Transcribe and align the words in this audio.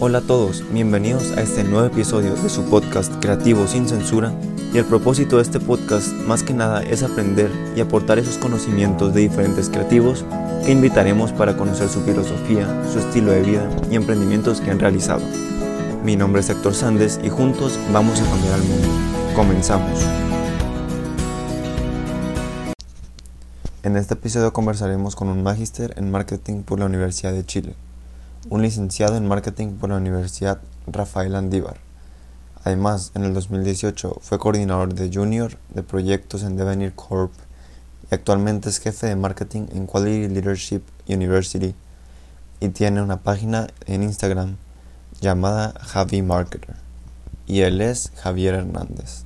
Hola 0.00 0.18
a 0.18 0.20
todos, 0.20 0.62
bienvenidos 0.72 1.32
a 1.32 1.42
este 1.42 1.64
nuevo 1.64 1.84
episodio 1.84 2.36
de 2.36 2.48
su 2.48 2.62
podcast 2.66 3.12
Creativo 3.20 3.66
sin 3.66 3.88
Censura 3.88 4.32
y 4.72 4.78
el 4.78 4.84
propósito 4.84 5.36
de 5.36 5.42
este 5.42 5.58
podcast 5.58 6.12
más 6.12 6.44
que 6.44 6.54
nada 6.54 6.84
es 6.84 7.02
aprender 7.02 7.50
y 7.74 7.80
aportar 7.80 8.20
esos 8.20 8.38
conocimientos 8.38 9.12
de 9.12 9.22
diferentes 9.22 9.68
creativos 9.68 10.24
que 10.64 10.70
invitaremos 10.70 11.32
para 11.32 11.56
conocer 11.56 11.88
su 11.88 12.00
filosofía, 12.02 12.68
su 12.92 13.00
estilo 13.00 13.32
de 13.32 13.42
vida 13.42 13.68
y 13.90 13.96
emprendimientos 13.96 14.60
que 14.60 14.70
han 14.70 14.78
realizado. 14.78 15.22
Mi 16.04 16.14
nombre 16.14 16.42
es 16.42 16.50
Héctor 16.50 16.76
Sandes 16.76 17.18
y 17.24 17.28
juntos 17.28 17.76
vamos 17.92 18.20
a 18.20 18.24
cambiar 18.24 18.54
al 18.54 18.62
mundo. 18.62 18.88
Comenzamos. 19.34 20.00
En 23.82 23.96
este 23.96 24.14
episodio 24.14 24.52
conversaremos 24.52 25.16
con 25.16 25.26
un 25.26 25.42
magíster 25.42 25.92
en 25.96 26.12
marketing 26.12 26.62
por 26.62 26.78
la 26.78 26.86
Universidad 26.86 27.32
de 27.32 27.44
Chile 27.44 27.74
un 28.48 28.62
licenciado 28.62 29.16
en 29.16 29.26
marketing 29.26 29.74
por 29.78 29.90
la 29.90 29.96
Universidad 29.96 30.60
Rafael 30.86 31.34
Andívar. 31.34 31.78
Además, 32.64 33.12
en 33.14 33.24
el 33.24 33.34
2018 33.34 34.18
fue 34.20 34.38
coordinador 34.38 34.94
de 34.94 35.10
Junior 35.12 35.52
de 35.70 35.82
proyectos 35.82 36.42
en 36.42 36.56
Devenir 36.56 36.94
Corp 36.94 37.32
y 38.10 38.14
actualmente 38.14 38.68
es 38.68 38.78
jefe 38.78 39.06
de 39.06 39.16
marketing 39.16 39.66
en 39.72 39.86
Quality 39.86 40.28
Leadership 40.28 40.82
University 41.08 41.74
y 42.60 42.68
tiene 42.70 43.02
una 43.02 43.18
página 43.18 43.68
en 43.86 44.02
Instagram 44.02 44.56
llamada 45.20 45.74
Javi 45.80 46.22
Marketer. 46.22 46.76
Y 47.46 47.60
él 47.60 47.80
es 47.80 48.12
Javier 48.16 48.54
Hernández. 48.54 49.24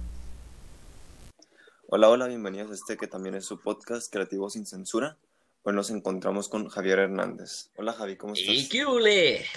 Hola, 1.88 2.08
hola, 2.08 2.26
bienvenidos 2.26 2.70
a 2.70 2.74
este 2.74 2.96
que 2.96 3.06
también 3.06 3.34
es 3.34 3.44
su 3.44 3.60
podcast 3.60 4.10
Creativo 4.10 4.48
sin 4.48 4.66
Censura. 4.66 5.16
Hoy 5.64 5.74
nos 5.74 5.90
encontramos 5.90 6.48
con 6.48 6.66
Javier 6.66 6.98
Hernández. 6.98 7.70
Hola 7.76 7.92
Javi, 7.92 8.16
¿cómo 8.16 8.34
estás? 8.34 8.52
¿Y 8.52 8.68
qué 8.68 8.84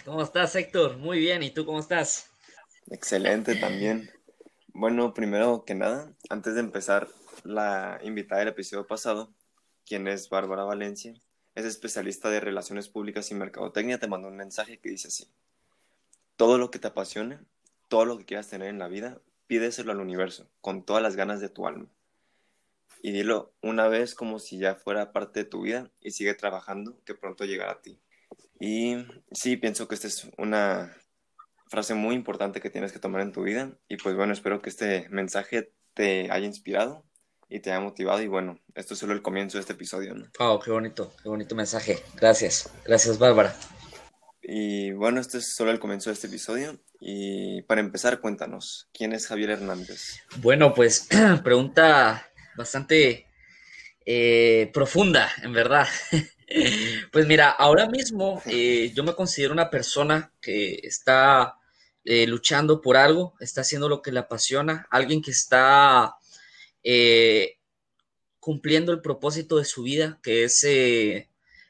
¿Cómo 0.06 0.22
estás 0.22 0.56
Héctor? 0.56 0.98
Muy 0.98 1.18
bien, 1.18 1.42
¿y 1.42 1.50
tú 1.50 1.66
cómo 1.66 1.80
estás? 1.80 2.30
Excelente 2.92 3.56
también. 3.56 4.12
Bueno, 4.68 5.16
primero 5.16 5.66
que 5.66 5.74
nada, 5.74 6.14
antes 6.30 6.54
de 6.54 6.60
empezar, 6.60 7.08
la 7.44 8.00
invitada 8.04 8.42
del 8.42 8.50
episodio 8.50 8.86
pasado, 8.86 9.34
quien 9.84 10.08
es 10.08 10.30
Bárbara 10.30 10.64
Valencia, 10.64 11.16
es 11.56 11.66
especialista 11.66 12.30
de 12.30 12.40
Relaciones 12.40 12.88
Públicas 12.88 13.32
y 13.32 13.34
Mercadotecnia, 13.34 13.98
te 13.98 14.08
mandó 14.08 14.28
un 14.28 14.38
mensaje 14.38 14.78
que 14.78 14.90
dice 14.90 15.08
así. 15.08 15.28
Todo 16.36 16.60
lo 16.60 16.70
que 16.70 16.78
te 16.78 16.86
apasione, 16.86 17.40
todo 17.88 18.06
lo 18.06 18.20
que 18.20 18.26
quieras 18.26 18.48
tener 18.48 18.68
en 18.68 18.78
la 18.78 18.88
vida, 18.88 19.20
pídeselo 19.48 19.92
al 19.92 20.02
universo, 20.02 20.48
con 20.62 20.86
todas 20.86 21.02
las 21.02 21.16
ganas 21.16 21.40
de 21.40 21.50
tu 21.50 21.66
alma 21.66 21.88
y 23.06 23.12
dilo 23.12 23.54
una 23.62 23.88
vez 23.88 24.16
como 24.16 24.40
si 24.40 24.58
ya 24.58 24.74
fuera 24.74 25.12
parte 25.12 25.42
de 25.42 25.46
tu 25.46 25.62
vida 25.62 25.92
y 26.02 26.10
sigue 26.10 26.34
trabajando 26.34 27.00
que 27.06 27.14
pronto 27.14 27.46
llegará 27.46 27.74
a 27.74 27.82
ti. 27.84 28.02
Y 28.60 28.96
sí, 29.32 29.58
pienso 29.58 29.88
que 29.88 29.94
esta 29.94 30.08
es 30.08 30.28
una 30.40 30.92
frase 31.68 31.94
muy 31.94 32.16
importante 32.16 32.62
que 32.62 32.72
tienes 32.72 32.92
que 32.92 32.98
tomar 32.98 33.22
en 33.22 33.32
tu 33.32 33.44
vida 33.44 33.78
y 33.88 33.98
pues 33.98 34.16
bueno, 34.16 34.34
espero 34.34 34.60
que 34.60 34.72
este 34.72 35.08
mensaje 35.10 35.72
te 35.94 36.32
haya 36.32 36.48
inspirado 36.48 37.06
y 37.48 37.60
te 37.60 37.70
haya 37.70 37.80
motivado 37.80 38.24
y 38.24 38.28
bueno, 38.28 38.60
esto 38.74 38.96
es 38.96 39.00
solo 39.02 39.14
el 39.14 39.22
comienzo 39.22 39.60
de 39.60 39.62
este 39.62 39.74
episodio. 39.74 40.16
¿no? 40.16 40.26
Oh, 40.40 40.60
qué 40.60 40.72
bonito, 40.72 41.14
qué 41.22 41.30
bonito 41.30 41.54
mensaje. 41.54 42.00
Gracias, 42.16 42.72
gracias 42.86 43.20
Bárbara. 43.20 43.56
Y 44.42 44.94
bueno, 44.94 45.22
este 45.22 45.38
es 45.38 45.54
solo 45.54 45.70
el 45.70 45.80
comienzo 45.80 46.10
de 46.10 46.16
este 46.16 46.26
episodio. 46.26 46.80
Y 47.00 47.62
para 47.64 47.82
empezar, 47.82 48.20
cuéntanos, 48.20 48.90
¿quién 48.94 49.14
es 49.14 49.28
Javier 49.28 49.52
Hernández? 49.52 50.22
Bueno, 50.38 50.74
pues 50.74 51.08
pregunta 51.44 52.32
bastante 52.56 53.28
eh, 54.06 54.70
profunda, 54.74 55.32
en 55.42 55.54
verdad. 55.54 55.88
pues 57.12 57.28
mira, 57.28 57.50
ahora 57.50 57.88
mismo 57.88 58.42
eh, 58.46 58.92
yo 58.94 59.04
me 59.04 59.16
considero 59.16 59.54
una 59.54 59.70
persona 59.70 60.32
que 60.42 60.80
está 60.84 61.56
eh, 62.04 62.28
luchando 62.28 62.82
por 62.82 62.98
algo, 62.98 63.34
está 63.40 63.62
haciendo 63.62 63.90
lo 63.90 64.02
que 64.02 64.12
le 64.12 64.20
apasiona, 64.20 64.88
alguien 64.92 65.22
que 65.22 65.32
está 65.32 66.16
cumpliendo 68.40 68.92
el 68.92 69.02
propósito 69.02 69.58
de 69.58 69.66
su 69.66 69.82
vida, 69.82 70.20
que 70.22 70.44
es 70.44 70.64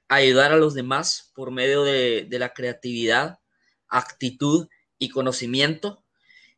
ayudar 0.10 0.52
a 0.52 0.58
los 0.58 0.74
demás 0.74 1.32
por 1.34 1.52
medio 1.52 1.84
de 1.84 2.28
la 2.38 2.54
creatividad, 2.54 3.40
actitud 3.88 4.68
y 5.00 5.08
conocimiento. 5.08 6.05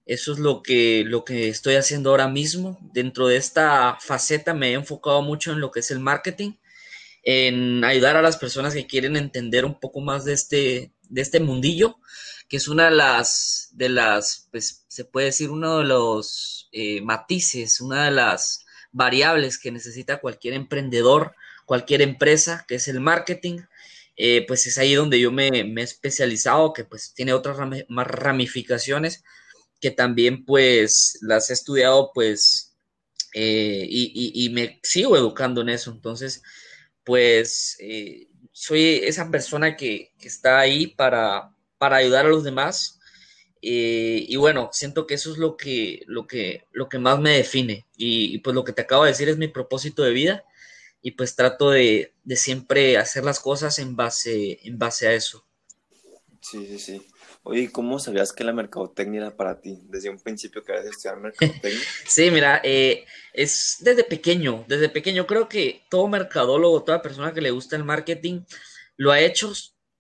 Eso 0.08 0.32
es 0.32 0.40
lo 0.40 0.64
que, 0.64 1.04
lo 1.06 1.26
que 1.26 1.50
estoy 1.50 1.76
haciendo 1.76 2.12
ahora 2.12 2.30
mismo. 2.30 2.80
Dentro 2.94 3.28
de 3.28 3.36
esta 3.36 3.98
faceta 4.00 4.54
me 4.54 4.70
he 4.70 4.74
enfocado 4.74 5.22
mucho 5.22 5.52
en 5.52 5.60
lo 5.60 5.70
que 5.70 5.82
es 5.82 5.92
el 5.92 6.00
marketing, 6.00 6.54
en 7.24 7.84
ayudar 7.84 8.16
a 8.16 8.22
las 8.22 8.38
personas 8.38 8.74
que 8.74 8.88
quieren 8.88 9.18
entender 9.18 9.66
un 9.66 9.80
poco 9.82 10.00
más 10.00 10.24
de 10.24 10.32
este, 10.32 10.94
de 11.10 11.22
este 11.22 11.42
mundillo, 11.42 11.98
que 12.48 12.56
es 12.56 12.70
una 12.70 12.86
de 12.86 12.96
las, 12.96 13.72
de 13.74 13.90
las 13.90 14.48
pues, 14.50 14.86
se 14.88 15.04
puede 15.04 15.28
decir, 15.28 15.50
uno 15.50 15.80
de 15.80 15.84
los 15.84 16.70
eh, 16.72 17.02
matices, 17.02 17.82
una 17.82 18.06
de 18.06 18.12
las 18.12 18.66
variables 18.94 19.60
que 19.60 19.72
necesita 19.72 20.22
cualquier 20.22 20.54
emprendedor, 20.54 21.36
cualquier 21.66 22.02
empresa, 22.02 22.64
que 22.66 22.76
es 22.76 22.88
el 22.88 23.02
marketing. 23.02 23.60
Eh, 24.16 24.46
pues 24.48 24.66
es 24.68 24.78
ahí 24.78 24.96
donde 24.96 25.20
yo 25.20 25.32
me, 25.32 25.66
me, 25.66 25.82
he 25.82 25.84
especializado, 25.84 26.74
que 26.74 26.86
pues 26.86 27.14
tiene 27.14 27.34
otras 27.34 27.58
ramificaciones, 27.90 29.24
que 29.80 29.92
también 29.92 30.46
pues 30.46 31.20
las 31.22 31.50
he 31.50 31.54
estudiado 31.54 32.12
pues 32.14 32.68
eh, 33.34 33.86
y, 33.90 34.50
me 34.50 34.80
sigo 34.84 35.16
educando 35.16 35.62
en 35.62 35.70
eso. 35.70 35.92
Entonces, 35.92 36.42
pues 37.04 37.78
eh, 37.80 38.28
soy 38.52 39.02
esa 39.04 39.30
persona 39.30 39.76
que, 39.76 40.12
está 40.20 40.60
ahí 40.60 40.88
para, 40.88 41.54
para, 41.78 41.98
ayudar 41.98 42.26
a 42.26 42.30
los 42.30 42.44
demás. 42.44 43.00
Eh, 43.62 44.26
y 44.28 44.36
bueno, 44.38 44.70
siento 44.72 45.06
que 45.06 45.16
eso 45.16 45.32
es 45.32 45.38
lo 45.38 45.58
que, 45.58 46.04
lo 46.08 46.26
que, 46.26 46.66
lo 46.72 46.90
que 46.90 47.00
más 47.00 47.20
me 47.20 47.38
define. 47.38 47.86
Y, 47.96 48.40
pues 48.40 48.56
lo 48.56 48.64
que 48.64 48.74
te 48.74 48.82
acabo 48.82 49.04
de 49.04 49.12
decir 49.12 49.30
es 49.30 49.38
mi 49.38 49.48
propósito 49.48 50.04
de 50.04 50.12
vida. 50.12 50.44
Y 51.04 51.12
pues 51.12 51.36
trato 51.36 51.70
de, 51.70 52.14
de 52.24 52.36
siempre 52.36 52.98
hacer 52.98 53.24
las 53.24 53.40
cosas 53.40 53.78
en 53.78 53.96
base, 53.96 54.60
en 54.64 54.80
base 54.80 55.08
a 55.08 55.14
eso. 55.14 55.46
Sí, 56.42 56.66
sí, 56.66 56.80
sí. 56.80 57.08
Oye, 57.50 57.72
¿cómo 57.72 57.98
sabías 57.98 58.34
que 58.34 58.44
la 58.44 58.52
mercadotecnia 58.52 59.22
era 59.22 59.38
para 59.38 59.62
ti? 59.62 59.80
Desde 59.86 60.10
un 60.10 60.20
principio 60.20 60.62
que 60.62 60.74
querías 60.74 60.88
estudiar 60.88 61.18
mercadotecnia. 61.18 61.80
sí, 62.06 62.30
mira, 62.30 62.60
eh, 62.62 63.06
es 63.32 63.78
desde 63.80 64.04
pequeño, 64.04 64.66
desde 64.68 64.90
pequeño. 64.90 65.26
Creo 65.26 65.48
que 65.48 65.84
todo 65.90 66.10
mercadólogo, 66.10 66.84
toda 66.84 67.02
persona 67.02 67.34
que 67.34 67.40
le 67.40 67.52
gusta 67.52 67.78
el 67.78 67.86
marketing, 67.86 68.42
lo 68.98 69.14
ha 69.14 69.22
hecho 69.22 69.54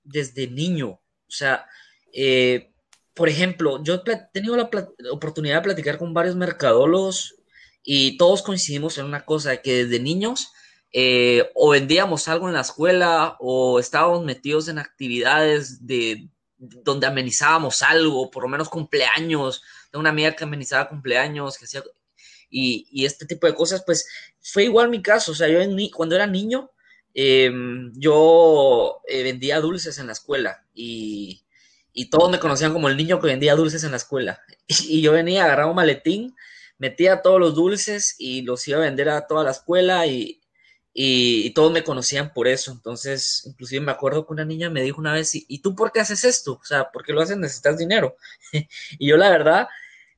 desde 0.03 0.47
niño. 0.47 0.89
O 0.89 1.31
sea, 1.31 1.65
eh, 2.11 2.73
por 3.13 3.29
ejemplo, 3.29 3.81
yo 3.81 3.95
he 4.05 4.17
tenido 4.33 4.57
la 4.57 4.69
oportunidad 5.11 5.55
de 5.55 5.61
platicar 5.69 5.97
con 5.97 6.13
varios 6.13 6.35
mercadólogos 6.35 7.35
y 7.81 8.17
todos 8.17 8.43
coincidimos 8.43 8.97
en 8.97 9.05
una 9.05 9.23
cosa, 9.23 9.55
que 9.57 9.85
desde 9.85 10.01
niños 10.01 10.51
eh, 10.91 11.49
o 11.55 11.69
vendíamos 11.69 12.27
algo 12.27 12.47
en 12.49 12.55
la 12.55 12.61
escuela 12.61 13.37
o 13.39 13.79
estábamos 13.79 14.25
metidos 14.25 14.67
en 14.67 14.79
actividades 14.79 15.87
de 15.87 16.29
donde 16.57 17.07
amenizábamos 17.07 17.81
algo, 17.84 18.31
por 18.31 18.44
lo 18.44 18.50
menos 18.50 18.69
cumpleaños, 18.69 19.62
de 19.91 20.00
una 20.00 20.09
amiga 20.09 20.35
que 20.35 20.44
amenizaba 20.44 20.90
cumpleaños, 20.90 21.57
que 21.57 21.66
hacía, 21.66 21.84
y, 22.50 23.06
este 23.06 23.25
tipo 23.25 23.47
de 23.47 23.53
cosas, 23.53 23.84
pues 23.85 24.07
fue 24.41 24.63
igual 24.63 24.90
mi 24.90 25.01
caso, 25.01 25.31
o 25.31 25.35
sea, 25.35 25.47
yo 25.47 25.59
cuando 25.94 26.16
era 26.16 26.28
niño, 26.28 26.72
em, 27.13 27.91
yo 27.95 29.01
eh, 29.07 29.23
vendía 29.23 29.59
dulces 29.59 29.97
en 29.97 30.07
la 30.07 30.13
escuela 30.13 30.66
y, 30.73 31.44
todos 32.12 32.29
me 32.29 32.40
conocían 32.40 32.74
como 32.74 32.89
el 32.89 32.97
niño 32.97 33.19
que 33.19 33.28
vendía 33.28 33.56
dulces 33.56 33.84
en 33.84 33.91
la 33.91 33.97
escuela. 33.97 34.41
Y, 34.89 35.01
yo 35.01 35.12
venía, 35.13 35.45
agarraba 35.45 35.69
un 35.69 35.75
maletín, 35.75 36.35
metía 36.78 37.22
todos 37.22 37.39
los 37.39 37.56
dulces 37.56 38.16
y 38.19 38.44
los 38.44 38.68
iba 38.68 38.78
a 38.78 38.81
vender 38.81 39.09
a 39.09 39.28
toda 39.28 39.44
la 39.44 39.51
escuela 39.51 40.06
y, 40.07 40.36
y, 40.99 41.51
todos 41.51 41.71
me 41.71 41.83
conocían 41.83 42.33
por 42.33 42.47
eso. 42.47 42.71
Entonces, 42.71 43.43
inclusive 43.45 43.85
me 43.85 43.91
acuerdo 43.91 44.25
que 44.25 44.33
una 44.33 44.45
niña 44.45 44.71
me 44.71 44.81
dijo 44.81 44.99
una 44.99 45.13
vez, 45.13 45.31
¿y, 45.35 45.59
tú 45.59 45.75
por 45.75 45.91
qué 45.91 45.99
haces 45.99 46.23
esto? 46.23 46.53
O 46.53 46.65
sea, 46.65 46.89
¿por 46.91 47.05
qué 47.05 47.13
lo 47.13 47.21
haces? 47.21 47.37
Necesitas 47.37 47.77
dinero. 47.77 48.17
y 48.97 49.07
yo 49.07 49.15
la 49.15 49.29
verdad, 49.29 49.67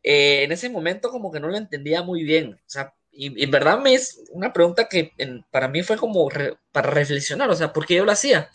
eh, 0.03 0.43
en 0.43 0.53
ese 0.53 0.69
momento 0.69 1.09
como 1.09 1.33
que 1.33 1.41
no 1.41 1.49
lo 1.49 1.57
entendía 1.57 2.01
muy 2.01 2.23
bien. 2.23 2.53
O 2.53 2.69
sea, 2.69 2.93
y, 3.11 3.43
en 3.43 3.51
verdad 3.51 3.79
me 3.79 3.93
es 3.93 4.21
una 4.31 4.53
pregunta 4.53 4.87
que 4.87 5.11
para 5.51 5.67
mí 5.67 5.83
fue 5.83 5.97
como 5.97 6.29
para 6.71 6.89
reflexionar, 6.89 7.49
o 7.49 7.55
sea, 7.55 7.73
¿por 7.73 7.85
qué 7.85 7.95
yo 7.95 8.05
lo 8.05 8.13
hacía? 8.13 8.49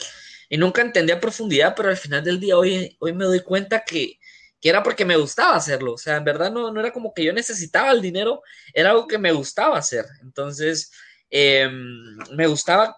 Y 0.49 0.57
nunca 0.57 0.81
entendí 0.81 1.13
a 1.13 1.21
profundidad, 1.21 1.75
pero 1.77 1.91
al 1.91 1.97
final 1.99 2.25
del 2.25 2.41
día 2.41 2.57
hoy, 2.57 2.97
hoy 3.01 3.13
me 3.13 3.27
doy 3.27 3.41
cuenta 3.41 3.85
que, 3.85 4.19
que 4.63 4.71
era 4.71 4.83
porque 4.83 5.05
me 5.05 5.17
gustaba 5.17 5.57
hacerlo. 5.57 5.93
O 5.93 5.99
sea, 5.99 6.17
en 6.17 6.25
verdad 6.25 6.51
no, 6.51 6.73
no 6.73 6.81
era 6.81 6.91
como 6.91 7.13
que 7.13 7.25
yo 7.25 7.35
necesitaba 7.35 7.91
el 7.93 8.01
dinero, 8.01 8.43
era 8.73 8.91
algo 8.93 9.07
que 9.07 9.19
me 9.19 9.33
gustaba 9.33 9.77
hacer. 9.77 10.07
Entonces, 10.23 10.91
Em, 11.31 12.17
me 12.33 12.47
gustaba 12.47 12.97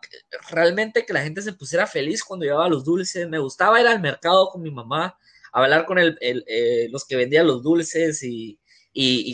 realmente 0.51 1.07
que 1.07 1.13
la 1.13 1.23
gente 1.23 1.43
se 1.43 1.53
pusiera 1.53 1.87
feliz 1.87 2.23
cuando 2.23 2.45
llevaba 2.45 2.69
los 2.69 2.85
dulces. 2.85 3.29
Me 3.29 3.39
gustaba 3.39 3.81
ir 3.81 3.87
al 3.87 4.01
mercado 4.01 4.51
con 4.51 4.63
mi 4.63 4.71
mamá, 4.71 5.19
hablar 5.53 5.87
con 5.87 5.99
el, 5.99 6.19
eh, 6.21 6.89
los 6.91 7.07
que 7.07 7.17
vendían 7.17 7.47
los 7.47 7.63
dulces 7.63 8.23
y, 8.23 8.59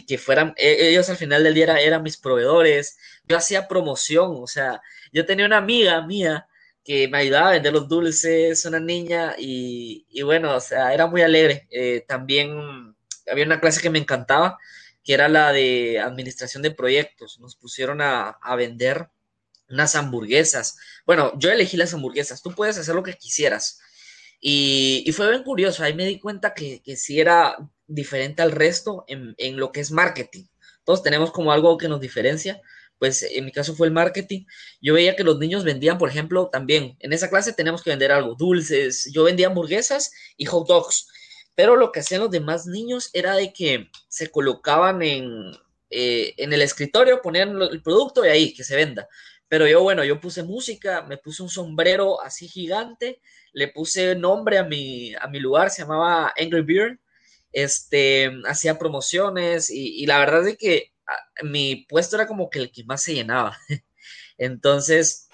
que 0.07 0.19
fueran, 0.19 0.55
e, 0.57 0.89
ellos 0.91 1.09
al 1.09 1.17
final 1.17 1.45
del 1.45 1.55
día 1.55 1.79
eran, 1.81 2.03
mis 2.03 2.17
proveedores. 2.17 2.97
Yo 3.27 3.37
hacía 3.37 3.69
promoción, 3.69 4.33
o 4.43 4.47
sea, 4.47 4.81
yo 5.13 5.27
tenía 5.27 5.47
una 5.47 5.59
amiga 5.59 6.05
mía 6.07 6.47
que 6.85 7.09
me 7.09 7.19
ayudaba 7.19 7.51
a 7.51 7.53
vender 7.53 7.73
los 7.73 7.89
dulces, 7.89 8.65
una 8.67 8.81
niña, 8.81 9.35
y, 9.39 10.07
y 10.11 10.23
bueno, 10.23 10.57
o 10.57 10.61
sea, 10.61 10.93
era 10.95 11.07
muy 11.07 11.23
alegre. 11.23 11.69
Eh, 11.71 12.05
también 12.09 12.95
había 13.31 13.45
una 13.45 13.61
clase 13.61 13.81
que 13.81 13.91
me 13.91 13.99
encantaba, 13.99 14.59
que 15.05 15.15
era 15.15 15.29
la 15.29 15.53
de 15.53 15.99
administración 16.01 16.63
de 16.63 16.71
proyectos. 16.71 17.39
Nos 17.41 17.57
pusieron 17.57 18.01
a, 18.01 18.39
vender 18.57 19.09
unas 19.69 19.95
hamburguesas. 19.95 20.77
Bueno, 21.07 21.33
yo 21.39 21.51
elegí 21.51 21.77
las 21.77 21.95
hamburguesas, 21.95 22.43
tú 22.43 22.55
puedes 22.55 22.79
hacer 22.79 22.95
lo 22.95 23.03
que 23.03 23.15
quisieras. 23.15 23.81
Y, 24.41 25.05
y 25.07 25.13
fue 25.13 25.31
bien 25.31 25.45
curioso, 25.45 25.85
ahí 25.85 25.95
me 25.95 26.05
di 26.05 26.19
cuenta 26.19 26.53
que, 26.55 26.83
que 26.83 26.97
sí 26.97 27.21
era 27.21 27.57
diferente 27.87 28.43
al 28.43 28.53
resto 28.53 29.05
en, 29.07 29.35
en 29.39 29.57
lo 29.57 29.73
que 29.73 29.81
es 29.81 29.91
marketing. 29.91 30.47
Todos 30.85 31.03
tenemos 31.03 31.31
como 31.31 31.53
algo 31.53 31.79
que 31.79 31.89
nos 31.89 32.01
diferencia 32.01 32.61
pues 33.03 33.25
en 33.25 33.45
mi 33.45 33.51
caso 33.51 33.75
fue 33.75 33.89
el 33.89 33.93
marketing. 33.93 34.45
Yo 34.81 34.95
veía 34.95 35.17
que 35.17 35.25
los 35.25 35.37
niños 35.41 35.65
vendían, 35.65 35.99
por 35.99 36.09
ejemplo, 36.09 36.51
también 36.53 36.97
en 37.01 37.13
esa 37.13 37.29
clase 37.29 37.53
tenemos 37.53 37.83
que 37.83 37.91
vender 37.91 38.13
algo, 38.13 38.37
dulces. 38.37 39.11
Yo 39.13 39.25
vendía 39.25 39.49
hamburguesas 39.49 40.13
y 40.37 40.45
hot 40.45 40.69
dogs. 40.69 41.09
Pero 41.55 41.77
lo 41.77 41.93
que 41.93 42.01
hacían 42.01 42.23
los 42.23 42.31
demás 42.31 42.67
niños 42.67 43.11
era 43.13 43.35
de 43.35 43.53
que 43.53 43.91
se 44.09 44.31
colocaban 44.31 45.03
en, 45.03 45.53
eh, 45.91 46.35
en 46.39 46.53
el 46.53 46.63
escritorio, 46.63 47.21
ponían 47.21 47.61
el 47.61 47.83
producto 47.83 48.25
y 48.25 48.29
ahí, 48.29 48.55
que 48.55 48.65
se 48.65 48.77
venda. 48.77 49.09
Pero 49.49 49.67
yo, 49.69 49.83
bueno, 49.83 50.03
yo 50.05 50.19
puse 50.19 50.43
música, 50.43 51.03
me 51.03 51.19
puse 51.19 51.43
un 51.43 51.51
sombrero 51.51 52.23
así 52.23 52.49
gigante, 52.49 53.21
le 53.53 53.69
puse 53.69 54.15
nombre 54.15 54.57
a 54.57 54.65
mi, 54.65 55.15
a 55.15 55.29
mi 55.29 55.41
lugar, 55.41 55.71
se 55.71 55.83
llamaba 55.83 56.33
Angry 56.39 56.63
Beard, 56.63 56.99
este, 57.53 58.33
hacía 58.47 58.79
promociones 58.79 59.71
y, 59.71 60.07
la 60.07 60.19
verdad 60.19 60.49
es 60.49 60.57
que 60.57 60.93
mi 61.43 61.87
puesto 61.89 62.17
era 62.17 62.27
como 62.27 62.49
que 62.49 62.61
el 62.61 62.73
que 62.73 62.85
más 62.85 63.03
se 63.03 63.15
llenaba. 63.15 63.59
Entonces, 64.39 65.29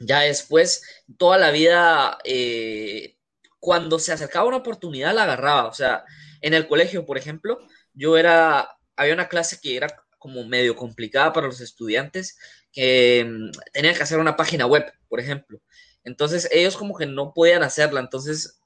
ya 0.00 0.20
después, 0.20 0.82
toda 1.18 1.38
la 1.38 1.50
vida, 1.50 2.18
eh, 2.24 3.16
cuando 3.62 4.00
se 4.00 4.12
acercaba 4.12 4.48
una 4.48 4.56
oportunidad, 4.56 5.14
la 5.14 5.22
agarraba. 5.22 5.68
O 5.68 5.72
sea, 5.72 6.04
en 6.40 6.52
el 6.52 6.66
colegio, 6.66 7.06
por 7.06 7.16
ejemplo, 7.16 7.60
yo 7.94 8.16
era, 8.16 8.76
había 8.96 9.14
una 9.14 9.28
clase 9.28 9.60
que 9.62 9.76
era 9.76 10.04
como 10.18 10.44
medio 10.44 10.74
complicada 10.74 11.32
para 11.32 11.46
los 11.46 11.60
estudiantes, 11.60 12.36
que 12.72 13.24
mm, 13.24 13.50
tenían 13.72 13.94
que 13.94 14.02
hacer 14.02 14.18
una 14.18 14.34
página 14.34 14.66
web, 14.66 14.92
por 15.08 15.20
ejemplo. 15.20 15.60
Entonces, 16.02 16.48
ellos 16.50 16.76
como 16.76 16.96
que 16.96 17.06
no 17.06 17.32
podían 17.32 17.62
hacerla. 17.62 18.00
Entonces, 18.00 18.58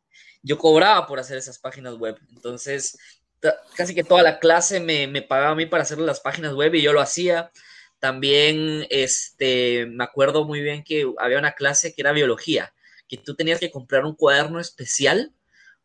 yo 0.43 0.57
cobraba 0.57 1.07
por 1.07 1.21
hacer 1.21 1.37
esas 1.37 1.59
páginas 1.59 1.97
web. 1.97 2.17
Entonces, 2.35 2.97
casi 3.77 3.95
que 3.95 4.03
toda 4.03 4.23
la 4.23 4.39
clase 4.39 4.81
me, 4.81 5.07
me, 5.09 5.21
pagaba 5.21 5.51
a 5.51 5.57
mí 5.57 5.67
para 5.67 5.83
hacer 5.83 5.99
las 5.99 6.21
páginas 6.21 6.55
web 6.55 6.75
y 6.75 6.81
yo 6.81 6.95
lo 6.95 7.03
hacía. 7.03 7.51
También 7.99 8.87
este, 8.89 9.85
me 9.85 10.05
acuerdo 10.05 10.47
muy 10.47 10.63
bien 10.63 10.83
que 10.85 11.05
había 11.19 11.39
una 11.39 11.53
clase 11.53 11.95
que 11.95 12.01
era 12.01 12.13
biología, 12.13 12.73
que 13.09 13.17
tú 13.19 13.35
tenías 13.35 13.61
que 13.61 13.71
comprar 13.71 14.05
un 14.05 14.15
cuaderno 14.15 14.61
especial 14.61 15.33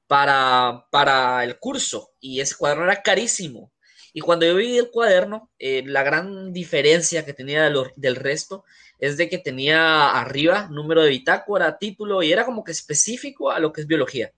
para, 0.07 0.88
para 0.91 1.44
el 1.44 1.57
curso 1.59 2.12
y 2.19 2.41
ese 2.41 2.56
cuaderno 2.56 2.83
era 2.83 3.01
carísimo. 3.01 3.71
Y 4.13 4.19
cuando 4.19 4.45
yo 4.45 4.56
vi 4.56 4.77
el 4.77 4.91
cuaderno, 4.91 5.50
eh, 5.57 5.83
la 5.85 6.03
gran 6.03 6.51
diferencia 6.51 7.25
que 7.25 7.33
tenía 7.33 7.69
de 7.69 7.91
del 7.95 8.15
resto 8.15 8.65
es 9.00 9.18
de 9.18 9.29
que 9.29 9.38
tenía 9.38 10.12
arriba 10.12 10.68
número 10.69 11.01
de 11.01 11.09
bitácora, 11.09 11.77
título 11.77 12.21
y 12.21 12.31
era 12.31 12.45
como 12.45 12.63
que 12.63 12.71
específico 12.71 13.51
a 13.51 13.59
lo 13.59 13.71
que 13.71 13.81
es 13.81 13.88
biología. 13.88 14.33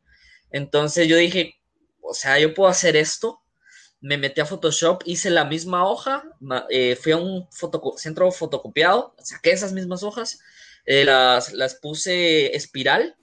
Entonces 0.51 1.07
yo 1.07 1.17
dije, 1.17 1.55
o 2.01 2.13
sea, 2.13 2.39
yo 2.39 2.53
puedo 2.53 2.69
hacer 2.69 2.95
esto. 2.95 3.41
Me 3.99 4.17
metí 4.17 4.41
a 4.41 4.45
Photoshop, 4.45 5.01
hice 5.05 5.29
la 5.29 5.45
misma 5.45 5.87
hoja, 5.87 6.23
eh, 6.69 6.97
fui 6.97 7.13
a 7.13 7.17
un 7.17 7.47
centro 7.97 8.31
fotocopiado, 8.31 9.15
saqué 9.23 9.51
esas 9.51 9.71
mismas 9.71 10.03
hojas, 10.03 10.39
eh, 10.85 11.05
las, 11.05 11.53
las, 11.53 11.75
puse 11.75 12.55
espiral 12.55 13.15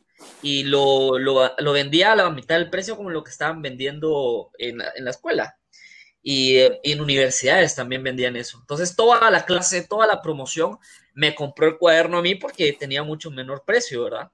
y 0.43 0.65
lo, 0.65 1.19
lo, 1.19 1.53
lo, 1.59 1.73
vendía 1.73 2.13
a 2.13 2.17
la 2.17 2.31
mitad 2.31 2.57
del 2.57 2.71
precio 2.71 2.97
como 2.97 3.11
lo 3.11 3.25
que 3.25 3.31
estaban 3.31 3.63
vendiendo 3.63 4.51
en, 4.59 4.81
en 4.81 5.05
la 5.05 5.11
escuela. 5.11 5.57
Y, 6.23 6.57
eh, 6.57 6.81
en 6.83 7.01
universidades 7.01 7.75
también 7.75 8.03
vendían 8.03 8.37
eso. 8.37 8.59
Entonces 8.61 8.97
toda 8.97 9.31
la 9.31 9.45
clase, 9.45 9.87
toda 9.87 10.07
la 10.07 10.23
promoción 10.23 10.79
me 11.15 11.35
compró 11.35 11.67
el 11.67 11.79
cuaderno 11.79 12.19
a 12.19 12.23
mí 12.23 12.35
porque 12.35 12.73
tenía 12.73 13.03
mucho 13.03 13.31
menor 13.31 13.65
precio, 13.67 14.05
¿verdad? 14.05 14.31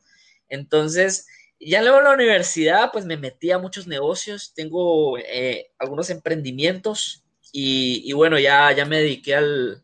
Entonces 0.48 1.26
ya 1.58 1.82
luego 1.82 1.98
en 1.98 2.04
la 2.04 2.14
universidad, 2.14 2.90
pues 2.92 3.04
me 3.04 3.16
metí 3.16 3.50
a 3.50 3.58
muchos 3.58 3.86
negocios, 3.86 4.52
tengo 4.54 5.18
eh, 5.18 5.70
algunos 5.78 6.10
emprendimientos 6.10 7.24
y, 7.52 8.02
y, 8.04 8.12
bueno, 8.12 8.38
ya, 8.38 8.70
ya 8.72 8.84
me 8.84 8.98
dediqué 8.98 9.34
al, 9.34 9.82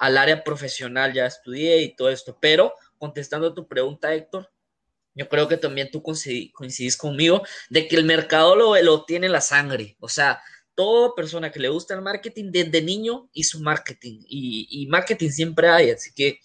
al, 0.00 0.18
área 0.18 0.42
profesional, 0.42 1.12
ya 1.12 1.26
estudié 1.26 1.82
y 1.82 1.94
todo 1.94 2.10
esto. 2.10 2.38
Pero 2.40 2.74
contestando 2.98 3.48
a 3.48 3.54
tu 3.54 3.68
pregunta, 3.68 4.12
Héctor, 4.12 4.50
yo 5.14 5.28
creo 5.28 5.48
que 5.48 5.56
también 5.56 5.90
tú 5.90 6.02
coincidís, 6.02 6.96
conmigo 6.96 7.42
de 7.68 7.86
que 7.86 7.96
el 7.96 8.04
mercado 8.04 8.56
lo, 8.56 8.80
lo 8.82 9.04
tiene 9.04 9.28
la 9.28 9.40
sangre. 9.40 9.96
O 10.00 10.08
sea, 10.08 10.40
toda 10.74 11.14
persona 11.14 11.50
que 11.52 11.60
le 11.60 11.68
gusta 11.68 11.94
el 11.94 12.02
marketing 12.02 12.50
desde 12.50 12.82
niño 12.82 13.28
hizo 13.32 13.60
marketing 13.60 14.20
y, 14.28 14.66
y 14.70 14.86
marketing 14.86 15.30
siempre 15.30 15.68
hay, 15.68 15.90
así 15.90 16.12
que 16.14 16.40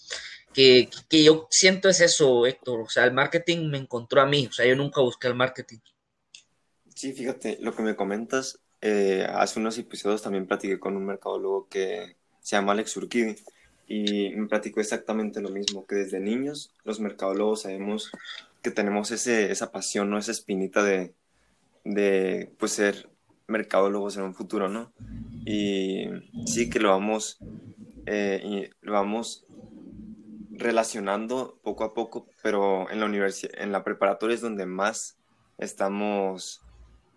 que, 0.56 0.90
que, 1.10 1.24
yo 1.24 1.48
siento 1.52 1.90
es 1.90 2.00
eso, 2.00 2.46
Héctor. 2.46 2.80
O 2.80 2.90
sea, 2.90 3.04
el 3.04 3.12
marketing 3.12 3.70
me 3.70 3.78
encontró 3.78 4.22
a 4.22 4.26
mí. 4.26 4.48
O 4.48 4.54
sea, 4.54 4.66
yo 4.66 4.76
nunca 4.76 5.02
busqué 5.02 5.28
el 5.28 5.36
marketing. 5.36 5.80
Sí, 6.96 7.12
fíjate, 7.12 7.58
lo 7.60 7.76
que 7.76 7.84
me 7.84 7.96
comentas, 7.96 8.62
eh, 8.80 9.28
hace 9.30 9.60
unos 9.60 9.78
episodios 9.78 10.22
también 10.22 10.48
platiqué 10.48 10.80
con 10.80 10.96
un 10.96 11.06
mercadólogo 11.06 11.68
que 11.68 12.16
se 12.46 12.56
llama 12.56 12.74
Alex 12.74 12.96
Urquidi 12.98 13.36
y 13.88 14.30
me 14.36 14.48
platicó 14.48 14.80
exactamente 14.80 15.42
lo 15.42 15.50
mismo, 15.50 15.88
que 15.88 15.96
desde 15.96 16.20
niños 16.20 16.72
los 16.84 17.00
mercadólogos 17.00 17.64
sabemos 17.64 18.12
que 18.62 18.70
tenemos 18.70 19.10
ese, 19.10 19.52
esa 19.52 19.72
pasión, 19.72 20.12
¿no? 20.12 20.20
Esa 20.20 20.32
espinita 20.32 20.84
de, 20.84 21.12
de 21.84 22.52
pues, 22.60 22.74
ser 22.74 23.10
mercadólogos 23.48 24.16
en 24.18 24.24
un 24.24 24.36
futuro, 24.36 24.70
¿no? 24.70 24.94
Y 25.44 26.06
sí 26.46 26.70
que 26.70 26.80
lo 26.80 26.92
vamos, 26.92 27.40
eh, 28.06 28.42
y 28.44 28.86
lo 28.86 28.94
vamos 28.94 29.48
relacionando 30.52 31.60
poco 31.64 31.84
a 31.84 31.96
poco, 31.96 32.28
pero 32.44 32.92
en 32.92 33.00
la 33.00 33.30
en 33.54 33.72
la 33.72 33.84
preparatoria 33.84 34.36
es 34.36 34.42
donde 34.42 34.68
más 34.68 35.18
estamos 35.58 36.62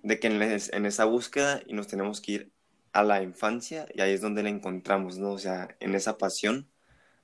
de 0.02 0.18
que 0.18 0.28
en, 0.28 0.40
en, 0.40 0.86
esa 0.86 1.04
búsqueda 1.04 1.60
y 1.66 1.74
nos 1.74 1.86
tenemos 1.86 2.22
que 2.22 2.32
ir 2.32 2.50
a 2.92 3.02
la 3.02 3.22
infancia 3.22 3.86
y 3.94 4.00
ahí 4.00 4.12
es 4.12 4.20
donde 4.20 4.42
la 4.42 4.48
encontramos, 4.48 5.18
¿no? 5.18 5.32
O 5.32 5.38
sea, 5.38 5.76
en 5.80 5.94
esa 5.94 6.18
pasión 6.18 6.68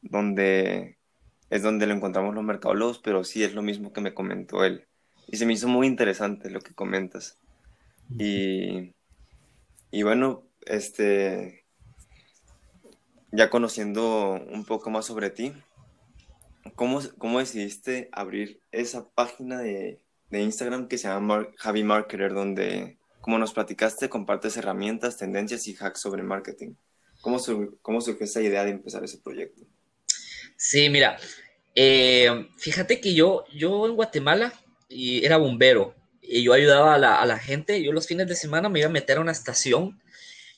donde 0.02 0.98
es 1.50 1.62
donde 1.62 1.86
lo 1.86 1.94
encontramos 1.94 2.34
los 2.34 2.44
mercadólogos, 2.44 2.98
pero 2.98 3.24
sí 3.24 3.44
es 3.44 3.54
lo 3.54 3.62
mismo 3.62 3.92
que 3.92 4.00
me 4.00 4.14
comentó 4.14 4.64
él. 4.64 4.86
Y 5.28 5.36
se 5.36 5.46
me 5.46 5.52
hizo 5.52 5.68
muy 5.68 5.86
interesante 5.86 6.50
lo 6.50 6.60
que 6.60 6.74
comentas. 6.74 7.38
Y, 8.18 8.92
y 9.90 10.02
bueno, 10.02 10.42
este, 10.66 11.64
ya 13.32 13.50
conociendo 13.50 14.32
un 14.32 14.64
poco 14.64 14.90
más 14.90 15.06
sobre 15.06 15.30
ti, 15.30 15.52
¿cómo, 16.74 17.00
cómo 17.18 17.38
decidiste 17.38 18.08
abrir 18.12 18.60
esa 18.72 19.08
página 19.10 19.58
de, 19.58 20.00
de 20.30 20.42
Instagram 20.42 20.88
que 20.88 20.98
se 20.98 21.08
llama 21.08 21.48
Javi 21.56 21.84
Marketer, 21.84 22.34
donde, 22.34 22.98
como 23.24 23.38
nos 23.38 23.54
platicaste, 23.54 24.10
compartes 24.10 24.56
herramientas, 24.58 25.16
tendencias 25.16 25.66
y 25.66 25.74
hacks 25.80 26.00
sobre 26.00 26.22
marketing? 26.22 26.74
¿Cómo, 27.22 27.38
sur, 27.38 27.78
cómo 27.80 28.02
surgió 28.02 28.24
esa 28.24 28.42
idea 28.42 28.64
de 28.64 28.72
empezar 28.72 29.02
ese 29.02 29.16
proyecto? 29.18 29.62
Sí, 30.56 30.90
mira, 30.90 31.16
eh, 31.74 32.48
fíjate 32.58 33.00
que 33.00 33.14
yo, 33.14 33.44
yo 33.54 33.86
en 33.86 33.96
Guatemala 33.96 34.52
y 34.88 35.24
era 35.24 35.38
bombero 35.38 35.94
y 36.20 36.42
yo 36.42 36.52
ayudaba 36.52 36.94
a 36.94 36.98
la, 36.98 37.20
a 37.20 37.24
la 37.24 37.38
gente. 37.38 37.82
Yo 37.82 37.92
los 37.92 38.06
fines 38.06 38.28
de 38.28 38.36
semana 38.36 38.68
me 38.68 38.80
iba 38.80 38.88
a 38.88 38.92
meter 38.92 39.16
a 39.16 39.22
una 39.22 39.32
estación 39.32 39.98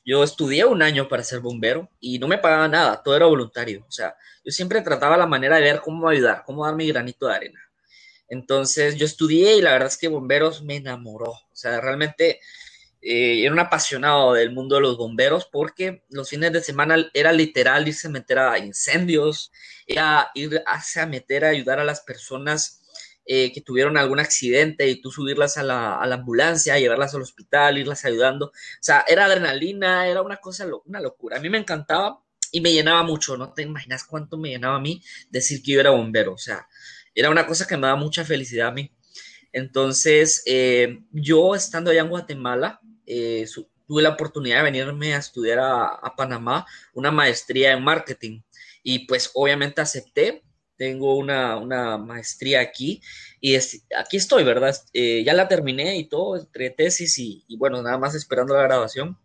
yo 0.07 0.23
estudié 0.23 0.65
un 0.65 0.83
año 0.83 1.09
para 1.09 1.25
ser 1.25 1.41
bombero 1.41 1.91
y 1.99 2.21
no 2.21 2.29
me 2.29 2.39
pagaba 2.39 2.69
nada, 2.69 3.03
todo 3.03 3.17
era 3.17 3.27
voluntario. 3.27 3.85
O 3.89 3.91
sea, 3.91 4.15
yo 4.45 4.53
siempre 4.53 4.81
trataba 4.81 5.17
la 5.17 5.27
manera 5.27 5.57
de 5.57 5.63
ver 5.63 5.81
cómo 5.81 6.09
ayudar, 6.09 6.45
cómo 6.47 6.65
dar 6.65 6.77
mi 6.77 6.87
granito 6.87 7.27
de 7.27 7.35
arena. 7.35 7.61
Entonces 8.29 8.95
yo 8.97 9.05
estudié 9.05 9.57
y 9.57 9.63
la 9.63 9.73
verdad 9.73 9.89
es 9.89 9.99
que 9.99 10.07
bomberos 10.07 10.63
me 10.63 10.77
enamoró. 10.77 11.35
O 11.57 11.59
sea, 11.59 11.81
realmente 11.81 12.41
eh, 13.01 13.43
era 13.43 13.53
un 13.53 13.59
apasionado 13.59 14.35
del 14.35 14.53
mundo 14.53 14.75
de 14.75 14.83
los 14.83 14.99
bomberos 14.99 15.49
porque 15.51 16.05
los 16.11 16.29
fines 16.29 16.53
de 16.53 16.63
semana 16.63 17.11
era 17.15 17.33
literal 17.33 17.89
irse 17.89 18.09
a 18.09 18.11
meter 18.11 18.39
a 18.39 18.59
incendios, 18.59 19.51
era 19.87 20.31
ir 20.35 20.63
a 20.67 21.07
meter 21.07 21.47
a 21.47 21.49
ayudar 21.49 21.81
a 21.81 21.85
las 21.85 22.03
personas 22.03 22.83
eh, 23.25 23.53
que 23.55 23.63
tuvieron 23.63 23.97
algún 23.97 24.21
accidente 24.21 24.87
y 24.87 25.01
tú 25.01 25.11
subirlas 25.11 25.57
a 25.57 25.63
la, 25.63 25.97
a 25.99 26.07
la, 26.07 26.17
ambulancia, 26.17 26.79
llevarlas 26.79 27.15
al 27.15 27.23
hospital, 27.23 27.79
irlas 27.79 28.05
ayudando. 28.05 28.49
O 28.49 28.53
sea, 28.83 29.03
era 29.09 29.25
adrenalina, 29.25 30.07
era 30.09 30.21
una 30.21 30.37
cosa, 30.37 30.67
una 30.85 31.01
locura. 31.01 31.39
A 31.39 31.41
mí 31.41 31.49
me 31.49 31.59
encantaba 31.59 32.23
y 32.53 32.61
me 32.61 32.73
llenaba 32.73 33.03
mucho. 33.03 33.39
No 33.39 33.55
te 33.55 33.63
imaginas 33.63 34.05
cuánto 34.05 34.37
me 34.37 34.51
llenaba 34.51 34.77
a 34.77 34.81
mí 34.81 35.03
decir 35.31 35.63
que 35.63 35.73
yo 35.73 35.81
era 35.81 35.91
bombero. 35.91 36.35
O 36.35 36.39
sea, 36.39 36.69
era 37.15 37.31
una 37.31 37.47
cosa 37.47 37.67
que 37.67 37.77
me 37.77 37.87
daba 37.87 37.97
mucha 37.97 38.25
felicidad 38.25 38.69
a 38.69 38.73
mí. 38.73 38.93
Entonces, 39.57 40.43
eh, 40.45 40.99
yo 41.13 41.55
estando 41.55 41.91
allá 41.91 42.03
en 42.03 42.11
Guatemala, 42.11 42.79
eh, 43.07 43.47
tuve 43.87 44.03
la 44.03 44.11
oportunidad 44.11 44.59
de 44.59 44.65
venirme 44.71 45.15
a 45.15 45.19
estudiar 45.19 45.61
a, 45.61 46.13
Panamá 46.15 46.67
una 46.93 47.11
maestría 47.11 47.73
en 47.73 47.83
marketing 47.83 48.43
y 48.83 49.07
pues 49.07 49.31
obviamente 49.33 49.81
acepté 49.81 50.43
tengo 50.77 51.17
una, 51.17 51.97
maestría 51.97 52.61
aquí 52.61 53.01
y 53.41 53.57
aquí 53.57 54.19
estoy, 54.19 54.45
¿verdad? 54.45 54.77
Eh, 54.93 55.25
ya 55.25 55.33
la 55.33 55.49
terminé 55.49 55.97
y 55.97 56.05
todo, 56.05 56.37
entre 56.37 56.69
tesis 56.69 57.17
y, 57.19 57.47
bueno, 57.57 57.83
nada 57.83 57.97
más 57.97 58.15
esperando 58.15 58.55
la 58.55 58.63
grabación. 58.65 59.19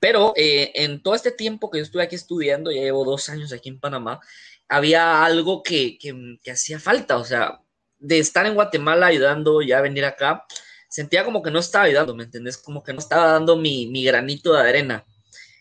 Pero 0.00 0.34
en 0.36 1.02
todo 1.02 1.14
este 1.14 1.32
tiempo 1.32 1.70
que 1.70 1.78
yo 1.78 1.84
estuve 1.84 2.02
aquí 2.02 2.14
estudiando, 2.14 2.70
ya 2.70 2.82
llevo 2.82 3.06
dos 3.06 3.30
años 3.30 3.54
aquí 3.54 3.70
en 3.70 3.80
Panamá, 3.80 4.20
había 4.68 5.24
algo 5.24 5.62
que, 5.62 5.96
que 5.98 6.50
hacía 6.50 6.78
falta, 6.78 7.16
o 7.16 7.24
sea, 7.24 7.63
de 8.04 8.18
estar 8.18 8.44
en 8.44 8.54
Guatemala 8.54 9.06
ayudando, 9.06 9.62
ya 9.62 9.80
venir 9.80 10.04
acá, 10.04 10.44
sentía 10.88 11.24
como 11.24 11.42
que 11.42 11.50
no 11.50 11.58
estaba 11.58 11.86
ayudando, 11.86 12.14
¿me 12.14 12.24
entendés? 12.24 12.58
Como 12.58 12.82
que 12.82 12.92
no 12.92 12.98
estaba 12.98 13.28
dando 13.32 13.56
mi, 13.56 13.86
mi 13.86 14.04
granito 14.04 14.52
de 14.52 14.68
arena. 14.68 15.06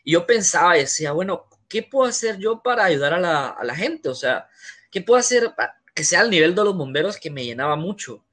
Y 0.04 0.12
yo 0.12 0.28
pensaba, 0.28 0.76
decía, 0.76 1.14
bueno, 1.14 1.48
¿qué 1.70 1.84
puedo 1.84 2.10
hacer 2.10 2.38
yo 2.38 2.62
para 2.62 2.84
ayudar 2.84 3.14
a 3.14 3.20
la, 3.20 3.48
a 3.48 3.64
la 3.64 3.74
gente? 3.76 4.10
O 4.10 4.16
sea, 4.16 4.50
¿qué 4.92 5.02
puedo 5.02 5.18
hacer 5.20 5.56
para 5.56 5.82
que 5.96 6.04
sea 6.04 6.20
al 6.20 6.30
nivel 6.30 6.54
de 6.54 6.66
los 6.66 6.76
bomberos 6.76 7.18
que 7.18 7.32
me 7.32 7.46
llenaba 7.46 7.78
mucho? 7.78 8.26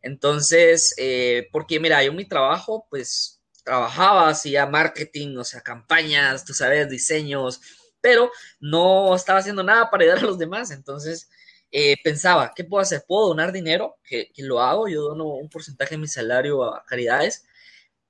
Entonces, 0.00 0.94
eh, 0.96 1.48
porque 1.52 1.78
mira, 1.78 2.02
yo 2.02 2.12
mi 2.14 2.26
trabajo, 2.26 2.86
pues 2.88 3.42
trabajaba, 3.64 4.30
hacía 4.30 4.64
marketing, 4.64 5.36
o 5.36 5.44
sea, 5.44 5.60
campañas, 5.60 6.46
tú 6.46 6.54
sabes, 6.54 6.88
diseños, 6.88 7.60
pero 8.00 8.30
no 8.60 9.14
estaba 9.14 9.40
haciendo 9.40 9.62
nada 9.62 9.90
para 9.90 10.04
ayudar 10.04 10.18
a 10.20 10.26
los 10.26 10.38
demás. 10.38 10.70
Entonces, 10.70 11.28
eh, 11.70 11.96
pensaba, 12.02 12.52
¿qué 12.54 12.64
puedo 12.64 12.82
hacer? 12.82 13.04
¿Puedo 13.06 13.28
donar 13.28 13.52
dinero? 13.52 13.96
Que, 14.04 14.30
que, 14.32 14.42
lo 14.42 14.60
hago, 14.60 14.88
yo 14.88 15.02
dono 15.02 15.26
un 15.26 15.48
porcentaje 15.48 15.92
de 15.96 15.98
mi 15.98 16.08
salario 16.08 16.64
a 16.64 16.84
caridades, 16.84 17.44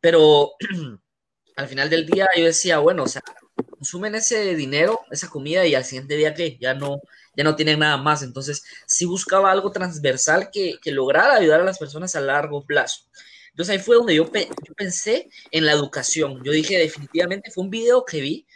pero 0.01 0.53
al 1.57 1.69
final 1.69 1.91
del 1.91 2.07
día 2.07 2.29
yo 2.37 2.45
decía, 2.45 2.79
bueno, 2.79 3.05
o 3.05 3.09
sea, 3.09 3.23
consumen 3.79 4.15
ese 4.15 4.55
dinero, 4.55 5.01
esa 5.11 5.29
comida 5.29 5.67
y 5.67 5.75
al 5.75 5.85
siguiente 5.85 6.17
día 6.17 6.35
que 6.35 6.59
ya 6.59 6.75
no, 6.75 7.01
ya 7.37 7.45
no 7.45 7.57
tienen 7.57 7.81
nada 7.81 7.97
más. 7.97 8.23
Entonces, 8.23 8.65
sí 8.87 9.05
buscaba 9.07 9.51
algo 9.51 9.71
transversal 9.71 10.51
que, 10.53 10.79
que 10.83 10.91
lograra 10.93 11.35
ayudar 11.35 11.61
a 11.61 11.65
las 11.65 11.79
personas 11.79 12.15
a 12.17 12.21
largo 12.21 12.65
plazo. 12.65 13.05
Entonces 13.51 13.77
ahí 13.77 13.83
fue 13.85 13.97
donde 13.97 14.15
yo, 14.15 14.31
yo, 14.33 14.75
pensé 14.77 15.29
en 15.51 15.67
la 15.67 15.73
educación. 15.73 16.43
Yo 16.45 16.53
dije, 16.53 16.79
definitivamente, 16.79 17.51
fue 17.51 17.65
un 17.65 17.71
video 17.71 18.05
que 18.05 18.21
vi 18.21 18.47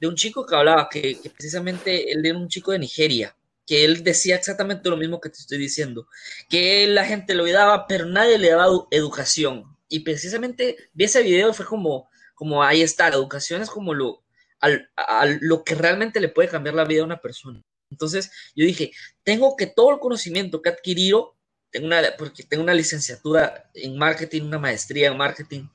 de 0.00 0.06
un 0.06 0.14
chico 0.14 0.46
que 0.46 0.54
hablaba, 0.54 0.88
que, 0.88 1.20
que 1.20 1.30
precisamente 1.30 2.12
él 2.12 2.24
era 2.24 2.38
un 2.38 2.48
chico 2.48 2.70
de 2.70 2.78
Nigeria, 2.78 3.36
que 3.66 3.84
él 3.84 4.02
decía 4.02 4.36
exactamente 4.36 4.88
lo 4.90 4.96
mismo 4.96 5.20
que 5.20 5.30
te 5.30 5.38
estoy 5.38 5.58
diciendo, 5.58 6.06
que 6.48 6.86
la 6.86 7.04
gente 7.04 7.34
lo 7.34 7.44
ayudaba, 7.44 7.86
pero 7.86 8.06
nadie 8.06 8.38
le 8.38 8.50
daba 8.50 8.86
educación. 8.90 9.76
Y 9.88 10.00
precisamente 10.00 10.90
vi 10.92 11.04
ese 11.04 11.22
video 11.22 11.52
fue 11.52 11.66
como, 11.66 12.08
como 12.34 12.62
ahí 12.62 12.82
está, 12.82 13.08
la 13.10 13.16
educación 13.16 13.62
es 13.62 13.70
como 13.70 13.94
lo, 13.94 14.24
a 14.60 15.26
lo 15.40 15.64
que 15.64 15.74
realmente 15.74 16.20
le 16.20 16.28
puede 16.28 16.48
cambiar 16.48 16.74
la 16.74 16.84
vida 16.84 17.02
a 17.02 17.06
una 17.06 17.20
persona. 17.20 17.62
Entonces 17.90 18.30
yo 18.54 18.64
dije, 18.64 18.92
tengo 19.22 19.56
que 19.56 19.66
todo 19.66 19.90
el 19.92 19.98
conocimiento 19.98 20.62
que 20.62 20.70
he 20.70 20.72
adquirido, 20.72 21.36
tengo 21.70 21.86
una, 21.86 22.02
porque 22.18 22.42
tengo 22.42 22.62
una 22.62 22.74
licenciatura 22.74 23.70
en 23.74 23.96
marketing, 23.96 24.42
una 24.42 24.58
maestría 24.58 25.08
en 25.08 25.16
marketing 25.16 25.68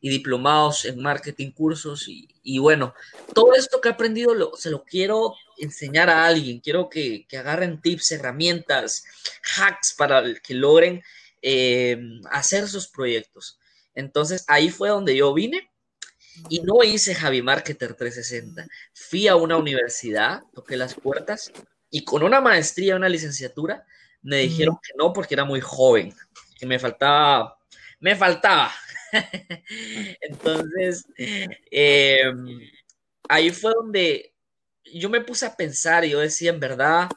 y 0.00 0.10
diplomados 0.10 0.84
en 0.84 1.00
marketing, 1.00 1.50
cursos 1.50 2.06
y, 2.08 2.58
bueno, 2.58 2.94
todo 3.34 3.54
esto 3.54 3.80
que 3.80 3.88
he 3.88 3.92
aprendido 3.92 4.34
lo, 4.34 4.56
se 4.56 4.70
lo 4.70 4.84
quiero 4.84 5.34
enseñar 5.58 6.08
a 6.08 6.26
alguien, 6.26 6.60
quiero 6.60 6.88
que, 6.88 7.26
agarren 7.36 7.80
tips, 7.80 8.12
herramientas, 8.12 9.04
hacks 9.56 9.94
para 9.96 10.22
que 10.34 10.54
logren 10.54 11.02
eh, 11.42 11.98
hacer 12.30 12.68
sus 12.68 12.88
proyectos. 12.88 13.58
Entonces 13.94 14.44
ahí 14.46 14.70
fue 14.70 14.90
donde 14.90 15.16
yo 15.16 15.34
vine 15.34 15.70
y 16.48 16.60
no 16.60 16.84
hice 16.84 17.14
Javi 17.14 17.42
Marketer 17.42 17.94
360. 17.94 18.66
Fui 18.92 19.26
a 19.26 19.34
una 19.34 19.56
universidad, 19.56 20.42
toqué 20.54 20.76
las 20.76 20.94
puertas 20.94 21.50
y 21.90 22.04
con 22.04 22.22
una 22.22 22.40
maestría, 22.40 22.96
una 22.96 23.08
licenciatura, 23.08 23.84
me 24.22 24.38
dijeron 24.38 24.78
que 24.82 24.92
no 24.96 25.12
porque 25.12 25.34
era 25.34 25.44
muy 25.44 25.60
joven, 25.60 26.14
que 26.58 26.66
me 26.66 26.78
faltaba, 26.78 27.58
me 28.00 28.14
faltaba. 28.14 28.72
Entonces, 30.20 31.04
em, 31.70 32.60
ahí 33.28 33.50
fue 33.50 33.72
donde 33.74 34.34
yo 34.92 35.08
me 35.10 35.20
puse 35.20 35.46
a 35.46 35.56
pensar 35.56 36.04
y 36.04 36.10
yo 36.10 36.20
decía, 36.20 36.50
en 36.50 36.60
verdad, 36.60 37.08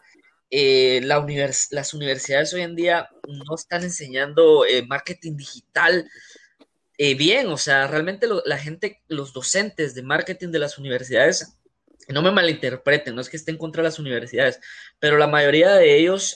eh, 0.49 0.99
la 1.03 1.25
las 1.71 1.93
universidades 1.93 2.53
hoy 2.53 2.61
en 2.61 2.75
día 2.75 3.09
no 3.27 3.55
están 3.55 3.83
enseñando 3.83 4.65
eh, 4.65 4.85
marketing 4.85 5.37
digital 5.37 6.09
eh, 6.97 7.15
bien, 7.15 7.47
o 7.47 7.57
sea, 7.57 7.87
realmente 7.87 8.27
la 8.45 8.57
gente, 8.57 9.01
los 9.07 9.33
docentes 9.33 9.95
de 9.95 10.03
marketing 10.03 10.49
de 10.49 10.59
las 10.59 10.77
universidades, 10.77 11.57
no 12.09 12.21
me 12.21 12.31
malinterpreten, 12.31 13.15
no 13.15 13.21
es 13.21 13.29
que 13.29 13.37
estén 13.37 13.57
contra 13.57 13.81
las 13.81 13.97
universidades, 13.97 14.59
pero 14.99 15.17
la 15.17 15.27
mayoría 15.27 15.73
de 15.73 15.97
ellos 15.97 16.35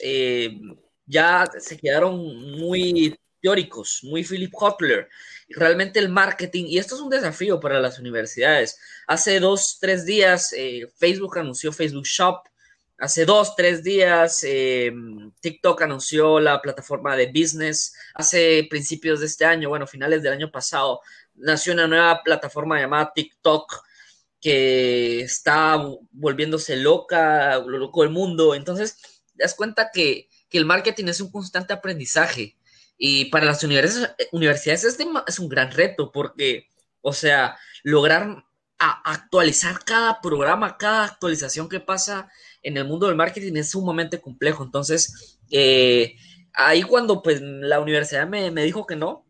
ya 1.06 1.46
se 1.60 1.78
quedaron 1.78 2.18
muy 2.58 3.16
teóricos, 3.46 4.00
muy 4.02 4.24
Philip 4.24 4.52
Kotler. 4.52 5.08
Realmente 5.50 6.00
el 6.00 6.10
marketing, 6.10 6.66
y 6.68 6.80
esto 6.80 6.96
es 6.96 7.02
un 7.02 7.12
desafío 7.12 7.60
para 7.60 7.80
las 7.80 8.00
universidades. 8.00 8.80
Hace 9.06 9.40
dos, 9.40 9.78
tres 9.80 10.04
días, 10.04 10.52
eh, 10.58 10.88
Facebook 10.98 11.38
anunció 11.38 11.72
Facebook 11.72 12.06
Shop, 12.06 12.48
Hace 12.98 13.26
dos, 13.26 13.58
tres 13.58 13.84
días, 13.84 14.42
eh, 14.44 14.90
TikTok 15.42 15.82
anunció 15.82 16.40
la 16.40 16.62
plataforma 16.62 17.18
de 17.18 17.28
business. 17.28 17.94
Hace 18.14 18.66
principios 18.70 19.20
de 19.20 19.26
este 19.26 19.44
año, 19.44 19.68
bueno, 19.68 19.86
finales 19.86 20.24
del 20.24 20.32
año 20.32 20.50
pasado, 20.50 21.02
nació 21.36 21.74
una 21.74 21.88
nueva 21.88 22.24
plataforma 22.24 22.80
llamada 22.80 23.12
TikTok 23.14 23.84
que 24.40 25.20
está 25.20 25.86
volviéndose 26.12 26.78
loca, 26.78 27.60
loco 27.60 28.04
el 28.06 28.12
mundo. 28.12 28.56
Entonces, 28.56 28.98
das 29.34 29.56
cuenta 29.56 29.92
que, 29.94 30.30
el 30.52 30.64
marketing 30.64 31.08
es 31.10 31.20
un 31.20 31.30
constante 31.30 31.74
aprendizaje. 31.74 32.56
Y 32.98 33.26
para 33.26 33.46
las 33.46 33.64
universidades, 33.64 34.84
es, 35.28 35.40
un 35.40 35.50
gran 35.50 35.72
reto 35.72 36.12
porque, 36.12 36.68
o 37.02 37.14
sea, 37.14 37.58
lograr 37.84 38.46
actualizar 38.78 39.84
cada 39.84 40.22
programa, 40.22 40.78
cada 40.78 41.06
actualización 41.06 41.70
que 41.70 41.80
pasa 41.80 42.30
en 42.62 42.78
el 42.78 42.86
mundo 42.86 43.08
del 43.08 43.16
marketing 43.16 43.56
es 43.58 43.72
sumamente 43.72 44.20
complejo. 44.20 44.64
Entonces, 44.64 45.40
eh, 45.52 46.16
ahí 46.54 46.84
cuando 46.84 47.22
pues 47.22 47.42
la 47.42 47.80
universidad 47.80 48.28
me, 48.28 48.50
dijo 48.64 48.86
que 48.86 48.96
no, 48.96 49.26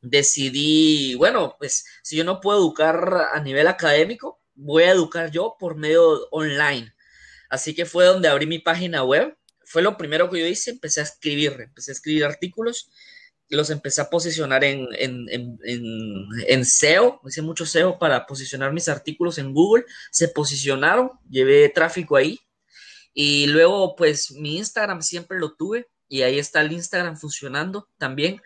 decidí, 0.00 1.14
bueno, 1.14 1.56
pues 1.58 1.84
si 2.02 2.16
yo 2.16 2.24
no 2.24 2.40
puedo 2.40 2.58
educar 2.58 3.28
a 3.32 3.40
nivel 3.40 3.68
académico, 3.68 4.40
voy 4.54 4.84
a 4.84 4.92
educar 4.92 5.30
yo 5.30 5.56
por 5.58 5.76
medio 5.76 6.28
online. 6.30 6.92
Así 7.48 7.74
que 7.74 7.86
fue 7.86 8.06
donde 8.06 8.28
abrí 8.28 8.46
mi 8.46 8.58
página 8.58 9.04
web. 9.04 9.36
Fue 9.72 9.82
lo 9.82 9.96
primero 9.96 10.28
que 10.28 10.40
yo 10.40 10.46
hice, 10.46 10.72
empecé 10.72 11.00
a 11.00 11.04
escribir, 11.04 11.56
empecé 11.58 11.90
a 11.90 11.94
escribir 11.94 12.24
artículos, 12.24 12.90
los 13.48 13.70
empecé 13.70 14.02
a 14.02 14.10
posicionar 14.10 14.64
en, 14.64 14.86
SEO, 16.64 17.20
hice 17.26 17.42
mucho 17.42 17.64
SEO 17.64 17.98
para 17.98 18.26
posicionar 18.26 18.72
mis 18.72 18.88
artículos 18.88 19.38
en 19.38 19.54
Google, 19.54 19.84
se 20.10 20.28
posicionaron, 20.28 21.10
llevé 21.28 21.68
tráfico 21.70 22.16
ahí, 22.16 22.38
y 23.14 23.46
luego, 23.46 23.96
pues 23.96 24.30
mi 24.32 24.58
Instagram 24.58 25.02
siempre 25.02 25.38
lo 25.38 25.54
tuve 25.54 25.88
y 26.08 26.22
ahí 26.22 26.38
está 26.38 26.60
el 26.60 26.72
Instagram 26.72 27.16
funcionando 27.16 27.88
también. 27.98 28.40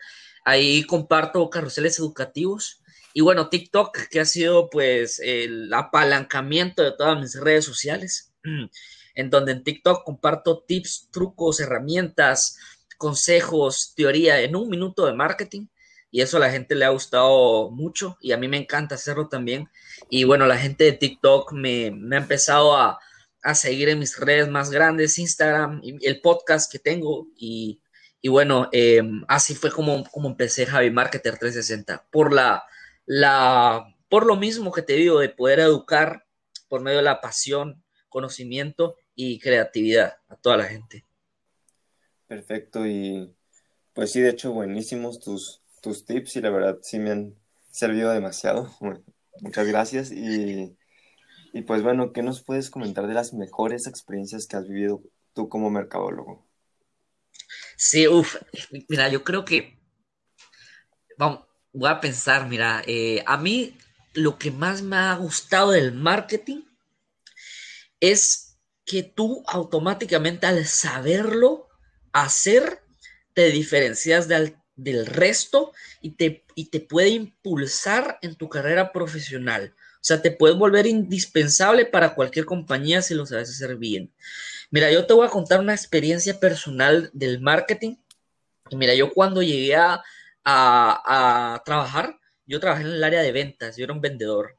Ahí 0.45 0.83
comparto 0.83 1.49
carruseles 1.49 1.99
educativos. 1.99 2.81
Y 3.13 3.21
bueno, 3.21 3.49
TikTok, 3.49 3.97
que 4.09 4.19
ha 4.19 4.25
sido 4.25 4.69
pues 4.69 5.19
el 5.19 5.73
apalancamiento 5.73 6.83
de 6.83 6.91
todas 6.91 7.19
mis 7.19 7.39
redes 7.39 7.65
sociales, 7.65 8.33
en 9.17 9.31
donde 9.31 9.51
en 9.51 9.63
TikTok 9.63 10.03
comparto 10.05 10.63
tips, 10.65 11.09
trucos, 11.11 11.59
herramientas, 11.59 12.57
consejos, 12.97 13.93
teoría 13.95 14.39
en 14.41 14.55
un 14.55 14.69
minuto 14.69 15.07
de 15.07 15.13
marketing. 15.13 15.67
Y 16.11 16.21
eso 16.21 16.37
a 16.37 16.39
la 16.39 16.51
gente 16.51 16.75
le 16.75 16.85
ha 16.85 16.89
gustado 16.89 17.71
mucho 17.71 18.17
y 18.21 18.31
a 18.31 18.37
mí 18.37 18.47
me 18.47 18.57
encanta 18.57 18.95
hacerlo 18.95 19.27
también. 19.27 19.69
Y 20.09 20.23
bueno, 20.23 20.45
la 20.45 20.57
gente 20.57 20.83
de 20.83 20.93
TikTok 20.93 21.51
me, 21.51 21.91
me 21.91 22.15
ha 22.15 22.19
empezado 22.19 22.77
a, 22.77 22.99
a 23.41 23.55
seguir 23.55 23.89
en 23.89 23.99
mis 23.99 24.19
redes 24.19 24.47
más 24.47 24.69
grandes, 24.69 25.17
Instagram, 25.17 25.81
y 25.83 26.05
el 26.07 26.21
podcast 26.21 26.71
que 26.71 26.77
tengo. 26.77 27.27
Y, 27.35 27.81
bueno, 28.29 28.69
eh, 28.71 29.01
así 29.27 29.55
fue 29.55 29.71
como, 29.71 30.03
como 30.11 30.29
empecé 30.29 30.67
Javi 30.67 30.91
Marketer 30.91 31.39
360, 31.39 32.07
por, 32.11 32.33
la, 32.33 32.65
la, 33.07 33.95
por 34.09 34.27
lo 34.27 34.35
mismo 34.35 34.71
que 34.71 34.83
te 34.83 34.93
digo, 34.93 35.19
de 35.19 35.29
poder 35.29 35.59
educar 35.59 36.25
por 36.67 36.81
medio 36.81 36.97
de 36.97 37.03
la 37.03 37.19
pasión, 37.19 37.83
conocimiento 38.09 38.95
y 39.17 39.37
creatividad 39.39 40.15
a 40.29 40.37
toda 40.37 40.55
la 40.55 40.63
gente. 40.63 41.03
Perfecto, 42.27 42.87
y 42.87 43.35
pues 43.93 44.13
sí, 44.13 44.21
de 44.21 44.29
hecho, 44.29 44.53
buenísimos 44.53 45.19
tus, 45.19 45.61
tus 45.81 46.05
tips 46.05 46.37
y 46.37 46.41
la 46.41 46.51
verdad 46.51 46.77
sí 46.81 46.99
me 46.99 47.11
han 47.11 47.35
servido 47.69 48.13
demasiado. 48.13 48.73
Muchas 49.41 49.67
gracias 49.67 50.11
y 50.13 50.77
y 51.57 51.63
pues 51.63 51.81
bueno, 51.81 52.13
¿qué 52.13 52.21
nos 52.21 52.43
puedes 52.43 52.69
comentar 52.69 53.07
de 53.07 53.15
las 53.15 53.33
mejores 53.33 53.87
experiencias 53.87 54.45
que 54.45 54.57
has 54.57 54.67
vivido 54.67 55.01
tú 55.33 55.49
como 55.49 55.71
mercadólogo? 55.71 56.45
Sí, 57.75 58.07
uff, 58.07 58.35
mira, 58.87 59.09
yo 59.09 59.23
creo 59.23 59.43
que, 59.43 59.79
vamos, 61.17 61.45
voy 61.73 61.89
a 61.89 61.99
pensar, 61.99 62.47
mira, 62.47 62.83
eh, 62.85 63.23
a 63.25 63.37
mí 63.37 63.75
lo 64.13 64.37
que 64.37 64.51
más 64.51 64.83
me 64.83 64.97
ha 64.97 65.15
gustado 65.15 65.71
del 65.71 65.93
marketing 65.93 66.61
es 67.99 68.46
que 68.87 69.03
tú 69.03 69.43
automáticamente 69.45 70.47
al 70.47 70.65
saberlo 70.65 71.67
hacer, 72.13 72.81
te 73.33 73.51
diferencias 73.51 74.27
del, 74.27 74.55
del 74.75 75.05
resto 75.05 75.73
y 76.01 76.11
te, 76.11 76.45
y 76.55 76.69
te 76.69 76.79
puede 76.79 77.09
impulsar 77.09 78.17
en 78.21 78.35
tu 78.35 78.49
carrera 78.49 78.91
profesional. 78.93 79.75
O 79.95 80.05
sea, 80.07 80.21
te 80.21 80.31
puedes 80.31 80.57
volver 80.57 80.87
indispensable 80.87 81.85
para 81.85 82.15
cualquier 82.15 82.45
compañía 82.45 83.01
si 83.01 83.13
lo 83.13 83.25
sabes 83.25 83.49
hacer 83.49 83.75
bien. 83.75 84.11
Mira, 84.71 84.89
yo 84.89 85.05
te 85.05 85.13
voy 85.13 85.27
a 85.27 85.31
contar 85.31 85.59
una 85.59 85.73
experiencia 85.73 86.39
personal 86.39 87.09
del 87.13 87.41
marketing. 87.41 87.97
mira, 88.71 88.95
yo 88.95 89.13
cuando 89.13 89.41
llegué 89.43 89.75
a, 89.75 90.01
a, 90.45 91.61
trabajar, 91.65 92.17
yo 92.45 92.59
trabajé 92.61 92.83
en 92.83 92.89
el 92.89 93.03
área 93.03 93.21
de 93.21 93.33
ventas, 93.33 93.75
yo 93.75 93.83
era 93.83 93.93
un 93.93 94.01
vendedor 94.01 94.57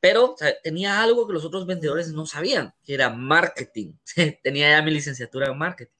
pero 0.00 0.36
tenía 0.62 1.02
algo 1.02 1.26
que 1.26 1.32
los 1.32 1.44
otros 1.44 1.66
vendedores 1.66 2.08
no 2.12 2.26
sabían, 2.26 2.74
que 2.84 2.94
era 2.94 3.10
marketing. 3.10 3.94
tenía 4.42 4.70
ya 4.70 4.82
mi 4.82 4.92
licenciatura 4.92 5.48
en 5.48 5.58
marketing. 5.58 5.92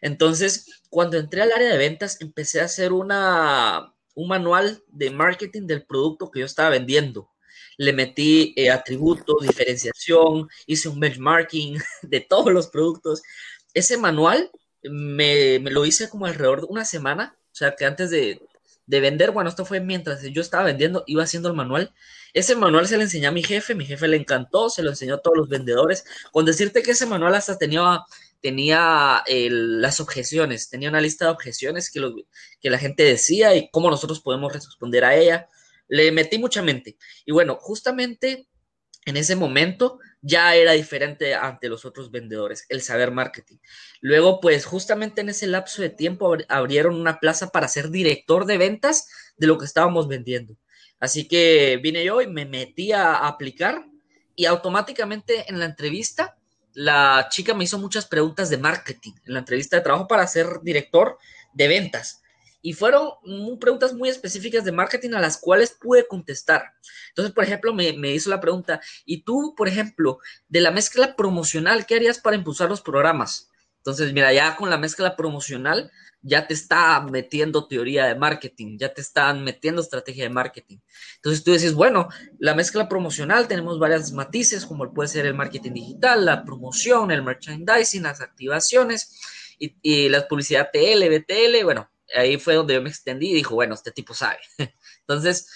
Entonces, 0.00 0.82
cuando 0.90 1.18
entré 1.18 1.42
al 1.42 1.52
área 1.52 1.70
de 1.70 1.78
ventas, 1.78 2.20
empecé 2.20 2.60
a 2.60 2.64
hacer 2.64 2.92
una, 2.92 3.94
un 4.14 4.28
manual 4.28 4.82
de 4.88 5.10
marketing 5.10 5.66
del 5.66 5.84
producto 5.84 6.30
que 6.30 6.40
yo 6.40 6.46
estaba 6.46 6.70
vendiendo. 6.70 7.30
Le 7.78 7.92
metí 7.92 8.54
eh, 8.56 8.70
atributos, 8.70 9.42
diferenciación, 9.42 10.48
hice 10.66 10.88
un 10.88 11.00
benchmarking 11.00 11.78
de 12.02 12.20
todos 12.20 12.52
los 12.52 12.68
productos. 12.68 13.22
Ese 13.74 13.98
manual 13.98 14.50
me, 14.82 15.58
me, 15.60 15.70
lo 15.70 15.84
hice 15.84 16.08
como 16.08 16.26
alrededor 16.26 16.62
de 16.62 16.66
una 16.68 16.84
semana, 16.84 17.36
o 17.52 17.54
sea 17.54 17.74
que 17.76 17.84
antes 17.84 18.10
de, 18.10 18.40
de 18.86 19.00
vender, 19.00 19.32
bueno, 19.32 19.50
esto 19.50 19.64
fue 19.64 19.80
mientras 19.80 20.22
yo 20.22 20.40
estaba 20.40 20.64
vendiendo, 20.64 21.02
iba 21.06 21.24
haciendo 21.24 21.48
el 21.48 21.54
manual. 21.54 21.92
Ese 22.32 22.54
manual 22.54 22.86
se 22.86 22.96
le 22.96 23.04
enseñó 23.04 23.28
a 23.28 23.32
mi 23.32 23.42
jefe, 23.42 23.74
mi 23.74 23.84
jefe 23.84 24.06
le 24.08 24.16
encantó, 24.16 24.70
se 24.70 24.82
lo 24.82 24.90
enseñó 24.90 25.14
a 25.14 25.22
todos 25.22 25.36
los 25.36 25.48
vendedores. 25.48 26.04
Con 26.32 26.44
decirte 26.44 26.82
que 26.82 26.92
ese 26.92 27.06
manual 27.06 27.34
hasta 27.34 27.58
tenía, 27.58 28.04
tenía 28.40 29.24
las 29.26 30.00
objeciones, 30.00 30.70
tenía 30.70 30.88
una 30.88 31.00
lista 31.00 31.24
de 31.24 31.32
objeciones 31.32 31.90
que, 31.90 32.00
que 32.60 32.70
la 32.70 32.78
gente 32.78 33.02
decía 33.02 33.54
y 33.56 33.70
cómo 33.70 33.90
nosotros 33.90 34.20
podemos 34.20 34.52
responder 34.52 35.04
a 35.04 35.16
ella. 35.16 35.48
Le 35.88 36.12
metí 36.12 36.38
mucha 36.38 36.62
mente. 36.62 36.96
Y 37.24 37.32
bueno, 37.32 37.58
justamente 37.60 38.48
en 39.04 39.16
ese 39.16 39.34
momento 39.36 39.98
ya 40.26 40.56
era 40.56 40.72
diferente 40.72 41.36
ante 41.36 41.68
los 41.68 41.84
otros 41.84 42.10
vendedores, 42.10 42.66
el 42.68 42.82
saber 42.82 43.12
marketing. 43.12 43.58
Luego, 44.00 44.40
pues 44.40 44.66
justamente 44.66 45.20
en 45.20 45.28
ese 45.28 45.46
lapso 45.46 45.82
de 45.82 45.90
tiempo 45.90 46.36
abrieron 46.48 46.96
una 46.96 47.20
plaza 47.20 47.50
para 47.50 47.68
ser 47.68 47.90
director 47.90 48.44
de 48.44 48.58
ventas 48.58 49.08
de 49.36 49.46
lo 49.46 49.56
que 49.56 49.64
estábamos 49.64 50.08
vendiendo. 50.08 50.56
Así 50.98 51.28
que 51.28 51.78
vine 51.80 52.04
yo 52.04 52.20
y 52.22 52.26
me 52.26 52.44
metí 52.44 52.90
a 52.90 53.28
aplicar 53.28 53.86
y 54.34 54.46
automáticamente 54.46 55.48
en 55.48 55.60
la 55.60 55.66
entrevista 55.66 56.36
la 56.74 57.28
chica 57.30 57.54
me 57.54 57.64
hizo 57.64 57.78
muchas 57.78 58.06
preguntas 58.06 58.50
de 58.50 58.58
marketing 58.58 59.12
en 59.26 59.32
la 59.32 59.38
entrevista 59.38 59.76
de 59.76 59.82
trabajo 59.82 60.08
para 60.08 60.26
ser 60.26 60.60
director 60.62 61.18
de 61.54 61.68
ventas 61.68 62.22
y 62.66 62.72
fueron 62.72 63.10
preguntas 63.60 63.94
muy 63.94 64.08
específicas 64.08 64.64
de 64.64 64.72
marketing 64.72 65.12
a 65.12 65.20
las 65.20 65.38
cuales 65.38 65.70
pude 65.70 66.04
contestar. 66.08 66.72
Entonces, 67.10 67.32
por 67.32 67.44
ejemplo, 67.44 67.72
me, 67.72 68.12
hizo 68.12 68.28
la 68.28 68.40
pregunta, 68.40 68.80
¿y 69.04 69.22
tú, 69.22 69.54
por 69.56 69.68
ejemplo, 69.68 70.18
de 70.48 70.60
la 70.60 70.72
mezcla 70.72 71.14
promocional, 71.14 71.86
qué 71.86 71.94
harías 71.94 72.18
para 72.18 72.34
impulsar 72.34 72.68
los 72.68 72.80
programas? 72.80 73.52
Entonces, 73.76 74.12
mira, 74.12 74.32
ya 74.32 74.56
con 74.56 74.68
la 74.68 74.78
mezcla 74.78 75.14
promocional 75.14 75.92
ya 76.22 76.48
te 76.48 76.54
está 76.54 77.00
metiendo 77.02 77.68
teoría 77.68 78.06
de 78.06 78.16
marketing, 78.16 78.78
ya 78.80 78.92
te 78.92 79.00
están 79.00 79.44
metiendo 79.44 79.80
estrategia 79.80 80.24
de 80.24 80.30
marketing. 80.30 80.78
Entonces 81.14 81.44
tú 81.44 81.52
dices, 81.52 81.72
bueno, 81.72 82.08
la 82.40 82.56
mezcla 82.56 82.88
promocional 82.88 83.46
tenemos 83.46 83.78
varias 83.78 84.10
matices, 84.10 84.66
como 84.66 84.92
puede 84.92 85.08
ser 85.08 85.24
el 85.26 85.34
marketing 85.34 85.72
digital, 85.72 86.24
la 86.24 86.42
promoción, 86.44 87.12
el 87.12 87.22
merchandising, 87.22 88.02
las 88.02 88.20
activaciones 88.20 89.20
y, 89.56 89.76
y 89.82 90.08
la 90.08 90.26
publicidad 90.26 90.70
TL, 90.72 91.08
BTL, 91.08 91.62
bueno, 91.62 91.88
ahí 92.14 92.38
fue 92.38 92.54
donde 92.54 92.74
yo 92.74 92.82
me 92.82 92.90
extendí 92.90 93.30
y 93.30 93.34
dijo, 93.34 93.54
bueno, 93.54 93.74
este 93.74 93.92
tipo 93.92 94.14
sabe. 94.14 94.38
Entonces, 95.00 95.48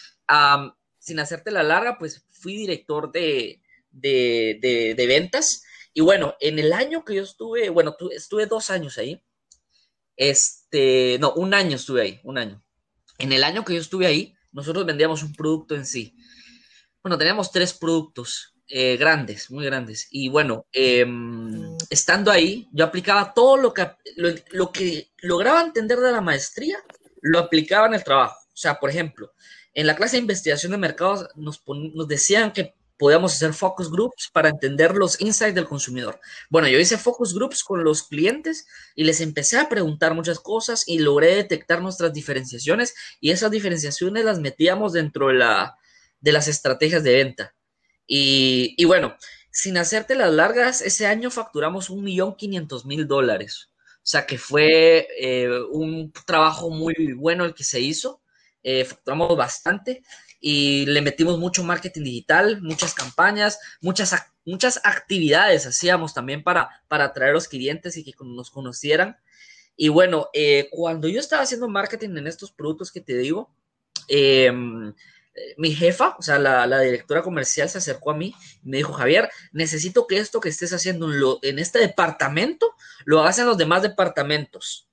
sin 0.98 1.20
hacerte 1.20 1.50
la 1.50 1.62
larga, 1.62 1.98
pues 1.98 2.24
fui 2.30 2.56
director 2.56 3.12
de, 3.12 3.60
de, 3.90 4.94
de, 4.96 5.06
ventas. 5.06 5.62
Y 5.92 6.00
bueno, 6.00 6.34
en 6.40 6.58
el 6.58 6.72
año 6.72 7.04
que 7.04 7.16
yo 7.16 7.22
estuve, 7.22 7.68
bueno, 7.70 7.96
estuve 8.10 8.46
dos 8.46 8.70
años 8.70 8.98
ahí. 8.98 9.22
Este, 10.16 11.18
no, 11.20 11.32
un 11.32 11.54
año 11.54 11.76
estuve 11.76 12.02
ahí, 12.02 12.20
un 12.24 12.38
año. 12.38 12.62
En 13.18 13.32
el 13.32 13.44
año 13.44 13.64
que 13.64 13.74
yo 13.74 13.80
estuve 13.80 14.06
ahí, 14.06 14.34
nosotros 14.52 14.86
vendíamos 14.86 15.22
un 15.22 15.34
producto 15.34 15.74
en 15.74 15.86
sí. 15.86 16.16
Bueno, 17.02 17.16
teníamos 17.18 17.50
tres 17.50 17.72
productos. 17.72 18.54
Eh, 18.72 18.96
grandes, 18.96 19.50
muy 19.50 19.64
grandes. 19.64 20.06
Y 20.12 20.28
bueno, 20.28 20.64
em, 20.72 21.76
estando 21.90 22.30
ahí, 22.30 22.68
yo 22.72 22.84
aplicaba 22.84 23.34
todo 23.34 23.56
lo 23.56 23.74
que, 23.74 23.90
lo, 24.52 24.70
que 24.70 25.10
lograba 25.22 25.60
entender 25.62 25.98
de 25.98 26.12
la 26.12 26.20
maestría, 26.20 26.78
lo 27.20 27.40
aplicaba 27.40 27.88
en 27.88 27.94
el 27.94 28.04
trabajo. 28.04 28.38
O 28.46 28.56
sea, 28.56 28.78
por 28.78 28.90
ejemplo, 28.90 29.32
en 29.74 29.88
la 29.88 29.96
clase 29.96 30.16
de 30.16 30.20
investigación 30.20 30.70
de 30.70 30.78
mercados 30.78 31.26
nos, 31.34 31.60
nos 31.66 32.06
decían 32.06 32.52
que 32.52 32.76
podíamos 32.96 33.34
hacer 33.34 33.54
focus 33.54 33.90
groups 33.90 34.30
para 34.32 34.50
entender 34.50 34.94
los 34.94 35.20
insights 35.20 35.56
del 35.56 35.66
consumidor. 35.66 36.20
Bueno, 36.48 36.68
yo 36.68 36.78
hice 36.78 36.96
focus 36.96 37.34
groups 37.34 37.64
con 37.64 37.82
los 37.82 38.04
clientes 38.04 38.68
y 38.94 39.02
les 39.02 39.20
empecé 39.20 39.58
a 39.58 39.68
preguntar 39.68 40.14
muchas 40.14 40.38
cosas 40.38 40.84
y 40.86 41.00
logré 41.00 41.34
detectar 41.34 41.82
nuestras 41.82 42.12
diferenciaciones 42.12 42.94
y 43.20 43.32
esas 43.32 43.50
diferenciaciones 43.50 44.24
las 44.24 44.38
metíamos 44.38 44.92
dentro 44.92 45.26
de, 45.26 45.34
la, 45.34 45.76
de 46.20 46.30
las 46.30 46.46
estrategias 46.46 47.02
de 47.02 47.14
venta. 47.14 47.54
Y, 48.12 48.84
bueno, 48.86 49.16
sin 49.52 49.78
hacerte 49.78 50.16
las 50.16 50.32
largas, 50.32 50.82
ese 50.82 51.06
año 51.06 51.30
facturamos 51.30 51.90
un 51.90 52.02
millón 52.02 52.34
quinientos 52.34 52.84
mil 52.84 53.06
dólares. 53.06 53.70
O 53.76 54.06
sea 54.10 54.26
que 54.26 54.36
fue 54.36 55.06
eh, 55.16 55.48
un 55.70 56.12
trabajo 56.26 56.70
muy 56.70 57.12
bueno 57.16 57.44
el 57.44 57.54
que 57.54 57.62
se 57.62 57.78
hizo. 57.80 58.20
Eh, 58.64 58.84
facturamos 58.84 59.36
bastante 59.36 60.02
y 60.40 60.86
le 60.86 61.02
metimos 61.02 61.38
mucho 61.38 61.62
marketing 61.62 62.02
digital, 62.02 62.60
muchas 62.62 62.94
campañas, 62.94 63.60
muchas, 63.80 64.12
muchas 64.44 64.80
actividades 64.82 65.66
hacíamos 65.66 66.12
también 66.12 66.42
para, 66.42 66.68
para 66.88 67.04
atraer 67.04 67.32
los 67.32 67.46
clientes 67.46 67.96
y 67.96 68.02
que 68.02 68.12
nos 68.24 68.50
conocieran. 68.50 69.18
Y 69.76 69.88
bueno, 69.88 70.30
eh, 70.32 70.68
cuando 70.72 71.06
yo 71.06 71.20
estaba 71.20 71.42
haciendo 71.42 71.68
marketing 71.68 72.16
en 72.16 72.26
estos 72.26 72.50
productos 72.50 72.90
que 72.90 73.00
te 73.00 73.16
digo, 73.16 73.54
eh, 74.08 74.52
mi 75.56 75.72
jefa, 75.74 76.16
o 76.18 76.22
sea, 76.22 76.38
la, 76.38 76.80
directora 76.80 77.22
comercial 77.22 77.68
se 77.68 77.78
acercó 77.78 78.10
a 78.10 78.16
mí 78.16 78.34
y 78.62 78.68
me 78.68 78.78
dijo, 78.78 78.92
Javier, 78.92 79.30
necesito 79.52 80.06
que 80.06 80.18
esto 80.18 80.40
que 80.40 80.48
estés 80.48 80.72
haciendo 80.72 81.38
en, 81.42 81.58
este 81.58 81.78
departamento 81.78 82.74
lo 83.04 83.20
hagas 83.20 83.38
en 83.38 83.46
los 83.46 83.58
demás 83.58 83.82
departamentos. 83.82 84.88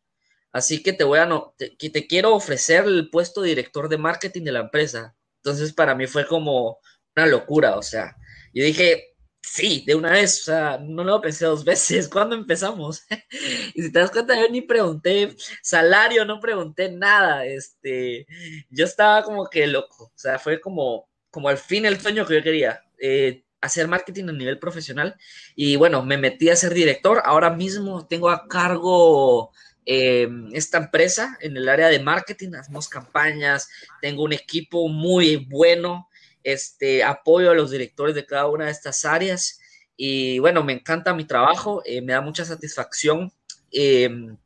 Así 0.52 0.82
que 0.82 0.94
te 0.94 1.04
voy 1.04 1.20
a, 1.20 1.26
no, 1.26 1.54
te, 1.58 1.70
te 1.70 2.08
quiero 2.08 2.34
ofrecer 2.34 2.86
el 2.86 3.10
puesto 3.10 3.42
de 3.42 3.50
director 3.50 3.90
de 3.90 3.98
marketing 3.98 4.44
de 4.44 4.52
la 4.52 4.62
empresa. 4.62 5.16
Entonces, 5.38 5.74
para 5.74 5.96
mí 5.96 6.08
fue 6.08 6.28
como 6.28 6.80
una 7.16 7.26
locura, 7.26 7.76
o 7.78 7.82
sea, 7.82 8.16
yo 8.54 8.64
dije, 8.64 9.17
Sí, 9.42 9.84
de 9.88 9.96
una 9.96 10.12
vez, 10.12 10.42
o 10.42 10.44
sea, 10.46 10.78
no 10.78 11.04
lo 11.04 11.22
pensé 11.22 11.46
dos 11.46 11.64
veces. 11.64 12.08
¿Cuándo 12.10 12.36
empezamos? 12.36 13.04
y 13.74 13.84
si 13.84 13.92
te 13.92 14.00
das 14.00 14.12
cuenta, 14.12 14.40
yo 14.40 14.50
ni 14.50 14.62
pregunté 14.62 15.36
salario, 15.62 16.26
no 16.26 16.40
pregunté 16.40 16.92
nada. 16.92 17.46
Este, 17.46 18.28
yo 18.70 18.86
estaba 18.86 19.24
como 19.24 19.50
que 19.50 19.68
loco, 19.68 20.06
o 20.06 20.18
sea, 20.18 20.40
fue 20.40 20.60
como, 20.60 21.10
como 21.30 21.50
al 21.50 21.58
fin 21.58 21.86
el 21.86 22.00
sueño 22.00 22.26
que 22.26 22.36
yo 22.36 22.44
quería. 22.44 22.82
Eh, 23.00 23.44
hacer 23.62 23.88
marketing 23.88 24.30
a 24.30 24.34
nivel 24.34 24.60
profesional 24.60 25.16
y 25.56 25.76
bueno, 25.78 26.04
me 26.04 26.18
metí 26.18 26.50
a 26.50 26.56
ser 26.56 26.74
director. 26.74 27.22
Ahora 27.26 27.50
mismo 27.50 28.08
tengo 28.08 28.30
a 28.30 28.48
cargo 28.48 29.52
eh, 29.86 30.28
esta 30.54 30.78
empresa 30.78 31.38
en 31.42 31.58
el 31.58 31.70
área 31.70 31.88
de 31.88 32.00
marketing, 32.00 32.54
hacemos 32.56 32.90
campañas, 32.90 33.70
tengo 34.02 34.24
un 34.24 34.34
equipo 34.34 34.88
muy 34.90 35.38
bueno, 35.38 36.10
este, 36.48 37.04
apoyo 37.04 37.52
a 37.52 37.56
los 37.56 37.72
directores 37.72 38.16
de 38.16 38.26
cada 38.26 38.48
una 38.48 38.66
de 38.66 38.72
estas 38.72 39.04
áreas 39.04 39.60
y 39.98 40.40
bueno, 40.40 40.64
me 40.64 40.72
encanta 40.72 41.14
mi 41.14 41.26
trabajo, 41.26 41.82
eh, 41.84 42.02
me 42.02 42.14
da 42.14 42.22
mucha 42.22 42.46
satisfacción. 42.46 43.34
Em, 43.70 44.38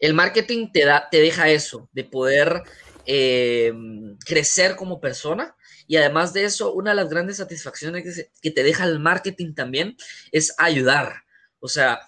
el 0.00 0.14
marketing 0.14 0.72
te, 0.72 0.84
da, 0.84 1.08
te 1.08 1.20
deja 1.20 1.48
eso, 1.48 1.88
de 1.92 2.02
poder 2.02 2.64
em, 3.06 4.16
crecer 4.26 4.74
como 4.74 5.00
persona 5.00 5.54
y 5.86 5.96
además 5.98 6.32
de 6.32 6.44
eso, 6.44 6.72
una 6.72 6.90
de 6.90 6.96
las 6.96 7.08
grandes 7.08 7.36
satisfacciones 7.36 8.28
que, 8.42 8.50
te 8.50 8.62
deja 8.64 8.82
el 8.84 8.98
marketing 8.98 9.54
también 9.54 9.96
es 10.32 10.52
ayudar. 10.58 11.22
O 11.60 11.68
sea, 11.68 12.00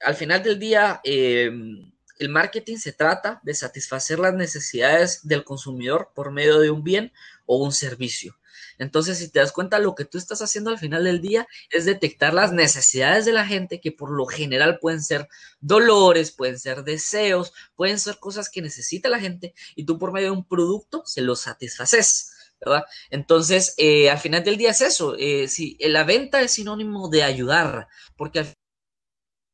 al 0.00 0.16
final 0.16 0.42
del 0.42 0.58
día, 0.58 1.00
em, 1.02 1.92
el 2.18 2.28
marketing 2.28 2.76
se 2.76 2.92
trata 2.92 3.40
de 3.42 3.54
satisfacer 3.54 4.18
las 4.18 4.34
necesidades 4.34 5.26
del 5.26 5.44
consumidor 5.44 6.10
por 6.14 6.30
medio 6.30 6.60
de 6.60 6.70
un 6.70 6.84
bien 6.84 7.10
o 7.46 7.56
un 7.64 7.72
servicio. 7.72 8.36
Entonces, 8.78 9.18
si 9.18 9.30
te 9.30 9.40
das 9.40 9.52
cuenta, 9.52 9.78
lo 9.78 9.94
que 9.94 10.04
tú 10.04 10.18
estás 10.18 10.42
haciendo 10.42 10.70
al 10.70 10.78
final 10.78 11.04
del 11.04 11.20
día 11.20 11.46
es 11.70 11.84
detectar 11.84 12.34
las 12.34 12.52
necesidades 12.52 13.24
de 13.24 13.32
la 13.32 13.46
gente 13.46 13.80
que 13.80 13.92
por 13.92 14.10
lo 14.10 14.26
general 14.26 14.78
pueden 14.78 15.02
ser 15.02 15.28
dolores, 15.60 16.32
pueden 16.32 16.58
ser 16.58 16.84
deseos, 16.84 17.52
pueden 17.74 17.98
ser 17.98 18.18
cosas 18.18 18.48
que 18.50 18.62
necesita 18.62 19.08
la 19.08 19.20
gente 19.20 19.54
y 19.74 19.84
tú 19.84 19.98
por 19.98 20.12
medio 20.12 20.28
de 20.28 20.36
un 20.36 20.46
producto 20.46 21.02
se 21.06 21.22
los 21.22 21.40
satisfaces. 21.40 22.32
¿verdad? 22.60 22.84
Entonces, 23.10 23.74
eh, 23.76 24.10
al 24.10 24.18
final 24.18 24.42
del 24.42 24.56
día 24.56 24.70
es 24.70 24.80
eso. 24.80 25.14
Eh, 25.18 25.48
si, 25.48 25.76
la 25.80 26.04
venta 26.04 26.40
es 26.40 26.52
sinónimo 26.52 27.08
de 27.08 27.22
ayudar, 27.22 27.88
porque 28.16 28.40
al 28.40 28.54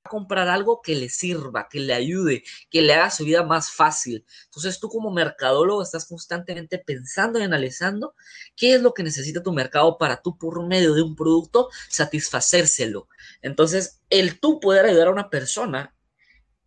comprar 0.08 0.48
algo 0.48 0.80
que 0.82 0.94
le 0.94 1.08
sirva, 1.08 1.68
que 1.68 1.80
le 1.80 1.94
ayude, 1.94 2.42
que 2.70 2.82
le 2.82 2.94
haga 2.94 3.10
su 3.10 3.24
vida 3.24 3.42
más 3.42 3.70
fácil. 3.70 4.24
Entonces 4.46 4.80
tú 4.80 4.88
como 4.88 5.10
mercadólogo 5.10 5.82
estás 5.82 6.06
constantemente 6.06 6.78
pensando 6.78 7.38
y 7.38 7.42
analizando 7.42 8.14
qué 8.56 8.74
es 8.74 8.82
lo 8.82 8.94
que 8.94 9.02
necesita 9.02 9.42
tu 9.42 9.52
mercado 9.52 9.98
para 9.98 10.20
tú 10.20 10.36
por 10.36 10.64
medio 10.66 10.94
de 10.94 11.02
un 11.02 11.16
producto 11.16 11.68
satisfacérselo. 11.88 13.08
Entonces 13.42 14.00
el 14.10 14.40
tú 14.40 14.60
poder 14.60 14.86
ayudar 14.86 15.08
a 15.08 15.12
una 15.12 15.30
persona 15.30 15.94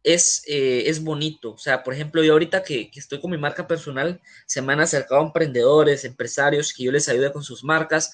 es, 0.04 0.44
eh, 0.48 0.84
es 0.88 1.04
bonito. 1.04 1.54
O 1.54 1.58
sea, 1.58 1.84
por 1.84 1.94
ejemplo, 1.94 2.24
yo 2.24 2.34
ahorita 2.34 2.64
que, 2.64 2.92
que, 2.92 3.00
estoy 3.00 3.20
con 3.20 3.32
mi 3.32 3.38
marca 3.38 3.68
personal, 3.68 4.22
se 4.46 4.62
me 4.62 4.74
han 4.74 4.80
acercado 4.80 5.22
emprendedores, 5.24 6.06
empresarios 6.06 6.74
que 6.74 6.84
yo 6.84 6.92
les 6.92 7.10
ayude 7.10 7.34
con 7.34 7.44
sus 7.44 7.64
marcas 7.64 8.14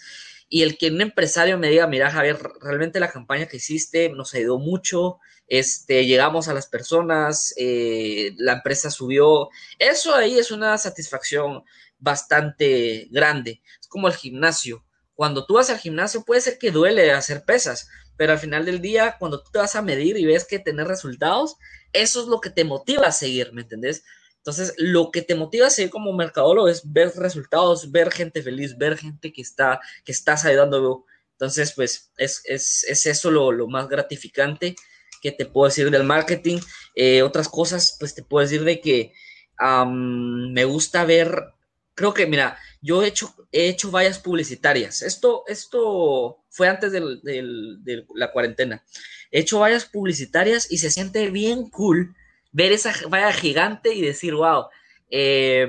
y 0.53 0.63
el 0.63 0.77
que 0.77 0.89
un 0.89 0.99
empresario 0.99 1.57
me 1.57 1.69
diga, 1.69 1.87
mira 1.87 2.11
Javier, 2.11 2.37
realmente 2.59 2.99
la 2.99 3.09
campaña 3.09 3.47
que 3.47 3.55
hiciste 3.55 4.09
nos 4.09 4.35
ayudó 4.35 4.59
mucho, 4.59 5.17
este, 5.47 6.05
llegamos 6.05 6.49
a 6.49 6.53
las 6.53 6.67
personas, 6.67 7.53
eh, 7.55 8.33
la 8.35 8.53
empresa 8.53 8.91
subió, 8.91 9.49
eso 9.79 10.13
ahí 10.13 10.37
es 10.37 10.51
una 10.51 10.77
satisfacción 10.77 11.63
bastante 11.97 13.07
grande. 13.11 13.61
Es 13.79 13.87
como 13.87 14.09
el 14.09 14.13
gimnasio. 14.13 14.83
Cuando 15.15 15.45
tú 15.45 15.53
vas 15.53 15.69
al 15.69 15.79
gimnasio 15.79 16.25
puede 16.25 16.41
ser 16.41 16.57
que 16.57 16.71
duele 16.71 17.13
hacer 17.13 17.45
pesas, 17.45 17.87
pero 18.17 18.33
al 18.33 18.39
final 18.39 18.65
del 18.65 18.81
día, 18.81 19.15
cuando 19.19 19.41
tú 19.41 19.51
te 19.51 19.59
vas 19.59 19.77
a 19.77 19.81
medir 19.81 20.17
y 20.17 20.25
ves 20.25 20.45
que 20.45 20.59
tener 20.59 20.85
resultados, 20.85 21.55
eso 21.93 22.21
es 22.21 22.27
lo 22.27 22.41
que 22.41 22.49
te 22.49 22.65
motiva 22.65 23.07
a 23.07 23.13
seguir, 23.13 23.53
¿me 23.53 23.61
entendés? 23.61 24.03
Entonces, 24.41 24.73
lo 24.77 25.11
que 25.11 25.21
te 25.21 25.35
motiva 25.35 25.67
a 25.67 25.69
seguir 25.69 25.91
como 25.91 26.13
mercadólogo 26.13 26.67
es 26.67 26.81
ver 26.91 27.11
resultados, 27.15 27.91
ver 27.91 28.11
gente 28.11 28.41
feliz, 28.41 28.75
ver 28.75 28.97
gente 28.97 29.31
que 29.31 29.41
está, 29.41 29.79
que 30.03 30.11
estás 30.11 30.45
ayudando. 30.45 31.05
Entonces, 31.33 31.73
pues, 31.75 32.11
es, 32.17 32.41
es, 32.45 32.83
es 32.85 33.05
eso 33.05 33.29
lo, 33.29 33.51
lo, 33.51 33.67
más 33.67 33.87
gratificante 33.87 34.75
que 35.21 35.31
te 35.31 35.45
puedo 35.45 35.67
decir 35.67 35.91
del 35.91 36.05
marketing. 36.05 36.57
Eh, 36.95 37.21
otras 37.21 37.47
cosas, 37.49 37.95
pues, 37.99 38.15
te 38.15 38.23
puedo 38.23 38.41
decir 38.41 38.63
de 38.63 38.81
que 38.81 39.13
um, 39.59 40.51
me 40.51 40.65
gusta 40.65 41.05
ver, 41.05 41.53
creo 41.93 42.15
que, 42.15 42.25
mira, 42.25 42.57
yo 42.81 43.03
he 43.03 43.07
hecho, 43.09 43.35
he 43.51 43.67
hecho 43.67 43.91
vallas 43.91 44.17
publicitarias. 44.17 45.03
Esto, 45.03 45.43
esto 45.45 46.43
fue 46.49 46.67
antes 46.67 46.91
de 46.91 48.05
la 48.15 48.31
cuarentena. 48.31 48.83
He 49.29 49.41
hecho 49.41 49.59
vallas 49.59 49.85
publicitarias 49.85 50.65
y 50.71 50.79
se 50.79 50.89
siente 50.89 51.29
bien 51.29 51.69
cool 51.69 52.15
ver 52.51 52.71
esa 52.71 52.93
valla 53.09 53.31
gigante 53.33 53.93
y 53.93 54.01
decir, 54.01 54.33
wow, 54.35 54.67
eh, 55.09 55.67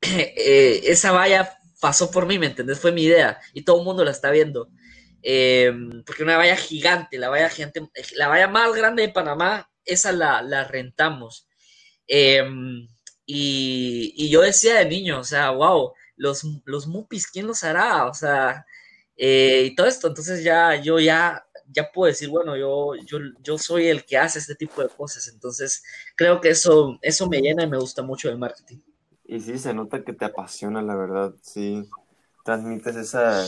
eh, 0.00 0.80
esa 0.84 1.12
valla 1.12 1.58
pasó 1.80 2.10
por 2.10 2.26
mí, 2.26 2.38
¿me 2.38 2.46
entendés? 2.46 2.80
Fue 2.80 2.92
mi 2.92 3.04
idea 3.04 3.38
y 3.52 3.62
todo 3.62 3.78
el 3.78 3.84
mundo 3.84 4.04
la 4.04 4.10
está 4.10 4.30
viendo. 4.30 4.68
Eh, 5.22 5.72
porque 6.04 6.22
una 6.22 6.36
valla 6.36 6.56
gigante, 6.56 7.18
la 7.18 7.28
valla 7.28 7.48
gigante, 7.50 7.82
la 8.14 8.28
valla 8.28 8.48
más 8.48 8.72
grande 8.74 9.02
de 9.02 9.08
Panamá, 9.12 9.68
esa 9.84 10.12
la, 10.12 10.42
la 10.42 10.64
rentamos. 10.64 11.48
Y, 13.28 14.12
y, 14.16 14.30
yo 14.30 14.40
decía 14.42 14.76
de 14.76 14.84
niño, 14.84 15.18
o 15.18 15.24
sea, 15.24 15.50
wow, 15.50 15.92
los, 16.16 16.44
los 16.64 16.86
¿quién 17.32 17.46
los 17.48 17.64
hará? 17.64 18.06
O 18.06 18.14
sea, 18.14 18.64
y 19.16 19.74
todo 19.74 19.86
esto, 19.88 20.06
entonces 20.08 20.44
ya 20.44 20.76
yo 20.76 21.00
ya 21.00 21.45
ya 21.72 21.90
puedo 21.90 22.08
decir, 22.08 22.28
bueno, 22.28 22.56
yo, 22.56 22.94
yo, 23.06 23.18
yo 23.42 23.58
soy 23.58 23.88
el 23.88 24.04
que 24.04 24.16
hace 24.16 24.38
este 24.38 24.54
tipo 24.54 24.82
de 24.82 24.88
cosas. 24.88 25.28
Entonces, 25.28 25.82
creo 26.14 26.40
que 26.40 26.50
eso, 26.50 26.98
eso 27.02 27.28
me 27.28 27.40
llena 27.40 27.64
y 27.64 27.70
me 27.70 27.78
gusta 27.78 28.02
mucho 28.02 28.28
el 28.28 28.38
marketing. 28.38 28.78
Y 29.24 29.40
sí, 29.40 29.58
se 29.58 29.74
nota 29.74 30.04
que 30.04 30.12
te 30.12 30.24
apasiona, 30.24 30.82
la 30.82 30.94
verdad, 30.94 31.34
sí. 31.42 31.88
Transmites 32.44 32.96
esa, 32.96 33.44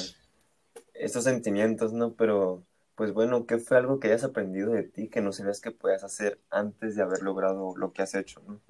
esos 0.95 1.25
sentimientos, 1.25 1.93
¿no? 1.93 2.15
Pero, 2.15 2.65
pues 2.97 3.13
bueno, 3.13 3.47
¿qué 3.47 3.59
fue 3.59 3.77
algo 3.77 4.01
que 4.01 4.09
hayas 4.09 4.25
aprendido 4.25 4.73
de 4.73 4.83
ti 4.83 5.09
que 5.09 5.21
no 5.21 5.33
sabías 5.33 5.61
que 5.61 5.71
podías 5.71 6.03
hacer 6.03 6.41
antes 6.51 6.97
de 6.97 7.03
haber 7.03 7.23
logrado 7.23 7.77
lo 7.77 7.93
que 7.93 8.03
has 8.03 8.15
hecho, 8.15 8.43
¿no? 8.47 8.61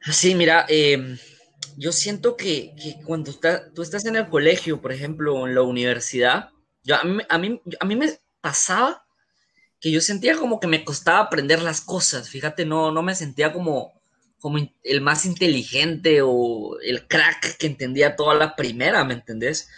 Sí, 0.00 0.34
mira, 0.34 0.64
eh, 0.68 1.18
yo 1.76 1.92
siento 1.92 2.36
que, 2.36 2.74
que 2.76 3.02
cuando 3.04 3.30
está, 3.30 3.70
tú 3.72 3.82
estás 3.82 4.06
en 4.06 4.16
el 4.16 4.28
colegio, 4.28 4.80
por 4.80 4.92
ejemplo, 4.92 5.46
en 5.46 5.54
la 5.54 5.62
universidad, 5.62 6.50
yo, 6.88 6.96
a, 6.96 7.04
mí, 7.04 7.22
a, 7.28 7.38
mí, 7.38 7.60
a 7.80 7.84
mí 7.84 7.96
me 7.96 8.18
pasaba 8.40 9.04
que 9.78 9.90
yo 9.92 10.00
sentía 10.00 10.36
como 10.36 10.58
que 10.58 10.66
me 10.66 10.84
costaba 10.84 11.20
aprender 11.20 11.62
las 11.62 11.82
cosas, 11.82 12.30
fíjate, 12.30 12.64
no, 12.64 12.90
no 12.90 13.02
me 13.02 13.14
sentía 13.14 13.52
como, 13.52 13.92
como 14.40 14.58
el 14.82 15.00
más 15.02 15.26
inteligente 15.26 16.20
o 16.22 16.80
el 16.80 17.06
crack 17.06 17.58
que 17.58 17.66
entendía 17.66 18.16
toda 18.16 18.34
la 18.34 18.56
primera, 18.56 19.04
¿me 19.04 19.14
entendés? 19.14 19.68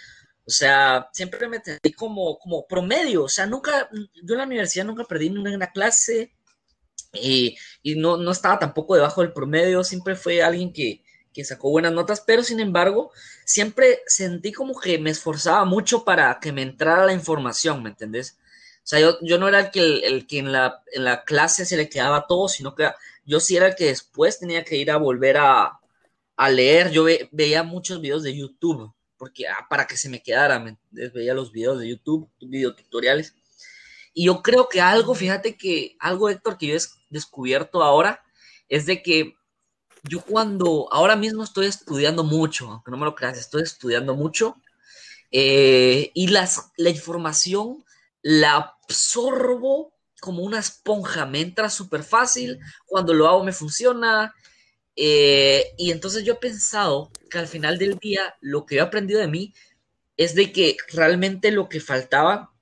O 0.47 0.51
sea, 0.51 1.09
siempre 1.13 1.49
me 1.49 1.57
entendí 1.57 1.93
como, 1.93 2.39
como 2.39 2.67
promedio, 2.67 3.25
o 3.25 3.29
sea, 3.29 3.47
nunca, 3.47 3.91
yo 3.93 4.35
en 4.35 4.39
la 4.39 4.47
universidad 4.47 4.85
nunca 4.87 5.05
perdí 5.05 5.31
ninguna 5.31 5.73
clase 5.73 6.33
y, 7.13 7.57
y 7.83 7.97
no, 7.97 8.17
no 8.17 8.31
estaba 8.31 8.59
tampoco 8.59 8.95
debajo 8.95 9.21
del 9.21 9.33
promedio, 9.33 9.83
siempre 9.85 10.15
fue 10.15 10.43
alguien 10.43 10.73
que, 10.73 11.03
que 11.33 11.45
sacó 11.45 11.71
buenas 11.71 11.93
notas, 11.93 12.23
pero 12.27 12.43
sin 12.43 12.61
embargo, 12.61 13.13
siempre 13.45 14.01
sentí 14.07 14.53
como 14.53 14.79
que 14.79 14.99
me 14.99 15.11
esforzaba 15.11 15.65
mucho 15.65 16.05
para 16.05 16.39
que 16.41 16.53
me 16.53 16.63
entrara 16.63 17.07
la 17.07 17.13
información, 17.13 17.83
¿me 17.83 17.91
entendés? 17.91 18.39
O 18.83 18.87
sea, 18.91 19.01
yo, 19.01 19.39
no 19.39 19.49
era 19.49 19.61
el 19.61 19.71
que, 19.71 19.99
el, 19.99 20.27
que 20.27 20.39
en, 20.39 20.53
la, 20.53 20.83
en 20.93 21.05
la 21.05 21.25
clase 21.25 21.65
se 21.65 21.77
le 21.77 21.89
quedaba 21.89 22.27
todo, 22.27 22.49
sino 22.49 22.75
que 22.75 22.91
yo 23.25 23.39
sí 23.39 23.57
era 23.57 23.69
el 23.69 23.77
que 23.77 23.87
después 23.87 24.39
tenía 24.39 24.65
que 24.65 24.77
ir 24.77 24.91
a 24.91 24.97
volver 24.97 25.37
a, 25.37 25.79
a 26.37 26.51
leer. 26.51 26.91
Yo 26.91 27.05
ve, 27.05 27.29
veía 27.31 27.63
muchos 27.63 28.01
videos 28.01 28.23
de 28.23 28.37
YouTube, 28.37 28.93
porque 29.17 29.47
ah, 29.47 29.67
para 29.69 29.87
que 29.87 29.97
se 29.97 30.09
me 30.09 30.23
quedara, 30.23 30.59
¿me? 30.59 30.77
Veía 30.91 31.35
los 31.35 31.53
videos 31.53 31.79
de 31.79 31.89
YouTube, 31.89 32.29
videotutoriales. 32.41 33.35
Y 34.13 34.27
yo 34.27 34.43
creo 34.43 34.69
que 34.69 34.81
algo, 34.81 35.15
fíjate 35.15 35.57
que 35.57 35.97
algo, 36.01 36.29
Héctor, 36.29 36.59
que 36.59 36.67
yo 36.69 36.75
he 36.75 36.81
descubierto 37.11 37.83
ahora, 37.83 38.25
es 38.69 38.87
de 38.87 39.03
que 39.03 39.37
yo 40.05 40.21
cuando, 40.23 40.89
ahora 40.93 41.17
mismo 41.17 41.45
estoy 41.45 41.67
estudiando 41.67 42.25
mucho, 42.25 42.71
aunque 42.71 42.91
no 42.91 42.97
me 42.97 43.05
lo 43.05 43.15
creas, 43.15 43.39
estoy 43.39 43.63
estudiando 43.63 44.15
mucho, 44.15 44.57
eh, 45.31 46.11
y 46.15 46.29
las, 46.29 46.73
la 46.77 46.91
información 46.91 47.85
la 48.23 48.75
absorbo 48.87 49.95
como 50.21 50.43
una 50.43 50.59
esponja, 50.59 51.27
me 51.27 51.41
entra 51.41 51.71
súper 51.71 52.03
fácil, 52.03 52.59
cuando 52.87 53.15
lo 53.15 53.29
hago 53.29 53.45
me 53.45 53.53
funciona, 53.53 54.35
eh, 54.97 55.73
y 55.79 55.91
entonces 55.93 56.25
yo 56.25 56.35
he 56.35 56.37
pensado 56.37 57.11
que 57.31 57.39
al 57.39 57.47
final 57.47 57.79
del 57.79 57.97
día 57.99 58.37
lo 58.41 58.67
que 58.67 58.77
he 58.77 58.81
aprendido 58.81 59.21
de 59.21 59.29
mí 59.29 59.55
es 60.17 60.35
de 60.35 60.53
que 60.53 60.77
realmente 60.93 61.51
lo 61.51 61.69
que 61.69 61.81
faltaba 61.81 62.53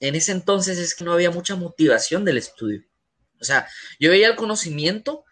en 0.00 0.14
ese 0.14 0.32
entonces 0.32 0.78
es 0.78 0.94
que 0.94 1.04
no 1.04 1.12
había 1.12 1.30
mucha 1.30 1.56
motivación 1.56 2.24
del 2.24 2.36
estudio. 2.36 2.84
O 3.40 3.44
sea, 3.44 3.66
yo 3.98 4.10
veía 4.10 4.28
el 4.28 4.36
conocimiento, 4.36 5.23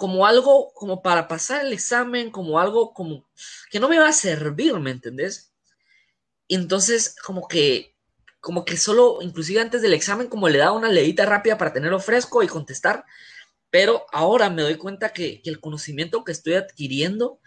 como 0.00 0.24
algo 0.24 0.72
como 0.72 1.02
para 1.02 1.28
pasar 1.28 1.66
el 1.66 1.74
examen, 1.74 2.30
como 2.30 2.58
algo 2.58 2.94
como 2.94 3.28
que 3.70 3.78
no 3.78 3.86
me 3.86 3.98
va 3.98 4.08
a 4.08 4.12
servir, 4.14 4.74
¿me 4.80 4.90
entendés? 4.92 5.52
entonces 6.48 7.14
como 7.22 7.46
que 7.46 7.94
como 8.40 8.64
que 8.64 8.78
solo, 8.78 9.18
inclusive 9.20 9.60
antes 9.60 9.82
del 9.82 9.92
examen, 9.92 10.28
como 10.28 10.48
le 10.48 10.58
daba 10.58 10.72
una 10.72 10.88
leída 10.88 11.26
rápida 11.26 11.58
para 11.58 11.74
tenerlo 11.74 12.00
fresco 12.00 12.42
y 12.42 12.48
contestar, 12.48 13.04
pero 13.68 14.06
ahora 14.12 14.48
me 14.48 14.62
doy 14.62 14.76
cuenta 14.78 15.12
que, 15.12 15.42
el 15.44 15.60
conocimiento 15.60 16.24
que 16.24 16.32
estoy 16.32 16.54
adquiriendo 16.54 17.38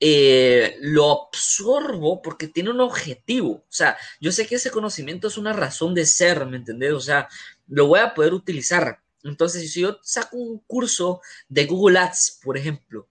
eh, 0.00 0.76
lo 0.82 1.28
absorbo 1.28 2.20
porque 2.20 2.48
tiene 2.48 2.70
un 2.70 2.82
objetivo. 2.82 3.52
O 3.52 3.72
sea, 3.72 3.96
yo 4.20 4.32
sé 4.32 4.46
que 4.46 4.56
ese 4.56 4.70
conocimiento 4.70 5.28
es 5.28 5.38
una 5.38 5.54
razón 5.54 5.94
de 5.94 6.04
ser, 6.04 6.44
¿me 6.44 6.58
entendés? 6.58 6.92
O 6.92 7.00
sea, 7.00 7.26
lo 7.66 7.86
voy 7.86 8.00
a 8.00 8.12
poder 8.12 8.34
utilizar. 8.34 9.00
Entonces, 9.24 9.72
si 9.72 9.80
yo 9.80 9.98
saco 10.02 10.36
un 10.36 10.58
curso 10.60 11.20
de 11.48 11.66
Google 11.66 11.98
Ads, 11.98 12.40
por 12.42 12.58
ejemplo, 12.58 13.08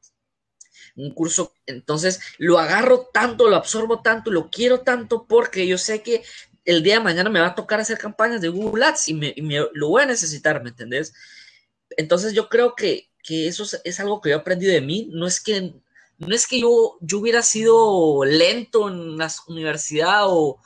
un 0.96 1.12
curso, 1.12 1.54
entonces 1.66 2.20
lo 2.38 2.60
agarro 2.60 3.10
tanto, 3.12 3.50
lo 3.50 3.56
absorbo 3.56 4.02
tanto, 4.02 4.32
lo 4.32 4.50
quiero 4.50 4.82
tanto 4.82 5.26
porque 5.28 5.66
yo 5.66 5.78
sé 5.78 6.04
que 6.04 6.24
el 6.66 6.84
día 6.84 6.96
de 6.96 7.04
mañana 7.04 7.30
me 7.30 7.40
va 7.40 7.48
a 7.48 7.56
tocar 7.56 7.80
hacer 7.80 7.98
campañas 7.98 8.42
de 8.42 8.50
Google 8.50 8.86
Ads 8.86 9.10
y 9.10 9.14
me, 9.16 9.34
lo 9.74 9.90
voy 9.90 10.04
a 10.04 10.08
necesitar, 10.08 10.62
¿me 10.64 10.70
entendés? 10.70 11.14
Entonces 11.98 12.34
yo 12.34 12.48
creo 12.48 12.76
que, 12.76 13.10
que 13.24 13.48
eso 13.48 13.66
es, 13.84 14.00
algo 14.00 14.22
que 14.22 14.30
yo 14.30 14.36
he 14.36 14.40
aprendido 14.40 14.72
de 14.72 14.82
mí, 14.82 15.10
no 15.12 15.26
es 15.26 15.42
que, 15.42 15.74
no 16.20 16.36
es 16.36 16.48
que 16.48 16.62
yo, 16.62 16.98
yo 17.02 17.20
hubiera 17.20 17.42
sido 17.42 18.24
lento 18.24 18.88
en 18.88 19.18
la 19.18 19.32
universidad 19.48 20.28
o, 20.28 20.60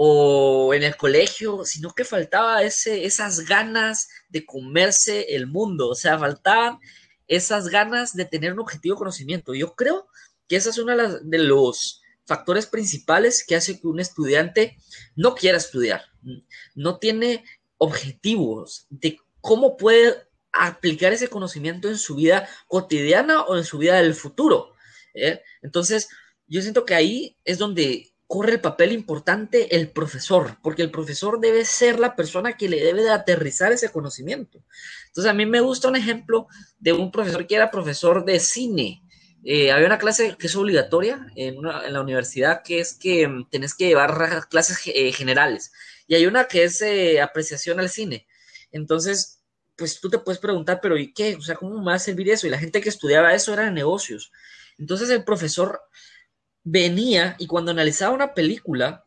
o 0.00 0.74
en 0.74 0.84
el 0.84 0.96
colegio, 0.96 1.64
sino 1.64 1.90
que 1.90 2.04
faltaba 2.04 2.62
ese, 2.62 3.04
esas 3.04 3.40
ganas 3.40 4.08
de 4.28 4.46
comerse 4.46 5.34
el 5.34 5.48
mundo, 5.48 5.88
o 5.88 5.96
sea, 5.96 6.16
faltaban 6.16 6.78
esas 7.26 7.66
ganas 7.66 8.14
de 8.14 8.24
tener 8.24 8.52
un 8.52 8.60
objetivo 8.60 8.94
de 8.94 8.98
conocimiento. 9.00 9.56
Yo 9.56 9.74
creo 9.74 10.06
que 10.46 10.54
esa 10.54 10.70
es 10.70 10.78
uno 10.78 10.96
de, 10.96 11.38
los 11.38 12.00
factores 12.26 12.66
principales 12.66 13.44
que 13.44 13.56
hace 13.56 13.80
que 13.80 13.88
un 13.88 13.98
estudiante 13.98 14.76
no 15.16 15.34
quiera 15.34 15.58
estudiar, 15.58 16.02
no 16.76 17.00
tiene 17.00 17.44
objetivos 17.76 18.86
de 18.90 19.18
cómo 19.40 19.76
puede 19.76 20.28
aplicar 20.52 21.12
ese 21.12 21.26
conocimiento 21.26 21.88
en 21.88 21.98
su 21.98 22.14
vida 22.14 22.48
cotidiana 22.68 23.42
o 23.42 23.56
en 23.56 23.64
su 23.64 23.78
vida 23.78 23.96
del 23.96 24.14
futuro. 24.14 24.74
¿eh? 25.12 25.42
Entonces, 25.60 26.08
yo 26.46 26.62
siento 26.62 26.84
que 26.84 26.94
ahí 26.94 27.36
es 27.44 27.58
donde 27.58 28.12
corre 28.28 28.52
el 28.52 28.60
papel 28.60 28.92
importante 28.92 29.74
el 29.74 29.90
profesor, 29.90 30.58
porque 30.62 30.82
el 30.82 30.90
profesor 30.90 31.40
debe 31.40 31.64
ser 31.64 31.98
la 31.98 32.14
persona 32.14 32.58
que 32.58 32.68
le 32.68 32.78
debe 32.84 33.02
de 33.02 33.10
aterrizar 33.10 33.72
ese 33.72 33.90
conocimiento. 33.90 34.62
Entonces 35.06 35.30
a 35.30 35.34
mí 35.34 35.46
me 35.46 35.62
gusta 35.62 35.88
un 35.88 35.96
ejemplo 35.96 36.46
de 36.78 36.92
un 36.92 37.10
profesor 37.10 37.46
que 37.46 37.56
era 37.56 37.70
profesor 37.70 38.26
de 38.26 38.38
cine. 38.38 39.02
Eh, 39.44 39.72
había 39.72 39.86
una 39.86 39.98
clase 39.98 40.36
que 40.38 40.46
es 40.46 40.56
obligatoria 40.56 41.26
en, 41.36 41.62
la 41.62 42.00
universidad, 42.02 42.62
que 42.62 42.80
es 42.80 42.92
que 42.92 43.26
mm, 43.26 43.48
tenés 43.48 43.74
que 43.74 43.86
llevar 43.86 44.46
clases 44.50 44.78
eh, 44.86 45.10
generales. 45.12 45.72
Y 46.06 46.14
hay 46.14 46.26
una 46.26 46.44
que 46.44 46.64
es 46.64 46.82
eh, 46.82 47.22
apreciación 47.22 47.80
al 47.80 47.88
cine. 47.88 48.26
Entonces, 48.70 49.40
pues 49.74 50.00
tú 50.00 50.10
te 50.10 50.18
puedes 50.18 50.38
preguntar, 50.38 50.80
pero 50.82 50.98
¿y 50.98 51.14
qué? 51.14 51.36
O 51.36 51.40
sea, 51.40 51.54
¿cómo 51.54 51.78
me 51.78 51.86
va 51.86 51.94
a 51.94 51.98
servir 51.98 52.28
eso? 52.28 52.46
Y 52.46 52.50
la 52.50 52.58
gente 52.58 52.82
que 52.82 52.90
estudiaba 52.90 53.32
eso 53.32 53.54
era 53.54 53.64
de 53.64 53.70
negocios. 53.70 54.32
Entonces 54.76 55.08
el 55.10 55.24
profesor 55.24 55.80
venía 56.70 57.34
y 57.38 57.46
cuando 57.46 57.70
analizaba 57.70 58.14
una 58.14 58.34
película, 58.34 59.04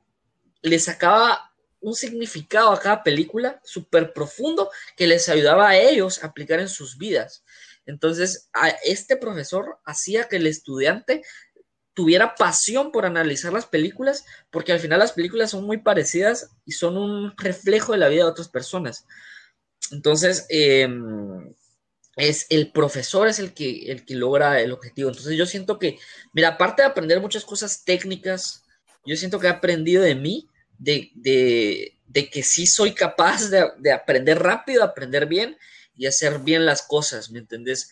le 0.62 0.80
sacaba 0.80 1.54
un 1.80 1.96
significado 1.96 2.72
a 2.72 2.80
cada 2.80 3.04
película 3.04 3.60
súper 3.64 4.14
profundo 4.14 4.70
que 4.96 5.08
les 5.08 5.30
ayudaba 5.30 5.70
a 5.70 5.78
ellos 5.78 6.24
a 6.24 6.28
aplicar 6.28 6.60
en 6.60 6.70
sus 6.70 6.98
vidas. 6.98 7.44
Entonces, 7.86 8.50
a 8.54 8.70
este 8.70 9.18
profesor 9.18 9.80
hacía 9.86 10.28
que 10.28 10.38
el 10.38 10.48
estudiante 10.48 11.24
tuviera 11.94 12.36
pasión 12.36 12.92
por 12.92 13.06
analizar 13.06 13.52
las 13.52 13.66
películas, 13.66 14.26
porque 14.50 14.72
al 14.72 14.80
final 14.80 15.00
las 15.00 15.12
películas 15.12 15.52
son 15.52 15.66
muy 15.66 15.78
parecidas 15.78 16.52
y 16.66 16.72
son 16.74 16.98
un 16.98 17.36
reflejo 17.38 17.92
de 17.92 17.98
la 17.98 18.08
vida 18.08 18.24
de 18.24 18.30
otras 18.30 18.48
personas. 18.48 19.06
Entonces, 19.92 20.46
em, 20.50 21.54
es 22.16 22.46
el 22.50 22.72
profesor 22.72 23.28
es 23.28 23.40
el 23.40 23.54
que, 23.54 23.92
el 23.92 24.06
que 24.06 24.16
logra 24.16 24.60
el 24.62 24.72
objetivo. 24.72 25.10
Entonces 25.10 25.38
yo 25.38 25.46
siento 25.46 25.80
que, 25.80 25.98
mira, 26.34 26.50
aparte 26.50 26.82
de 26.82 26.88
aprender 26.90 27.22
muchas 27.22 27.46
cosas 27.46 27.84
técnicas, 27.84 28.64
yo 29.06 29.16
siento 29.16 29.40
que 29.40 29.48
he 29.48 29.52
aprendido 29.52 30.04
de 30.04 30.16
mí, 30.16 30.48
de, 30.78 31.12
de, 31.16 32.30
que 32.30 32.44
sí 32.44 32.68
soy 32.68 32.94
capaz 32.94 33.50
de, 33.50 33.92
aprender 33.92 34.40
rápido, 34.40 34.84
aprender 34.84 35.26
bien 35.26 35.58
y 35.96 36.06
hacer 36.06 36.40
bien 36.40 36.66
las 36.66 36.82
cosas, 36.82 37.32
¿me 37.32 37.40
entendés? 37.40 37.90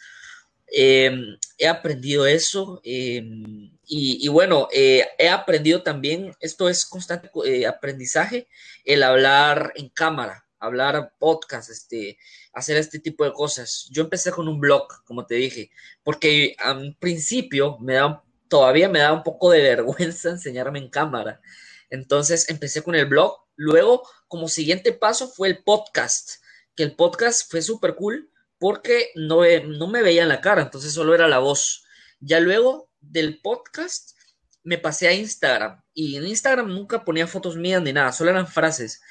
Em, 0.72 1.38
he 1.58 1.68
aprendido 1.68 2.28
eso 2.28 2.80
em, 2.84 3.72
y, 3.88 4.28
bueno, 4.28 4.68
eh, 4.72 5.08
he 5.18 5.30
aprendido 5.30 5.82
también, 5.82 6.36
esto 6.40 6.70
es 6.70 6.86
constante 6.86 7.32
eh, 7.46 7.66
aprendizaje, 7.66 8.48
el 8.86 9.02
hablar 9.02 9.74
en 9.76 9.90
cámara 9.90 10.46
hablar 10.60 11.14
podcast, 11.20 11.70
este, 11.70 12.18
hacer 12.54 12.78
este 12.78 13.00
tipo 13.00 13.24
de 13.24 13.34
cosas. 13.34 13.88
Yo 13.92 14.04
empecé 14.04 14.32
con 14.32 14.48
un 14.48 14.60
blog, 14.60 14.88
como 15.06 15.26
te 15.26 15.36
dije, 15.36 15.72
porque 16.04 16.56
al 16.60 16.96
principio 17.00 17.78
me 17.80 17.96
da, 17.96 18.24
todavía 18.48 18.90
me 18.90 19.00
da 19.00 19.14
un 19.14 19.24
poco 19.24 19.52
de 19.52 19.62
vergüenza 19.76 20.30
enseñarme 20.30 20.80
en 20.80 20.90
cámara. 20.90 21.42
Entonces 21.90 22.50
empecé 22.50 22.84
con 22.84 22.96
el 22.96 23.06
blog. 23.06 23.38
Luego, 23.56 24.08
como 24.28 24.48
siguiente 24.48 24.94
paso, 24.94 25.30
fue 25.30 25.48
el 25.50 25.64
podcast, 25.64 26.42
que 26.76 26.84
el 26.84 26.96
podcast 26.96 27.50
fue 27.50 27.62
súper 27.62 27.96
cool 27.96 28.32
porque 28.58 29.12
no, 29.16 29.42
no 29.68 29.88
me 29.88 30.04
veía 30.04 30.26
la 30.26 30.42
cara, 30.42 30.62
entonces 30.62 30.94
solo 30.94 31.16
era 31.16 31.28
la 31.28 31.40
voz. 31.40 31.86
Ya 32.20 32.40
luego 32.40 32.90
del 33.00 33.40
podcast 33.42 34.18
me 34.64 34.78
pasé 34.78 35.08
a 35.08 35.14
Instagram 35.14 35.82
y 35.94 36.18
en 36.18 36.28
Instagram 36.28 36.68
nunca 36.68 37.04
ponía 37.04 37.28
fotos 37.28 37.56
mías 37.56 37.82
ni 37.82 37.94
nada, 37.94 38.12
solo 38.12 38.32
eran 38.32 38.48
frases. 38.48 39.02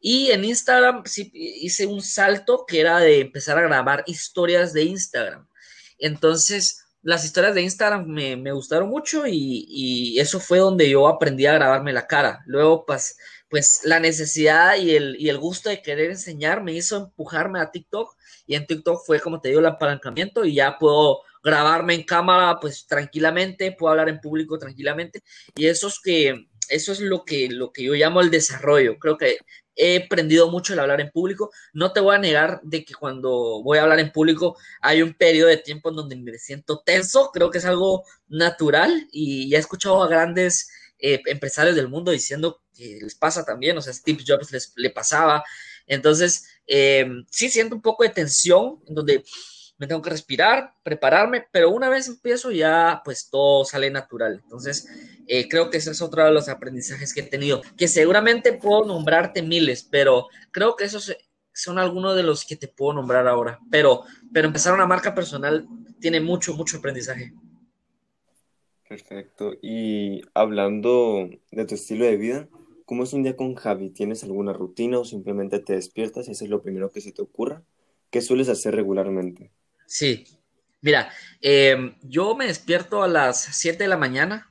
Y 0.00 0.30
en 0.30 0.44
Instagram 0.44 1.02
sí 1.06 1.30
hice 1.34 1.86
un 1.86 2.02
salto 2.02 2.64
que 2.66 2.80
era 2.80 2.98
de 2.98 3.20
empezar 3.20 3.58
a 3.58 3.62
grabar 3.62 4.04
historias 4.06 4.72
de 4.72 4.84
Instagram. 4.84 5.48
Entonces, 5.98 6.86
las 7.02 7.24
historias 7.24 7.54
de 7.54 7.62
Instagram 7.62 8.06
me, 8.06 8.52
gustaron 8.52 8.88
mucho 8.88 9.24
y, 9.26 10.18
eso 10.18 10.40
fue 10.40 10.58
donde 10.58 10.90
yo 10.90 11.06
aprendí 11.08 11.46
a 11.46 11.54
grabarme 11.54 11.92
la 11.92 12.06
cara. 12.06 12.42
Luego, 12.46 12.84
pues, 12.84 13.16
pues 13.48 13.82
la 13.84 14.00
necesidad 14.00 14.76
y 14.76 14.96
el, 14.96 15.16
y 15.18 15.28
el 15.28 15.38
gusto 15.38 15.68
de 15.70 15.82
querer 15.82 16.10
enseñar 16.10 16.62
me 16.62 16.72
hizo 16.72 16.96
empujarme 16.96 17.60
a 17.60 17.70
TikTok 17.70 18.16
y 18.46 18.54
en 18.56 18.66
TikTok 18.66 19.04
fue, 19.06 19.20
como 19.20 19.40
te 19.40 19.48
digo, 19.48 19.60
el 19.60 19.66
apalancamiento 19.66 20.44
y 20.44 20.54
ya 20.54 20.78
puedo 20.78 21.20
grabarme 21.44 21.94
en 21.94 22.02
cámara 22.02 22.58
pues 22.60 22.86
tranquilamente, 22.88 23.70
puedo 23.70 23.92
hablar 23.92 24.08
en 24.08 24.20
público 24.20 24.58
tranquilamente 24.58 25.22
y 25.54 25.66
eso 25.66 25.86
es 25.86 26.00
que 26.02 26.48
eso 26.70 26.92
es 26.92 27.00
lo 27.00 27.24
que, 27.24 27.48
lo 27.48 27.72
que 27.72 27.84
yo 27.84 27.94
llamo 27.94 28.20
el 28.20 28.30
desarrollo. 28.30 28.98
Creo 28.98 29.16
que 29.16 29.38
he 29.76 30.04
aprendido 30.04 30.50
mucho 30.50 30.72
el 30.72 30.80
hablar 30.80 31.00
en 31.00 31.10
público. 31.10 31.50
No 31.72 31.92
te 31.92 32.00
voy 32.00 32.16
a 32.16 32.18
negar 32.18 32.60
de 32.62 32.84
que 32.84 32.94
cuando 32.94 33.62
voy 33.62 33.78
a 33.78 33.82
hablar 33.82 34.00
en 34.00 34.12
público 34.12 34.56
hay 34.80 35.02
un 35.02 35.14
periodo 35.14 35.48
de 35.48 35.58
tiempo 35.58 35.90
en 35.90 35.96
donde 35.96 36.16
me 36.16 36.38
siento 36.38 36.82
tenso. 36.84 37.30
Creo 37.32 37.50
que 37.50 37.58
es 37.58 37.64
algo 37.64 38.04
natural 38.28 39.08
y 39.12 39.54
he 39.54 39.58
escuchado 39.58 40.02
a 40.02 40.08
grandes 40.08 40.70
eh, 40.98 41.20
empresarios 41.26 41.76
del 41.76 41.88
mundo 41.88 42.10
diciendo 42.10 42.62
que 42.74 42.98
les 43.02 43.14
pasa 43.14 43.44
también. 43.44 43.76
O 43.76 43.82
sea, 43.82 43.92
Steve 43.92 44.24
Jobs 44.26 44.50
les, 44.50 44.72
le 44.76 44.90
pasaba. 44.90 45.44
Entonces, 45.86 46.48
eh, 46.66 47.06
sí 47.30 47.48
siento 47.50 47.76
un 47.76 47.82
poco 47.82 48.02
de 48.02 48.10
tensión 48.10 48.82
en 48.86 48.94
donde 48.94 49.24
me 49.78 49.86
tengo 49.86 50.02
que 50.02 50.10
respirar, 50.10 50.74
prepararme, 50.82 51.46
pero 51.52 51.70
una 51.70 51.88
vez 51.88 52.08
empiezo 52.08 52.50
ya 52.50 53.02
pues 53.04 53.28
todo 53.30 53.64
sale 53.64 53.90
natural. 53.90 54.40
Entonces, 54.42 54.88
eh, 55.26 55.48
creo 55.48 55.70
que 55.70 55.78
ese 55.78 55.90
es 55.90 56.00
otro 56.00 56.24
de 56.24 56.32
los 56.32 56.48
aprendizajes 56.48 57.12
que 57.12 57.20
he 57.20 57.24
tenido, 57.24 57.62
que 57.76 57.88
seguramente 57.88 58.54
puedo 58.54 58.84
nombrarte 58.86 59.42
miles, 59.42 59.86
pero 59.90 60.28
creo 60.50 60.76
que 60.76 60.84
esos 60.84 61.14
son 61.52 61.78
algunos 61.78 62.16
de 62.16 62.22
los 62.22 62.44
que 62.44 62.56
te 62.56 62.68
puedo 62.68 62.94
nombrar 62.94 63.26
ahora. 63.26 63.58
Pero, 63.70 64.02
pero 64.32 64.46
empezar 64.46 64.74
una 64.74 64.86
marca 64.86 65.14
personal 65.14 65.66
tiene 66.00 66.20
mucho, 66.20 66.54
mucho 66.54 66.78
aprendizaje. 66.78 67.32
Perfecto. 68.88 69.54
Y 69.62 70.22
hablando 70.34 71.28
de 71.50 71.64
tu 71.64 71.74
estilo 71.74 72.04
de 72.04 72.16
vida, 72.16 72.48
¿cómo 72.84 73.02
es 73.02 73.12
un 73.12 73.24
día 73.24 73.36
con 73.36 73.54
Javi? 73.54 73.90
¿Tienes 73.90 74.22
alguna 74.22 74.52
rutina 74.52 74.98
o 74.98 75.04
simplemente 75.04 75.58
te 75.58 75.74
despiertas 75.74 76.28
y 76.28 76.32
eso 76.32 76.44
es 76.44 76.50
lo 76.50 76.62
primero 76.62 76.90
que 76.92 77.00
se 77.00 77.12
te 77.12 77.22
ocurra? 77.22 77.62
¿Qué 78.10 78.20
sueles 78.20 78.48
hacer 78.48 78.74
regularmente? 78.74 79.50
Sí, 79.86 80.26
mira, 80.80 81.10
em, 81.40 81.96
yo 82.02 82.34
me 82.34 82.46
despierto 82.46 83.02
a 83.02 83.08
las 83.08 83.42
7 83.52 83.84
de 83.84 83.88
la 83.88 83.96
mañana 83.96 84.50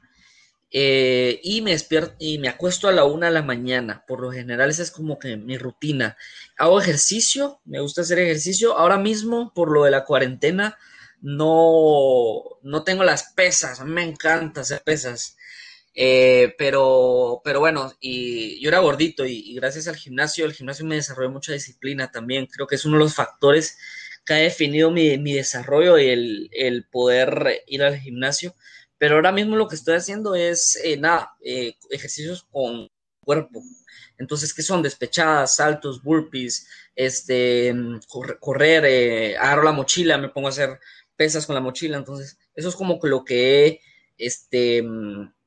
eh, 0.71 1.39
y, 1.43 1.62
me 1.62 1.71
despierto, 1.71 2.15
y 2.19 2.38
me 2.39 2.50
acuesto 2.50 2.88
a 2.89 2.91
la 2.91 3.06
1 3.06 3.28
de 3.28 3.32
la 3.32 3.43
mañana. 3.43 4.04
Por 4.08 4.19
lo 4.21 4.32
general 4.32 4.69
esa 4.69 4.84
es 4.84 4.91
como 4.91 5.19
que 5.19 5.38
mi 5.38 5.58
rutina. 5.58 6.17
Hago 6.58 6.82
ejercicio, 6.82 7.62
me 7.65 7.80
gusta 7.80 8.02
hacer 8.02 8.19
ejercicio. 8.19 8.78
Ahora 8.78 8.98
mismo, 8.98 9.54
por 9.54 9.71
lo 9.71 9.86
de 9.86 9.91
la 9.91 10.04
cuarentena, 10.04 10.78
no, 11.21 12.43
no 12.63 12.84
tengo 12.84 13.04
las 13.06 13.32
pesas. 13.34 13.80
A 13.80 13.86
me 13.86 14.04
encanta 14.04 14.62
hacer 14.62 14.82
pesas. 14.84 15.38
Eh, 15.93 16.54
pero, 16.58 17.41
pero 17.45 17.62
bueno, 17.62 17.93
y 18.02 18.60
yo 18.62 18.67
era 18.67 18.80
gordito 18.80 19.26
y, 19.26 19.32
y, 19.52 19.56
gracias 19.56 19.88
al 19.88 19.95
gimnasio, 19.95 20.45
el 20.45 20.54
gimnasio 20.54 20.86
me 20.86 20.95
desarrolló 20.95 21.32
mucha 21.32 21.54
disciplina 21.54 22.12
también. 22.12 22.48
Creo 22.48 22.67
que 22.67 22.76
es 22.76 22.86
uno 22.86 22.98
de 22.98 23.04
los 23.06 23.15
factores 23.15 23.78
que 24.25 24.33
ha 24.33 24.38
definido 24.38 24.91
mi, 24.91 25.17
mi 25.17 25.33
desarrollo 25.33 25.97
y 25.99 26.09
el, 26.09 26.49
el, 26.51 26.85
poder 26.85 27.63
ir 27.67 27.83
al 27.83 27.97
gimnasio. 27.97 28.55
Pero 28.97 29.15
ahora 29.15 29.31
mismo 29.31 29.55
lo 29.55 29.67
que 29.67 29.75
estoy 29.75 29.95
haciendo 29.95 30.35
es, 30.35 30.79
eh, 30.83 30.97
nada, 30.97 31.35
eh, 31.43 31.75
ejercicios 31.91 32.47
con 32.51 32.89
cuerpo. 33.21 33.61
Entonces, 34.17 34.53
¿qué 34.53 34.61
son? 34.63 34.81
Despechadas, 34.81 35.57
saltos, 35.57 36.01
burpees, 36.01 36.67
este, 36.95 37.73
correr, 38.39 38.85
eh, 38.85 39.38
agarro 39.38 39.63
la 39.63 39.73
mochila, 39.73 40.17
me 40.17 40.29
pongo 40.29 40.47
a 40.47 40.51
hacer 40.51 40.79
pesas 41.15 41.45
con 41.45 41.55
la 41.55 41.61
mochila. 41.61 41.97
Entonces, 41.97 42.38
eso 42.55 42.69
es 42.69 42.75
como 42.75 42.99
lo 43.03 43.25
que 43.25 43.65
he 43.67 43.81
este, 44.17 44.83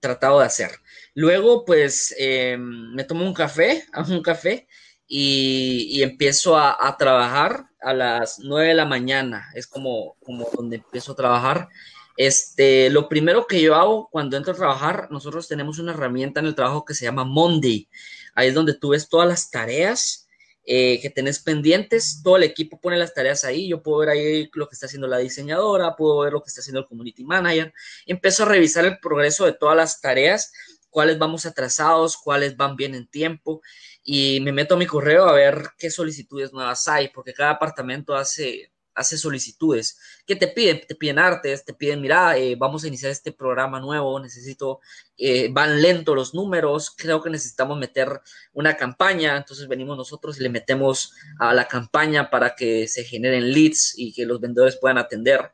tratado 0.01 0.41
de 0.41 0.47
hacer. 0.47 0.71
Luego, 1.15 1.65
pues, 1.65 2.15
me 2.59 3.05
tomo 3.05 3.25
un 3.25 3.35
café, 3.35 3.87
hago 3.93 4.13
un 4.13 4.23
café 4.23 4.69
y, 5.09 6.03
empiezo 6.03 6.57
a, 6.59 6.97
trabajar 6.99 7.67
a 7.81 7.95
las 7.95 8.39
9 8.41 8.69
de 8.69 8.75
la 8.75 8.85
mañana. 8.85 9.49
Es 9.55 9.67
como, 9.67 10.17
como 10.23 10.47
donde 10.55 10.77
empiezo 10.77 11.13
a 11.13 11.17
trabajar. 11.17 11.69
Este, 12.17 12.91
lo 12.91 13.09
primero 13.09 13.47
que 13.47 13.61
yo 13.63 13.75
hago 13.75 14.09
cuando 14.11 14.37
entro 14.37 14.53
a 14.53 14.57
trabajar, 14.57 15.09
nosotros 15.11 15.49
tenemos 15.49 15.79
una 15.79 15.93
herramienta 15.93 16.41
en 16.41 16.47
el 16.47 16.55
trabajo 16.55 16.85
que 16.85 16.95
se 16.95 17.07
llama 17.07 17.25
Monday. 17.25 17.89
Ahí 18.35 18.49
es 18.49 18.55
donde 18.55 18.75
tú 18.75 18.91
ves 18.91 19.09
todas 19.09 19.27
las 19.27 19.51
tareas 19.51 20.29
eh, 20.65 21.01
que 21.01 21.09
tenés 21.09 21.39
pendientes. 21.39 22.21
Todo 22.23 22.37
el 22.37 22.43
equipo 22.43 22.79
pone 22.79 22.99
las 22.99 23.15
tareas 23.15 23.45
ahí. 23.45 23.69
Yo 23.69 23.83
puedo 23.83 24.01
ver 24.01 24.11
ahí 24.11 24.51
lo 24.53 24.69
que 24.69 24.75
está 24.75 24.87
haciendo 24.87 25.09
la 25.09 25.19
diseñadora, 25.19 25.97
puedo 25.97 26.19
ver 26.19 26.35
lo 26.35 26.43
que 26.43 26.49
está 26.49 26.61
haciendo 26.61 26.81
el 26.81 26.87
community 26.87 27.25
manager. 27.25 27.73
Empiezo 28.05 28.43
a 28.43 28.47
revisar 28.47 28.85
el 28.85 28.99
progreso 28.99 29.47
de 29.47 29.53
todas 29.53 29.77
las 29.77 30.03
tareas, 30.03 30.53
cuáles 30.91 31.19
vamos 31.19 31.47
atrasados, 31.47 32.19
cuáles 32.19 32.57
van 32.57 32.77
bien 32.77 32.95
en 32.95 33.07
tiempo 33.07 33.63
y 34.11 34.41
me 34.41 34.53
meto 34.53 34.75
a 34.75 34.79
mi 34.79 34.87
correo 34.87 35.27
a 35.27 35.35
ver 35.35 35.73
qué 35.77 35.91
solicitudes 35.91 36.51
nuevas 36.51 36.89
hay, 36.89 37.09
porque 37.09 37.35
cada 37.35 37.51
apartamento 37.51 38.15
hace, 38.15 38.73
hace 38.95 39.19
solicitudes. 39.19 39.99
¿Qué 40.27 40.35
te 40.35 40.49
piden? 40.49 40.81
Te 40.89 40.95
piden 40.95 41.19
artes, 41.19 41.63
te 41.63 41.75
piden, 41.75 42.01
mira, 42.01 42.39
eh, 42.39 42.57
vamos 42.57 42.83
a 42.83 42.89
iniciar 42.89 43.13
este 43.13 43.33
programa 43.33 43.81
nuevo, 43.81 44.19
necesito, 44.19 44.81
eh, 45.19 45.51
van 45.53 45.83
lentos 45.83 46.17
los 46.17 46.33
números, 46.33 46.91
creo 46.97 47.23
que 47.23 47.29
necesitamos 47.29 47.77
meter 47.77 48.09
una 48.55 48.79
campaña, 48.79 49.37
entonces 49.37 49.69
venimos 49.69 49.95
nosotros 49.95 50.41
y 50.41 50.43
le 50.43 50.49
metemos 50.49 51.13
a 51.39 51.53
la 51.53 51.69
campaña 51.69 52.31
para 52.31 52.55
que 52.55 52.89
se 52.89 53.05
generen 53.05 53.53
leads 53.53 53.93
y 53.99 54.15
que 54.15 54.25
los 54.25 54.41
vendedores 54.41 54.79
puedan 54.79 54.97
atender. 54.97 55.53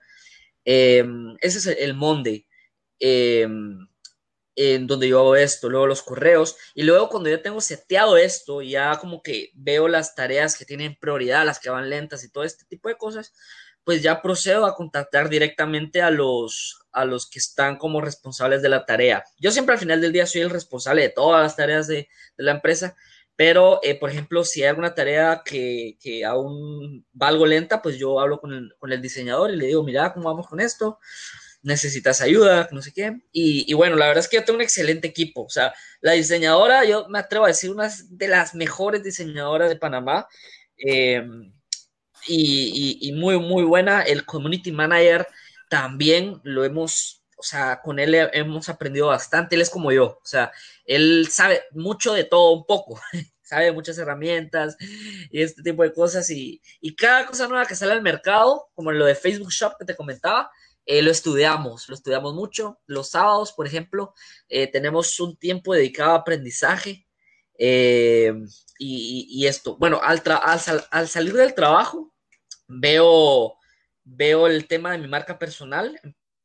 Em, 0.65 1.37
ese 1.41 1.59
es 1.59 1.67
el 1.67 1.95
Monday. 1.95 2.47
En 4.57 4.87
donde 4.87 5.09
yo 5.09 5.21
hago 5.21 5.37
esto, 5.37 5.69
luego 5.69 5.87
los 5.87 6.03
correos, 6.03 6.57
y 6.75 6.85
luego 6.85 7.09
cuando 7.09 7.31
ya 7.31 7.43
tengo 7.43 7.61
seteado 7.61 8.17
esto, 8.17 8.63
ya 8.63 8.99
como 8.99 9.23
que 9.23 9.51
veo 9.55 9.89
las 9.89 10.15
tareas 10.15 10.57
que 10.57 10.65
tienen 10.65 10.97
prioridad, 10.97 11.45
las 11.45 11.59
que 11.59 11.71
van 11.71 11.91
lentas 11.91 12.25
y 12.25 12.31
todo 12.31 12.45
este 12.45 12.65
tipo 12.65 12.89
de 12.89 12.97
cosas, 12.97 13.35
pues 13.85 14.03
ya 14.03 14.23
procedo 14.23 14.65
a 14.65 14.75
contactar 14.75 15.29
directamente 15.29 16.03
a 16.03 16.11
los, 16.11 16.81
a 16.93 17.05
los 17.05 17.29
que 17.29 17.39
están 17.39 17.77
como 17.77 18.01
responsables 18.01 18.63
de 18.63 18.69
la 18.69 18.87
tarea. 18.87 19.25
Yo 19.39 19.51
siempre 19.51 19.75
al 19.75 19.81
final 19.81 20.01
del 20.01 20.13
día 20.13 20.27
soy 20.27 20.41
el 20.41 20.51
responsable 20.51 21.03
de 21.03 21.11
todas 21.11 21.43
las 21.43 21.57
tareas 21.57 21.87
de, 21.87 22.09
de 22.37 22.45
la 22.45 22.53
empresa, 22.53 22.97
pero, 23.37 23.81
eh, 23.83 23.99
por 23.99 24.11
ejemplo, 24.11 24.45
si 24.45 24.63
hay 24.63 24.69
alguna 24.69 24.95
tarea 24.95 25.43
que, 25.45 25.97
que, 26.01 26.25
aún 26.25 27.05
va 27.21 27.29
algo 27.29 27.47
lenta, 27.47 27.83
pues 27.83 27.99
yo 27.99 28.21
hablo 28.21 28.41
con 28.41 28.53
el, 28.53 28.75
con 28.79 28.93
el 28.93 29.03
diseñador 29.03 29.51
y 29.51 29.57
le 29.57 29.67
digo, 29.67 29.83
mira, 29.83 30.13
¿cómo 30.15 30.29
vamos 30.29 30.47
con 30.47 30.61
esto? 30.61 31.01
Necesitas 31.65 32.21
ayuda, 32.21 32.69
no 32.71 32.83
sé 32.83 32.93
qué. 32.93 33.21
Y, 33.33 33.73
bueno, 33.75 33.97
la 33.97 34.07
verdad 34.07 34.23
es 34.23 34.29
que 34.29 34.37
yo 34.37 34.45
tengo 34.45 34.59
un 34.59 34.63
excelente 34.63 35.09
equipo. 35.09 35.43
O 35.45 35.51
sea, 35.51 35.75
la 36.01 36.13
diseñadora, 36.13 36.85
yo 36.85 37.09
me 37.09 37.19
atrevo 37.19 37.47
a 37.47 37.49
decir, 37.49 37.71
una 37.71 37.91
de 38.09 38.29
las 38.29 38.55
mejores 38.55 39.03
diseñadoras 39.03 39.71
de 39.71 39.77
Panamá. 39.77 40.29
Y, 40.77 41.17
y, 42.27 42.99
y, 43.09 43.13
muy, 43.13 43.39
muy 43.39 43.65
buena. 43.65 44.03
El 44.03 44.25
community 44.25 44.73
manager 44.73 45.27
también 45.69 46.41
lo 46.45 46.65
hemos, 46.65 47.23
o 47.37 47.43
sea, 47.43 47.81
con 47.83 47.99
él 47.99 48.15
hemos 48.33 48.69
aprendido 48.69 49.09
bastante. 49.09 49.57
Él 49.57 49.63
es 49.63 49.71
como 49.71 49.91
yo, 49.91 50.21
o 50.23 50.27
sea, 50.27 50.53
él 50.85 51.29
sabe 51.31 51.63
mucho 51.73 52.13
de 52.15 52.25
todo 52.25 52.53
un 52.53 52.67
poco. 52.67 53.01
sabe 53.43 53.73
muchas 53.73 53.99
herramientas 53.99 54.77
y 55.31 55.43
este 55.43 55.63
tipo 55.63 55.83
de 55.83 55.93
cosas. 55.93 56.29
Y, 56.31 56.61
y 56.81 56.95
cada 56.97 57.27
cosa 57.27 57.49
nueva 57.49 57.67
que 57.67 57.77
sale 57.77 57.93
al 57.93 58.03
mercado, 58.03 58.69
como 58.75 58.93
lo 58.93 59.07
de 59.07 59.15
Facebook 59.15 59.51
Shop 59.51 59.75
que 59.79 59.85
te 59.85 59.97
comentaba, 59.97 60.51
eh, 60.87 61.03
lo 61.03 61.11
estudiamos, 61.11 61.89
lo 61.89 61.95
estudiamos 61.95 62.35
mucho. 62.35 62.79
Los 62.87 63.11
sábados, 63.11 63.53
por 63.53 63.67
ejemplo, 63.67 64.15
eh, 64.49 64.67
tenemos 64.67 65.19
un 65.21 65.37
tiempo 65.37 65.75
dedicado 65.75 66.13
a 66.13 66.17
aprendizaje 66.17 67.07
eh, 67.59 68.35
y, 68.79 69.47
esto. 69.47 69.77
Bueno, 69.77 70.01
al, 70.03 70.23
al, 70.27 70.85
al, 70.91 71.09
salir 71.09 71.35
del 71.35 71.55
trabajo, 71.55 72.13
veo, 72.69 73.55
veo 74.05 74.47
el 74.47 74.67
tema 74.67 74.93
de 74.93 74.99
mi 74.99 75.09
marca 75.09 75.39
personal, 75.39 75.99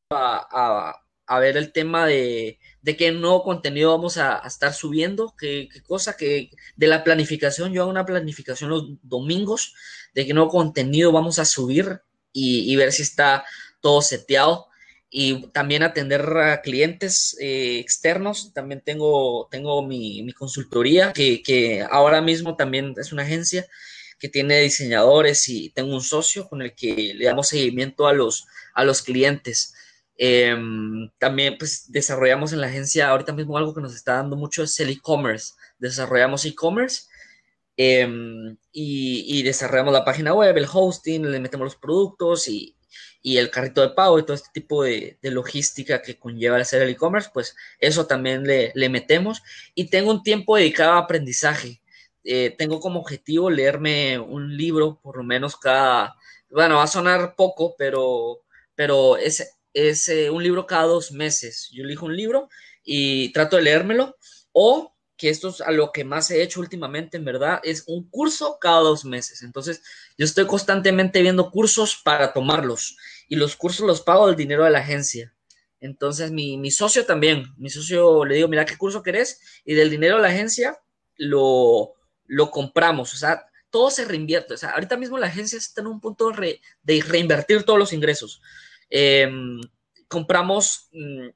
a, 0.10 0.95
a, 1.28 1.39
ver 1.39 1.58
el 1.58 1.71
tema 1.71 2.06
de, 2.08 2.60
de, 2.82 2.97
qué 2.97 3.12
nuevo 3.12 3.43
contenido 3.43 3.91
vamos 3.91 4.17
a, 4.17 4.39
estar 4.45 4.73
subiendo, 4.73 5.36
qué, 5.38 5.67
qué, 5.71 5.84
cosa 5.84 6.15
que 6.15 6.52
de 6.75 6.88
la 6.88 7.04
planificación, 7.04 7.73
yo 7.73 7.82
hago 7.82 7.91
una 7.91 8.06
planificación 8.06 8.69
los 8.69 8.86
domingos, 9.02 9.75
de 10.13 10.25
qué 10.25 10.34
nuevo 10.34 10.49
contenido 10.49 11.12
vamos 11.12 11.39
a 11.39 11.45
subir 11.45 12.02
y 12.32 12.75
ver 12.75 12.91
si 12.93 13.02
está 13.02 13.43
todo 13.81 14.01
seteado 14.01 14.69
y 15.09 15.47
también 15.47 15.83
atender 15.83 16.21
a 16.37 16.61
clientes 16.61 17.35
eh, 17.39 17.79
externos. 17.79 18.53
También 18.53 18.81
tengo, 18.81 19.47
tengo 19.49 19.81
mi, 19.85 20.21
mi 20.23 20.33
consultoría, 20.33 21.13
que, 21.13 21.41
que, 21.41 21.85
ahora 21.89 22.21
mismo 22.21 22.55
también 22.55 22.93
es 22.97 23.11
una 23.11 23.23
agencia 23.23 23.65
que 24.19 24.29
tiene 24.29 24.61
diseñadores 24.61 25.47
y 25.49 25.69
tengo 25.71 25.93
un 25.93 26.01
socio 26.01 26.47
con 26.47 26.61
el 26.61 26.75
que 26.75 27.13
le 27.15 27.25
damos 27.25 27.47
seguimiento 27.47 28.07
a 28.07 28.13
los, 28.13 28.45
a 28.73 28.83
los 28.83 29.01
clientes. 29.01 29.73
Eh, 30.17 30.55
también 31.17 31.57
pues 31.57 31.91
desarrollamos 31.91 32.51
en 32.51 32.61
la 32.61 32.67
agencia, 32.67 33.09
ahorita 33.09 33.31
mismo 33.33 33.57
algo 33.57 33.73
que 33.73 33.81
nos 33.81 33.95
está 33.95 34.15
dando 34.15 34.35
mucho 34.35 34.63
es 34.63 34.79
el 34.79 34.89
e-commerce. 34.89 35.53
Desarrollamos 35.79 36.45
e-commerce 36.45 37.03
eh, 37.77 38.07
y, 38.73 39.39
y 39.39 39.43
desarrollamos 39.43 39.93
la 39.93 40.05
página 40.05 40.33
web, 40.33 40.55
el 40.57 40.67
hosting, 40.71 41.31
le 41.31 41.39
metemos 41.39 41.65
los 41.65 41.75
productos 41.77 42.49
y, 42.49 42.75
y 43.21 43.38
el 43.38 43.49
carrito 43.52 43.82
de 43.82 43.89
pago 43.89 44.19
y 44.19 44.23
todo 44.23 44.34
este 44.34 44.49
tipo 44.54 44.84
de, 44.84 45.17
logística 45.21 46.02
que 46.02 46.17
conlleva 46.17 46.58
hacer 46.58 46.82
el 46.82 46.89
e-commerce, 46.89 47.30
pues 47.34 47.56
eso 47.80 48.08
también 48.08 48.43
le, 48.45 48.71
le, 48.75 48.89
metemos. 48.89 49.41
Y 49.75 49.89
tengo 49.89 50.12
un 50.12 50.23
tiempo 50.23 50.56
dedicado 50.58 50.93
a 50.93 50.99
aprendizaje. 50.99 51.82
Eh, 52.23 52.56
tengo 52.58 52.80
como 52.80 52.99
objetivo 52.99 53.49
leerme 53.49 54.19
un 54.19 54.56
libro, 54.58 54.99
por 55.02 55.17
lo 55.17 55.23
menos 55.23 55.58
cada, 55.58 56.15
bueno, 56.49 56.78
va 56.78 56.84
a 56.84 56.88
sonar 56.88 57.36
poco, 57.36 57.75
pero, 57.78 58.41
pero 58.75 59.17
es, 59.17 59.58
es 59.73 60.10
eh, 60.10 60.30
un 60.30 60.43
libro 60.43 60.65
cada 60.65 60.84
dos 60.84 61.12
meses. 61.12 61.69
Yo 61.71 61.84
elijo 61.84 62.06
un 62.06 62.15
libro 62.15 62.49
y 62.84 63.32
trato 63.34 63.58
de 63.58 63.63
leérmelo 63.63 64.17
o 64.52 64.93
que 65.19 65.29
esto 65.29 65.49
es 65.49 65.60
a 65.60 65.71
lo 65.71 65.91
que 65.91 66.05
más 66.05 66.32
he 66.32 66.41
hecho 66.41 66.62
últimamente, 66.62 67.17
en 67.17 67.25
verdad, 67.25 67.60
es 67.63 67.84
un 67.88 68.10
curso 68.10 68.58
cada 68.60 68.79
dos 68.79 69.03
meses. 69.03 69.43
Entonces, 69.43 69.84
yo 70.17 70.23
estoy 70.23 70.47
constantemente 70.47 71.21
viendo 71.21 71.51
cursos 71.51 71.99
para 72.01 72.32
tomarlos 72.32 72.97
y 73.27 73.36
los 73.36 73.58
cursos 73.58 73.86
los 73.86 74.01
pago 74.01 74.27
del 74.27 74.38
dinero 74.38 74.63
de 74.63 74.69
la 74.71 74.79
agencia. 74.79 75.36
Entonces, 75.82 76.32
mi, 76.32 76.58
mi 76.58 76.71
socio 76.71 77.05
también, 77.05 77.53
mi 77.58 77.69
socio 77.69 78.23
le 78.23 78.36
digo, 78.36 78.47
mira, 78.47 78.65
¿qué 78.65 78.77
curso 78.77 79.03
querés? 79.03 79.41
Y 79.65 79.73
del 79.73 79.89
dinero 79.89 80.15
de 80.15 80.21
la 80.21 80.29
agencia 80.29 80.79
lo, 81.17 81.95
lo 82.25 82.49
compramos. 82.49 83.13
O 83.13 83.17
sea, 83.17 83.45
todo 83.69 83.91
se 83.91 84.05
reinvierte. 84.05 84.53
O 84.53 84.58
sea, 84.58 84.69
ahorita 84.69 84.95
mismo 84.95 85.17
la 85.17 85.27
agencia 85.27 85.58
está 85.58 85.82
en 85.82 85.88
un 85.88 85.99
punto 85.99 86.32
re, 86.32 86.62
de 86.82 87.03
reinvertir 87.05 87.63
todos 87.63 87.77
los 87.77 87.91
ingresos. 87.91 88.41
Eh, 88.89 89.29
compramos 90.08 90.88
mmm, 90.93 91.27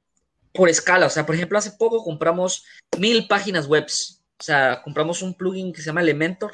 por 0.54 0.68
escala. 0.68 1.06
O 1.06 1.10
sea, 1.10 1.26
por 1.26 1.34
ejemplo, 1.34 1.58
hace 1.58 1.72
poco 1.72 2.02
compramos 2.02 2.64
mil 2.98 3.26
páginas 3.26 3.66
web. 3.66 3.84
O 3.84 4.42
sea, 4.42 4.82
compramos 4.82 5.20
un 5.20 5.34
plugin 5.34 5.72
que 5.72 5.80
se 5.80 5.86
llama 5.86 6.00
Elementor 6.00 6.52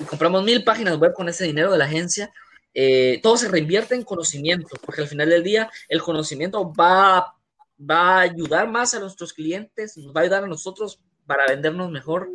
y 0.00 0.04
compramos 0.04 0.42
mil 0.44 0.64
páginas 0.64 0.96
web 0.98 1.12
con 1.12 1.28
ese 1.28 1.44
dinero 1.44 1.70
de 1.70 1.78
la 1.78 1.84
agencia. 1.84 2.32
Eh, 2.72 3.20
todo 3.22 3.36
se 3.36 3.48
reinvierte 3.48 3.94
en 3.94 4.02
conocimiento, 4.02 4.76
porque 4.84 5.02
al 5.02 5.08
final 5.08 5.28
del 5.28 5.44
día 5.44 5.70
el 5.88 6.02
conocimiento 6.02 6.72
va, 6.72 7.34
va 7.78 8.18
a 8.18 8.20
ayudar 8.20 8.68
más 8.68 8.94
a 8.94 9.00
nuestros 9.00 9.32
clientes, 9.32 9.96
nos 9.96 10.14
va 10.14 10.20
a 10.20 10.24
ayudar 10.24 10.44
a 10.44 10.48
nosotros 10.48 11.00
para 11.26 11.46
vendernos 11.46 11.90
mejor 11.90 12.28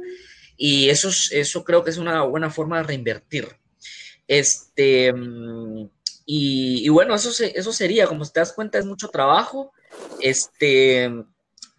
y 0.56 0.90
eso, 0.90 1.10
eso 1.32 1.64
creo 1.64 1.84
que 1.84 1.90
es 1.90 1.98
una 1.98 2.24
buena 2.24 2.50
forma 2.50 2.78
de 2.78 2.84
reinvertir. 2.84 3.48
Este, 4.28 5.14
y, 6.32 6.88
bueno, 6.89 7.15
eso, 7.15 7.32
eso 7.44 7.74
sería, 7.74 8.06
como 8.06 8.24
te 8.24 8.39
das 8.39 8.54
cuenta, 8.54 8.78
es 8.78 8.86
mucho 8.86 9.08
trabajo, 9.08 9.72
este, 10.20 11.12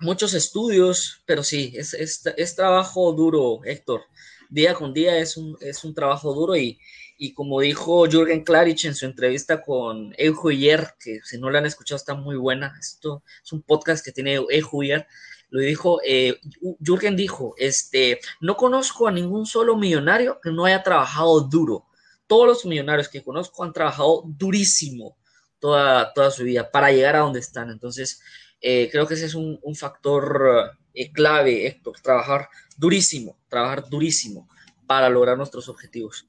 muchos 0.00 0.34
estudios, 0.34 1.22
pero 1.24 1.44
sí, 1.44 1.72
es, 1.76 1.94
es, 1.94 2.26
es, 2.36 2.56
trabajo 2.56 3.12
duro, 3.12 3.60
Héctor. 3.64 4.00
Día 4.48 4.74
con 4.74 4.92
día 4.92 5.18
es 5.18 5.36
un, 5.36 5.56
es 5.60 5.84
un 5.84 5.94
trabajo 5.94 6.34
duro 6.34 6.56
y, 6.56 6.80
y 7.16 7.32
como 7.32 7.60
dijo 7.60 8.06
Jürgen 8.10 8.42
Klarich 8.42 8.86
en 8.86 8.96
su 8.96 9.06
entrevista 9.06 9.62
con 9.62 10.12
Ejuyer, 10.18 10.94
que 10.98 11.20
si 11.22 11.38
no 11.38 11.48
la 11.48 11.60
han 11.60 11.66
escuchado 11.66 11.98
está 11.98 12.14
muy 12.14 12.34
buena, 12.34 12.74
esto 12.80 13.22
es 13.44 13.52
un 13.52 13.62
podcast 13.62 14.04
que 14.04 14.10
tiene 14.10 14.40
Ejuyer, 14.50 15.06
lo 15.50 15.60
dijo, 15.60 16.00
eh, 16.04 16.40
Jürgen 16.84 17.14
dijo, 17.14 17.54
este, 17.56 18.18
no 18.40 18.56
conozco 18.56 19.06
a 19.06 19.12
ningún 19.12 19.46
solo 19.46 19.76
millonario 19.76 20.40
que 20.40 20.50
no 20.50 20.64
haya 20.64 20.82
trabajado 20.82 21.40
duro. 21.40 21.86
Todos 22.30 22.46
los 22.46 22.64
millonarios 22.64 23.08
que 23.08 23.24
conozco 23.24 23.64
han 23.64 23.72
trabajado 23.72 24.22
durísimo 24.24 25.16
toda, 25.58 26.12
toda 26.12 26.30
su 26.30 26.44
vida 26.44 26.70
para 26.70 26.92
llegar 26.92 27.16
a 27.16 27.20
donde 27.20 27.40
están. 27.40 27.70
Entonces, 27.70 28.22
eh, 28.60 28.88
creo 28.92 29.08
que 29.08 29.14
ese 29.14 29.26
es 29.26 29.34
un, 29.34 29.58
un 29.64 29.74
factor 29.74 30.70
eh, 30.94 31.10
clave, 31.10 31.66
Héctor, 31.66 32.00
trabajar 32.00 32.48
durísimo, 32.76 33.36
trabajar 33.48 33.88
durísimo 33.90 34.48
para 34.86 35.08
lograr 35.08 35.36
nuestros 35.36 35.68
objetivos. 35.68 36.24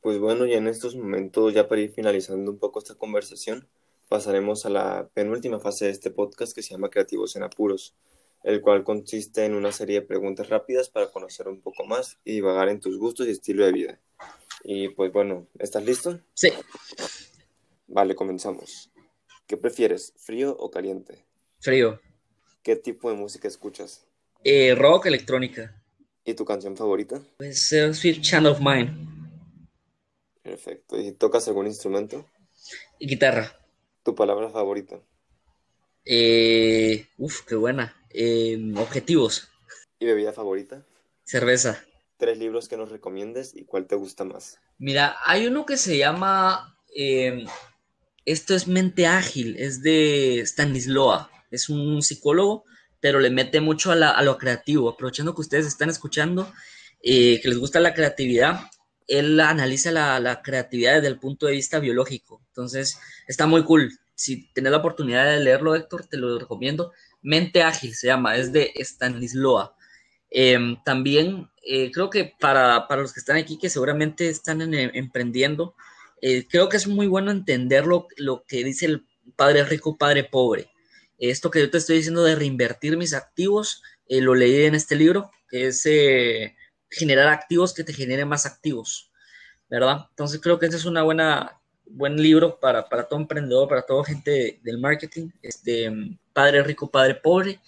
Pues 0.00 0.18
bueno, 0.18 0.46
y 0.46 0.54
en 0.54 0.66
estos 0.66 0.96
momentos, 0.96 1.54
ya 1.54 1.68
para 1.68 1.80
ir 1.80 1.92
finalizando 1.92 2.50
un 2.50 2.58
poco 2.58 2.80
esta 2.80 2.96
conversación, 2.96 3.68
pasaremos 4.08 4.66
a 4.66 4.70
la 4.70 5.08
penúltima 5.14 5.60
fase 5.60 5.84
de 5.84 5.92
este 5.92 6.10
podcast 6.10 6.56
que 6.56 6.62
se 6.62 6.70
llama 6.70 6.90
Creativos 6.90 7.36
en 7.36 7.44
Apuros, 7.44 7.94
el 8.42 8.60
cual 8.62 8.82
consiste 8.82 9.44
en 9.44 9.54
una 9.54 9.70
serie 9.70 10.00
de 10.00 10.06
preguntas 10.06 10.48
rápidas 10.48 10.88
para 10.88 11.12
conocer 11.12 11.46
un 11.46 11.60
poco 11.60 11.84
más 11.84 12.18
y 12.24 12.32
divagar 12.32 12.68
en 12.68 12.80
tus 12.80 12.98
gustos 12.98 13.28
y 13.28 13.30
estilo 13.30 13.64
de 13.64 13.72
vida. 13.72 14.00
Y 14.68 14.88
pues 14.88 15.12
bueno, 15.12 15.46
¿estás 15.60 15.84
listo? 15.84 16.18
Sí. 16.34 16.52
Vale, 17.86 18.16
comenzamos. 18.16 18.90
¿Qué 19.46 19.56
prefieres, 19.56 20.12
frío 20.16 20.56
o 20.58 20.72
caliente? 20.72 21.24
Frío. 21.60 22.00
¿Qué 22.64 22.74
tipo 22.74 23.08
de 23.08 23.14
música 23.14 23.46
escuchas? 23.46 24.08
Eh, 24.42 24.74
rock, 24.74 25.06
electrónica. 25.06 25.80
¿Y 26.24 26.34
tu 26.34 26.44
canción 26.44 26.76
favorita? 26.76 27.22
Pues 27.36 27.70
uh, 27.70 27.94
Sweet 27.94 28.22
Child 28.22 28.46
of 28.46 28.58
Mine. 28.58 28.92
Perfecto. 30.42 30.98
¿Y 31.00 31.12
tocas 31.12 31.46
algún 31.46 31.68
instrumento? 31.68 32.26
Y 32.98 33.06
guitarra. 33.06 33.56
¿Tu 34.02 34.16
palabra 34.16 34.50
favorita? 34.50 35.00
Eh, 36.04 37.06
uf, 37.18 37.42
qué 37.42 37.54
buena. 37.54 37.94
Eh, 38.10 38.58
objetivos. 38.76 39.48
¿Y 40.00 40.06
bebida 40.06 40.32
favorita? 40.32 40.84
Cerveza. 41.22 41.85
Tres 42.18 42.38
libros 42.38 42.68
que 42.68 42.76
nos 42.76 42.90
recomiendes 42.90 43.54
y 43.54 43.64
cuál 43.64 43.86
te 43.86 43.94
gusta 43.94 44.24
más. 44.24 44.58
Mira, 44.78 45.16
hay 45.24 45.46
uno 45.46 45.66
que 45.66 45.76
se 45.76 45.98
llama 45.98 46.78
eh, 46.94 47.44
Esto 48.24 48.54
es 48.54 48.66
mente 48.66 49.06
ágil, 49.06 49.56
es 49.58 49.82
de 49.82 50.42
Stanislaw, 50.46 51.28
es 51.50 51.68
un 51.68 52.02
psicólogo, 52.02 52.64
pero 53.00 53.20
le 53.20 53.30
mete 53.30 53.60
mucho 53.60 53.92
a, 53.92 53.96
la, 53.96 54.10
a 54.10 54.22
lo 54.22 54.38
creativo, 54.38 54.88
aprovechando 54.88 55.34
que 55.34 55.42
ustedes 55.42 55.66
están 55.66 55.90
escuchando, 55.90 56.50
eh, 57.02 57.40
que 57.40 57.48
les 57.48 57.58
gusta 57.58 57.80
la 57.80 57.94
creatividad, 57.94 58.60
él 59.06 59.38
analiza 59.38 59.92
la, 59.92 60.18
la, 60.18 60.42
creatividad 60.42 60.94
desde 60.94 61.08
el 61.08 61.20
punto 61.20 61.46
de 61.46 61.52
vista 61.52 61.78
biológico, 61.78 62.42
entonces 62.48 62.98
está 63.28 63.46
muy 63.46 63.62
cool. 63.64 63.92
Si 64.14 64.50
tenés 64.54 64.72
la 64.72 64.78
oportunidad 64.78 65.26
de 65.26 65.40
leerlo, 65.40 65.74
Héctor, 65.74 66.06
te 66.06 66.16
lo 66.16 66.38
recomiendo. 66.38 66.92
Mente 67.20 67.62
Ágil 67.62 67.94
se 67.94 68.06
llama, 68.06 68.36
es 68.36 68.50
de 68.50 68.72
Stanisloa. 68.76 69.76
Em, 70.30 70.82
también 70.84 71.50
eh, 71.68 71.90
creo 71.90 72.10
que 72.10 72.32
para, 72.38 72.86
los 72.96 73.12
que 73.12 73.18
están 73.18 73.36
aquí, 73.36 73.58
que 73.58 73.68
seguramente 73.68 74.28
están 74.28 74.62
emprendiendo, 74.72 75.74
eh, 76.22 76.46
creo 76.48 76.68
que 76.68 76.76
es 76.76 76.86
muy 76.86 77.08
bueno 77.08 77.32
entender 77.32 77.86
lo, 77.86 78.06
que 78.46 78.62
dice 78.62 78.86
el 78.86 79.04
padre 79.34 79.64
rico, 79.64 79.96
padre 79.96 80.22
pobre. 80.22 80.70
Esto 81.18 81.50
que 81.50 81.58
yo 81.58 81.68
te 81.68 81.78
estoy 81.78 81.96
diciendo 81.96 82.22
de 82.22 82.36
reinvertir 82.36 82.96
mis 82.96 83.14
activos, 83.14 83.82
eh, 84.08 84.20
lo 84.20 84.36
leí 84.36 84.64
en 84.64 84.76
este 84.76 84.94
libro, 84.94 85.32
que 85.48 85.66
es 85.66 85.82
generar 86.88 87.28
activos 87.28 87.74
que 87.74 87.82
te 87.82 87.92
generen 87.92 88.28
más 88.28 88.46
activos, 88.46 89.10
¿verdad? 89.68 90.06
Entonces 90.10 90.40
creo 90.40 90.60
que 90.60 90.66
este 90.66 90.76
es 90.76 90.84
una 90.84 91.02
buena, 91.02 91.60
buen 91.84 92.16
libro 92.16 92.60
para, 92.60 92.88
para 92.88 93.08
todo 93.08 93.18
emprendedor, 93.18 93.68
para 93.68 93.82
toda 93.82 94.04
gente 94.04 94.60
del 94.62 94.78
marketing, 94.78 95.30
este, 95.42 95.90
Padre 96.32 96.62
Rico, 96.62 96.88
Padre 96.88 97.16
Pobre. 97.16 97.60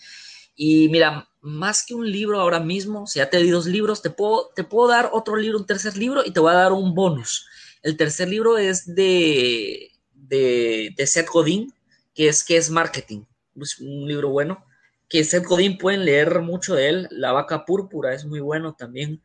Y 0.61 0.89
mira, 0.89 1.31
más 1.41 1.87
que 1.87 1.95
un 1.95 2.11
libro 2.11 2.41
ahora 2.41 2.59
mismo, 2.59 3.07
si 3.07 3.21
ya 3.21 3.31
te 3.31 3.37
di 3.39 3.49
dos 3.49 3.67
libros, 3.67 4.03
te 4.03 4.11
puedo, 4.11 4.51
te 4.57 4.65
puedo 4.65 4.89
dar 4.89 5.09
otro 5.13 5.37
libro, 5.37 5.57
un 5.57 5.67
tercer 5.67 5.97
libro, 5.97 6.23
y 6.27 6.33
te 6.33 6.41
voy 6.41 6.51
a 6.51 6.57
dar 6.57 6.73
un 6.73 6.97
bonus. 6.97 7.47
El 7.81 7.97
tercer 7.97 8.29
libro 8.29 8.59
es 8.59 8.93
de, 8.93 9.93
de, 10.13 10.93
Seth 11.07 11.29
Godin, 11.29 11.73
que 12.13 12.27
es, 12.27 12.43
que 12.43 12.57
es 12.57 12.71
marketing. 12.71 13.23
Es 13.55 13.79
un 13.79 14.09
libro 14.09 14.31
bueno. 14.31 14.65
Que 15.09 15.23
Seth 15.23 15.47
Godin 15.47 15.79
pueden 15.79 16.05
leer 16.05 16.41
mucho 16.41 16.75
de 16.75 16.89
él. 16.89 17.09
La 17.13 17.31
vaca 17.31 17.65
púrpura 17.65 18.13
es 18.13 18.25
muy 18.25 18.41
bueno 18.41 18.75
también. 18.75 19.23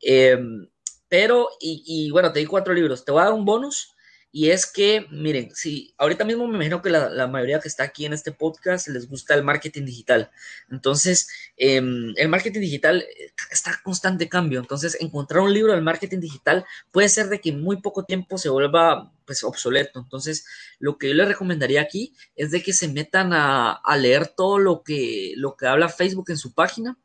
Em, 0.00 0.68
pero, 1.08 1.48
y, 1.60 1.82
y, 1.84 2.12
bueno, 2.12 2.30
te 2.30 2.38
di 2.38 2.46
cuatro 2.46 2.72
libros. 2.72 3.04
Te 3.04 3.10
voy 3.10 3.22
a 3.22 3.24
dar 3.24 3.34
un 3.34 3.44
bonus 3.44 3.96
y 4.30 4.50
es 4.50 4.66
que, 4.66 5.06
miren, 5.10 5.54
si 5.54 5.94
ahorita 5.96 6.24
mismo 6.24 6.46
me 6.46 6.56
imagino 6.56 6.82
que 6.82 6.90
la, 6.90 7.26
mayoría 7.28 7.60
que 7.60 7.68
está 7.68 7.84
aquí 7.84 8.04
en 8.04 8.12
este 8.12 8.30
podcast 8.30 8.88
les 8.88 9.08
gusta 9.08 9.34
el 9.34 9.42
marketing 9.42 9.86
digital. 9.86 10.30
Entonces, 10.70 11.28
em, 11.56 12.12
el 12.16 12.28
marketing 12.28 12.60
digital 12.60 13.00
eh, 13.00 13.32
está 13.50 13.70
en 13.70 13.76
constante 13.82 14.28
cambio. 14.28 14.60
Entonces, 14.60 14.98
encontrar 15.00 15.42
un 15.42 15.54
libro 15.54 15.72
del 15.72 15.82
marketing 15.82 16.20
digital 16.20 16.66
puede 16.92 17.08
ser 17.08 17.28
de 17.28 17.40
que 17.40 17.50
en 17.50 17.62
muy 17.62 17.80
poco 17.80 18.04
tiempo 18.04 18.36
se 18.36 18.50
vuelva 18.50 19.12
pues 19.24 19.42
obsoleto. 19.44 19.98
Entonces, 19.98 20.44
lo 20.78 20.98
que 20.98 21.08
yo 21.08 21.14
les 21.14 21.28
recomendaría 21.28 21.80
aquí 21.80 22.14
es 22.36 22.50
de 22.50 22.62
que 22.62 22.74
se 22.74 22.88
metan 22.88 23.32
a, 23.32 23.72
a 23.72 23.96
leer 23.96 24.28
todo 24.28 24.58
lo 24.58 24.82
que, 24.82 25.32
lo 25.36 25.56
que 25.56 25.66
habla 25.66 25.88
Facebook 25.88 26.30
en 26.30 26.38
su 26.38 26.52
página. 26.52 26.98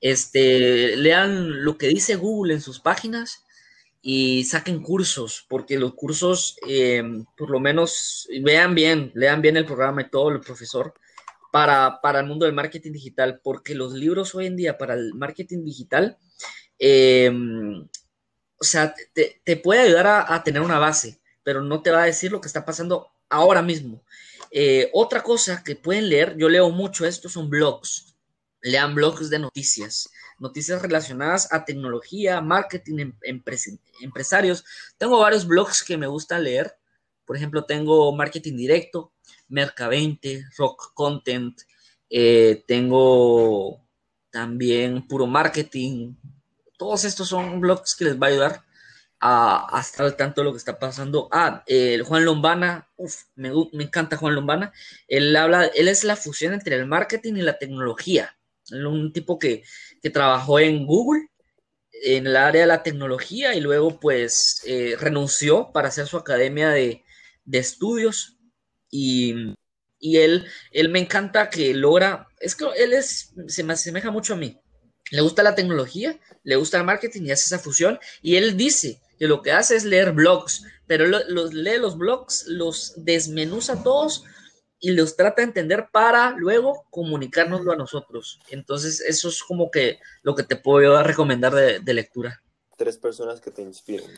Este, 0.00 0.96
lean 0.96 1.64
lo 1.64 1.78
que 1.78 1.88
dice 1.88 2.16
Google 2.16 2.54
en 2.54 2.60
sus 2.60 2.80
páginas 2.80 3.44
y 4.02 4.44
saquen 4.44 4.82
cursos, 4.82 5.46
porque 5.48 5.78
los 5.78 5.94
cursos, 5.94 6.56
eh, 6.66 7.02
por 7.36 7.50
lo 7.50 7.60
menos, 7.60 8.28
vean 8.42 8.74
bien, 8.74 9.12
lean 9.14 9.42
bien 9.42 9.56
el 9.56 9.66
programa 9.66 10.02
y 10.02 10.10
todo, 10.10 10.30
el 10.30 10.40
profesor, 10.40 10.94
para, 11.52 12.00
para 12.00 12.20
el 12.20 12.26
mundo 12.26 12.46
del 12.46 12.54
marketing 12.54 12.92
digital, 12.92 13.40
porque 13.42 13.74
los 13.74 13.92
libros 13.92 14.34
hoy 14.34 14.46
en 14.46 14.56
día 14.56 14.78
para 14.78 14.94
el 14.94 15.14
marketing 15.14 15.64
digital, 15.64 16.16
eh, 16.78 17.30
o 18.58 18.64
sea, 18.64 18.94
te, 19.14 19.40
te 19.44 19.56
puede 19.56 19.80
ayudar 19.80 20.06
a, 20.06 20.34
a, 20.34 20.44
tener 20.44 20.62
una 20.62 20.78
base, 20.78 21.20
pero 21.42 21.62
no 21.62 21.82
te 21.82 21.90
va 21.90 22.02
a 22.02 22.06
decir 22.06 22.30
lo 22.30 22.40
que 22.40 22.48
está 22.48 22.64
pasando 22.64 23.08
ahora 23.28 23.62
mismo. 23.62 24.04
Eh, 24.50 24.90
otra 24.92 25.22
cosa 25.22 25.62
que 25.64 25.76
pueden 25.76 26.08
leer, 26.08 26.36
yo 26.36 26.48
leo 26.48 26.70
mucho 26.70 27.06
esto, 27.06 27.28
son 27.28 27.48
blogs. 27.48 28.09
Lean 28.62 28.94
blogs 28.94 29.30
de 29.30 29.38
noticias 29.38 30.10
noticias 30.40 30.82
relacionadas 30.82 31.52
a 31.52 31.64
tecnología, 31.64 32.40
marketing, 32.40 33.12
em, 33.22 33.42
empresarios. 34.00 34.64
Tengo 34.98 35.20
varios 35.20 35.46
blogs 35.46 35.84
que 35.84 35.96
me 35.96 36.08
gusta 36.08 36.38
leer. 36.38 36.74
Por 37.24 37.36
ejemplo, 37.36 37.64
tengo 37.64 38.12
Marketing 38.16 38.56
Directo, 38.56 39.12
Merca20, 39.48 40.48
Rock 40.56 40.92
Content, 40.94 41.60
eh, 42.08 42.64
tengo 42.66 43.86
también 44.30 45.06
Puro 45.06 45.26
Marketing. 45.26 46.14
Todos 46.76 47.04
estos 47.04 47.28
son 47.28 47.60
blogs 47.60 47.94
que 47.94 48.06
les 48.06 48.20
va 48.20 48.26
a 48.26 48.30
ayudar 48.30 48.64
a, 49.20 49.78
estar 49.80 50.06
al 50.06 50.16
tanto 50.16 50.40
de 50.40 50.46
lo 50.46 50.52
que 50.52 50.58
está 50.58 50.78
pasando. 50.78 51.28
Ah, 51.30 51.62
Juan 52.06 52.24
Lombana, 52.24 52.88
uf, 52.96 53.24
me, 53.36 53.50
me, 53.72 53.84
encanta 53.84 54.16
Juan 54.16 54.34
Lombana. 54.34 54.72
Él 55.06 55.36
habla, 55.36 55.66
él 55.66 55.88
es 55.88 56.04
la 56.04 56.16
fusión 56.16 56.54
entre 56.54 56.76
el 56.76 56.86
marketing 56.86 57.34
y 57.34 57.42
la 57.42 57.58
tecnología. 57.58 58.34
Un 58.72 59.12
tipo 59.12 59.38
que 59.38 59.62
que 60.02 60.10
trabajó 60.10 60.58
en 60.58 60.86
Google 60.86 61.28
en 62.02 62.26
el 62.26 62.36
área 62.36 62.62
de 62.62 62.66
la 62.66 62.82
tecnología 62.82 63.54
y 63.54 63.60
luego 63.60 64.00
pues 64.00 64.62
eh, 64.64 64.96
renunció 64.98 65.70
para 65.72 65.88
hacer 65.88 66.06
su 66.06 66.16
academia 66.16 66.70
de, 66.70 67.04
estudios. 67.52 68.36
Y, 68.90 69.54
él, 70.00 70.46
él 70.72 70.88
me 70.88 71.00
encanta 71.00 71.50
que 71.50 71.74
logra, 71.74 72.26
es 72.38 72.54
que 72.54 72.64
él 72.76 72.94
es, 72.94 73.34
se 73.48 73.62
me 73.62 73.74
asemeja 73.74 74.10
mucho 74.10 74.32
a 74.32 74.36
mí, 74.36 74.58
le 75.10 75.20
gusta 75.20 75.42
la 75.42 75.54
tecnología, 75.54 76.18
le 76.42 76.56
gusta 76.56 76.78
el 76.78 76.84
marketing 76.84 77.22
y 77.24 77.30
hace 77.32 77.44
esa 77.44 77.58
fusión 77.58 77.98
y 78.22 78.36
él 78.36 78.56
dice 78.56 78.98
que 79.18 79.26
lo 79.26 79.42
que 79.42 79.52
hace 79.52 79.76
es 79.76 79.84
leer 79.84 80.12
blogs, 80.12 80.64
pero 80.86 81.06
los, 81.06 81.52
lee 81.52 81.76
los 81.78 81.98
blogs, 81.98 82.46
los 82.46 82.94
desmenuza 82.96 83.82
todos 83.82 84.24
y 84.80 84.92
los 84.92 85.14
trata 85.14 85.42
de 85.42 85.48
entender 85.48 85.88
para 85.92 86.32
luego 86.32 86.86
comunicárnoslo 86.90 87.72
a 87.72 87.76
nosotros. 87.76 88.40
Entonces, 88.48 89.00
eso 89.00 89.28
es 89.28 89.42
como 89.42 89.70
que 89.70 90.00
lo 90.22 90.34
que 90.34 90.42
te 90.42 90.56
puedo 90.56 91.02
recomendar 91.02 91.54
de, 91.54 91.94
lectura. 91.94 92.42
Tres 92.76 92.96
personas 92.96 93.40
que 93.40 93.50
te 93.50 93.60
inspiren. 93.60 94.10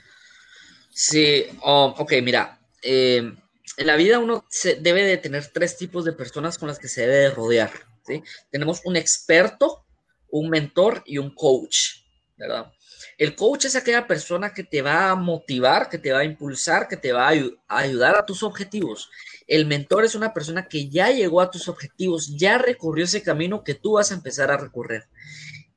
Sí, 0.91 1.47
oh, 1.63 1.95
ok, 1.99 2.13
mira, 2.23 2.61
eh, 2.83 3.35
en 3.77 3.87
la 3.87 3.97
vida 3.97 4.19
uno 4.19 4.45
se 4.49 4.77
debe 4.77 5.03
de 5.03 5.17
tener 5.17 5.49
tres 5.49 5.77
tipos 5.77 6.05
de 6.05 6.13
personas 6.13 6.59
con 6.59 6.69
las 6.69 6.79
que 6.79 6.89
se 6.89 7.03
debe 7.03 7.15
de 7.15 7.31
rodear. 7.31 7.73
¿sí? 8.07 8.23
Tenemos 8.51 8.83
un 8.85 8.97
experto, 8.97 9.85
un 10.31 10.49
mentor 10.49 11.03
y 11.07 11.19
un 11.19 11.35
coach, 11.35 12.05
¿verdad? 12.37 12.73
El 13.19 13.35
coach 13.35 13.67
es 13.67 13.77
aquella 13.77 14.07
persona 14.07 14.53
que 14.55 14.65
te 14.65 14.83
va 14.83 15.11
a 15.11 15.15
motivar, 15.15 15.89
que 15.89 15.99
te 15.99 16.13
va 16.13 16.21
a 16.21 16.25
impulsar, 16.25 16.89
que 16.89 16.97
te 16.97 17.13
va 17.13 17.29
a 17.29 17.79
ayudar 17.79 18.17
a 18.17 18.25
tus 18.25 18.43
objetivos. 18.43 19.11
El 19.47 19.67
mentor 19.67 20.05
es 20.05 20.15
una 20.15 20.33
persona 20.33 20.69
que 20.69 20.89
ya 20.89 21.11
llegó 21.11 21.41
a 21.41 21.51
tus 21.51 21.69
objetivos, 21.69 22.37
ya 22.37 22.59
recorrió 22.59 23.05
ese 23.05 23.23
camino 23.23 23.65
que 23.65 23.75
tú 23.75 23.93
vas 23.93 24.11
a 24.11 24.15
empezar 24.15 24.51
a 24.51 24.57
recorrer. 24.57 25.09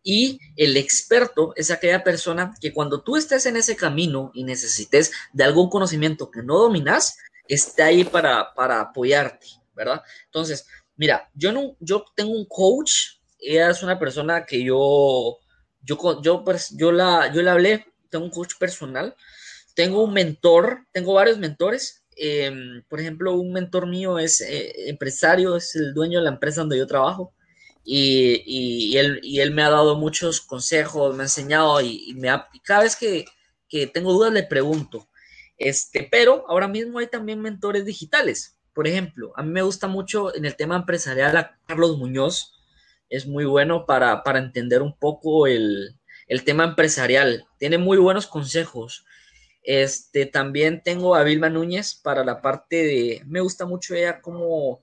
Y 0.03 0.39
el 0.55 0.77
experto 0.77 1.53
es 1.55 1.71
aquella 1.71 2.03
persona 2.03 2.53
que 2.61 2.73
cuando 2.73 3.01
tú 3.01 3.17
estés 3.17 3.47
en 3.47 3.57
ese 3.57 3.75
camino 3.75 4.31
y 4.35 4.43
necesites 4.43 5.11
de 5.33 5.43
algún 5.43 5.69
conocimiento 5.69 6.29
que 6.29 6.43
no 6.43 6.59
dominas, 6.59 7.17
está 7.47 7.85
ahí 7.85 8.03
para, 8.03 8.53
para 8.53 8.81
apoyarte, 8.81 9.47
¿verdad? 9.73 10.03
Entonces, 10.25 10.67
mira, 10.95 11.29
yo, 11.33 11.51
no, 11.51 11.75
yo 11.79 12.05
tengo 12.15 12.31
un 12.31 12.45
coach, 12.45 13.17
ella 13.39 13.71
es 13.71 13.81
una 13.81 13.97
persona 13.97 14.45
que 14.45 14.63
yo, 14.63 15.39
yo, 15.81 16.21
yo, 16.21 16.43
yo, 16.71 16.91
la, 16.91 17.33
yo 17.33 17.41
le 17.41 17.49
hablé, 17.49 17.85
tengo 18.09 18.25
un 18.25 18.31
coach 18.31 18.53
personal, 18.59 19.15
tengo 19.73 20.03
un 20.03 20.13
mentor, 20.13 20.85
tengo 20.91 21.13
varios 21.13 21.37
mentores, 21.37 22.04
Em, 22.15 22.83
por 22.87 22.99
ejemplo, 22.99 23.33
un 23.33 23.51
mentor 23.51 23.87
mío 23.87 24.19
es 24.19 24.41
eh, 24.41 24.89
empresario, 24.89 25.55
es 25.57 25.75
el 25.75 25.93
dueño 25.93 26.19
de 26.19 26.25
la 26.25 26.31
empresa 26.31 26.61
donde 26.61 26.77
yo 26.77 26.87
trabajo 26.87 27.33
y, 27.85 28.97
él, 28.97 29.19
y 29.21 29.39
él, 29.41 29.51
me 29.51 29.61
ha 29.61 29.69
dado 29.69 29.95
muchos 29.95 30.41
consejos, 30.41 31.15
me 31.15 31.23
ha 31.23 31.25
enseñado 31.25 31.79
y, 31.81 32.15
me 32.15 32.29
ha, 32.29 32.49
cada 32.63 32.83
vez 32.83 32.95
que, 32.95 33.25
tengo 33.93 34.13
dudas 34.13 34.33
le 34.33 34.43
pregunto. 34.43 35.07
Este, 35.57 36.07
pero 36.09 36.45
ahora 36.49 36.67
mismo 36.67 36.99
hay 36.99 37.07
también 37.07 37.41
mentores 37.41 37.85
digitales. 37.85 38.57
Por 38.73 38.87
ejemplo, 38.87 39.33
a 39.35 39.43
mí 39.43 39.51
me 39.51 39.61
gusta 39.61 39.87
mucho 39.87 40.35
en 40.35 40.45
el 40.45 40.55
tema 40.55 40.75
empresarial 40.77 41.37
a 41.37 41.59
Carlos 41.67 41.97
Muñoz. 41.97 42.53
Es 43.09 43.27
muy 43.27 43.45
bueno 43.45 43.85
para, 43.85 44.23
entender 44.35 44.81
un 44.81 44.97
poco 44.97 45.45
el, 45.45 45.99
el 46.27 46.43
tema 46.43 46.63
empresarial. 46.63 47.45
Tiene 47.59 47.77
muy 47.77 47.97
buenos 47.97 48.27
consejos 48.27 49.05
este, 49.65 50.27
también 50.27 50.81
tengo 50.83 51.15
a 51.15 51.23
Vilma 51.23 51.49
Núñez 51.49 51.95
para 51.95 52.23
la 52.23 52.41
parte 52.41 52.75
de, 52.75 53.21
me 53.25 53.41
gusta 53.41 53.65
mucho 53.65 53.95
ella 53.95 54.21
cómo, 54.21 54.81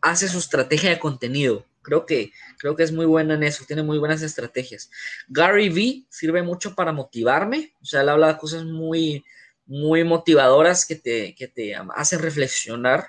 hace 0.00 0.28
su 0.28 0.38
estrategia 0.38 0.90
de 0.90 0.98
contenido. 0.98 1.64
Creo 1.82 2.06
que, 2.06 2.32
creo 2.58 2.74
que 2.74 2.82
es 2.82 2.92
muy 2.92 3.06
buena 3.06 3.34
en 3.34 3.42
eso, 3.42 3.64
tiene 3.66 3.82
muy 3.82 3.98
buenas 3.98 4.22
estrategias. 4.22 4.90
Gary 5.28 5.68
V 5.68 6.06
sirve 6.08 6.42
mucho 6.42 6.74
para 6.74 6.92
motivarme, 6.92 7.74
o 7.80 7.84
sea, 7.84 8.00
él 8.00 8.08
habla 8.08 8.28
de 8.28 8.38
cosas 8.38 8.64
muy, 8.64 9.24
muy 9.66 10.02
motivadoras 10.02 10.86
que 10.86 10.96
te, 10.96 11.34
que 11.34 11.46
te 11.46 11.76
hacen 11.94 12.20
reflexionar. 12.20 13.08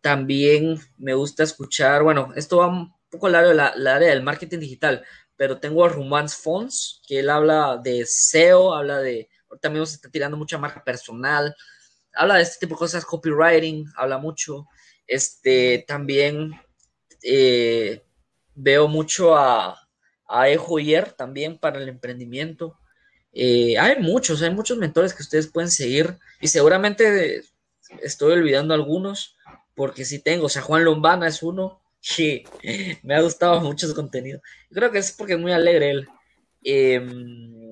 También 0.00 0.80
me 0.98 1.14
gusta 1.14 1.44
escuchar, 1.44 2.02
bueno, 2.02 2.32
esto 2.36 2.58
va 2.58 2.66
un 2.66 2.92
poco 3.08 3.28
al 3.28 3.36
área, 3.36 3.54
la, 3.54 3.94
área 3.94 4.10
del 4.10 4.22
marketing 4.22 4.58
digital, 4.58 5.04
pero 5.36 5.58
tengo 5.60 5.84
a 5.84 5.88
Romance 5.88 6.36
Fons, 6.42 7.00
que 7.06 7.20
él 7.20 7.30
habla 7.30 7.80
de 7.82 8.04
SEO, 8.04 8.74
habla 8.74 8.98
de 8.98 9.28
también 9.60 9.86
se 9.86 9.96
está 9.96 10.10
tirando 10.10 10.36
mucha 10.36 10.58
marca 10.58 10.82
personal, 10.82 11.54
habla 12.14 12.36
de 12.36 12.42
este 12.42 12.60
tipo 12.60 12.74
de 12.74 12.80
cosas, 12.80 13.04
copywriting, 13.04 13.86
habla 13.96 14.18
mucho, 14.18 14.66
este, 15.06 15.84
también 15.86 16.52
eh, 17.22 18.04
veo 18.54 18.88
mucho 18.88 19.36
a, 19.36 19.78
a 20.28 20.48
Ejoyer 20.48 21.12
también 21.12 21.58
para 21.58 21.80
el 21.80 21.88
emprendimiento. 21.88 22.78
Eh, 23.32 23.78
hay 23.78 24.00
muchos, 24.00 24.42
hay 24.42 24.50
muchos 24.50 24.78
mentores 24.78 25.12
que 25.12 25.22
ustedes 25.22 25.48
pueden 25.48 25.70
seguir 25.70 26.18
y 26.40 26.48
seguramente 26.48 27.42
estoy 28.02 28.32
olvidando 28.32 28.74
algunos 28.74 29.36
porque 29.74 30.04
sí 30.04 30.20
tengo, 30.20 30.46
o 30.46 30.48
sea, 30.48 30.62
Juan 30.62 30.84
Lombana 30.84 31.26
es 31.26 31.42
uno, 31.42 31.82
que 32.16 32.44
me 33.02 33.14
ha 33.14 33.22
gustado 33.22 33.60
mucho 33.60 33.88
su 33.88 33.94
contenido. 33.94 34.40
Creo 34.70 34.90
que 34.90 34.98
es 34.98 35.12
porque 35.12 35.34
es 35.34 35.38
muy 35.38 35.52
alegre 35.52 35.90
él. 35.90 36.08
Em, 36.62 37.63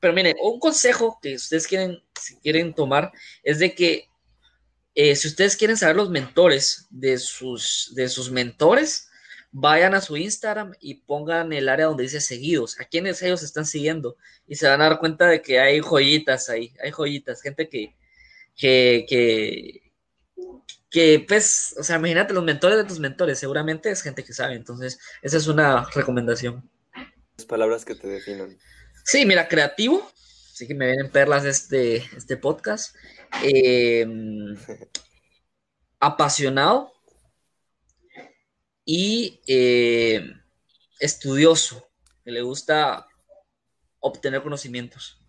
pero 0.00 0.14
miren, 0.14 0.36
un 0.42 0.58
consejo 0.58 1.18
que 1.22 1.34
ustedes 1.34 1.66
quieren, 1.66 2.02
quieren 2.42 2.74
tomar 2.74 3.12
es 3.42 3.58
de 3.58 3.74
que 3.74 4.08
eh, 4.94 5.14
si 5.14 5.28
ustedes 5.28 5.56
quieren 5.56 5.76
saber 5.76 5.96
los 5.96 6.10
mentores 6.10 6.86
de 6.90 7.18
sus, 7.18 7.92
de 7.94 8.08
sus 8.08 8.30
mentores, 8.30 9.08
vayan 9.52 9.94
a 9.94 10.00
su 10.00 10.16
Instagram 10.16 10.72
y 10.80 10.94
pongan 10.94 11.52
el 11.52 11.68
área 11.68 11.86
donde 11.86 12.04
dice 12.04 12.20
seguidos, 12.20 12.78
a 12.80 12.84
quienes 12.84 13.22
ellos 13.22 13.42
están 13.42 13.66
siguiendo 13.66 14.16
y 14.46 14.56
se 14.56 14.68
van 14.68 14.80
a 14.80 14.88
dar 14.88 14.98
cuenta 14.98 15.26
de 15.26 15.42
que 15.42 15.60
hay 15.60 15.80
joyitas 15.80 16.48
ahí, 16.48 16.72
hay 16.82 16.90
joyitas, 16.90 17.42
gente 17.42 17.68
que, 17.68 17.94
que, 18.56 19.92
que, 20.90 21.24
pues, 21.26 21.74
o 21.78 21.82
sea, 21.82 21.96
imagínate 21.96 22.34
los 22.34 22.44
mentores 22.44 22.78
de 22.78 22.84
tus 22.84 23.00
mentores, 23.00 23.38
seguramente 23.38 23.90
es 23.90 24.02
gente 24.02 24.24
que 24.24 24.32
sabe, 24.32 24.54
entonces 24.54 24.98
esa 25.22 25.36
es 25.36 25.46
una 25.46 25.84
recomendación. 25.94 26.68
Palabras 27.48 27.84
que 27.84 27.94
te 27.94 28.06
definan. 28.06 28.58
Sí, 29.10 29.26
mira, 29.26 29.48
creativo, 29.48 30.08
sí 30.52 30.68
que 30.68 30.74
me 30.76 30.86
vienen 30.86 31.10
perlas 31.10 31.44
este, 31.44 31.96
este 32.16 32.36
podcast. 32.36 32.94
Em, 33.42 34.56
apasionado 35.98 36.92
y 38.84 39.40
em, 39.48 40.40
estudioso, 41.00 41.90
que 42.24 42.30
le 42.30 42.42
gusta 42.42 43.08
obtener 43.98 44.44
conocimientos. 44.44 45.20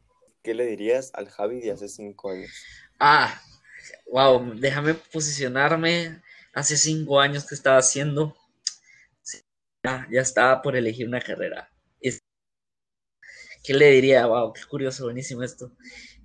¿Qué 0.44 0.54
le 0.54 0.68
dirías 0.68 1.10
al 1.16 1.28
Javi 1.30 1.62
de 1.62 1.72
hace 1.72 1.90
cinco 1.90 2.30
años? 2.30 2.52
Ah, 3.00 3.42
wow, 4.12 4.54
déjame 4.60 4.94
posicionarme 4.94 6.22
hace 6.54 6.78
cinco 6.78 7.20
años 7.20 7.48
que 7.48 7.56
estaba 7.56 7.80
haciendo. 7.80 8.38
ya, 9.84 10.08
ya 10.12 10.22
estaba 10.22 10.62
por 10.62 10.76
elegir 10.76 11.08
una 11.08 11.20
carrera. 11.20 11.71
¿Qué 13.64 13.74
le 13.76 13.92
diría? 13.92 14.26
Wow, 14.26 14.54
qué 14.54 14.62
curioso, 14.68 15.04
buenísimo 15.04 15.44
esto. 15.44 15.72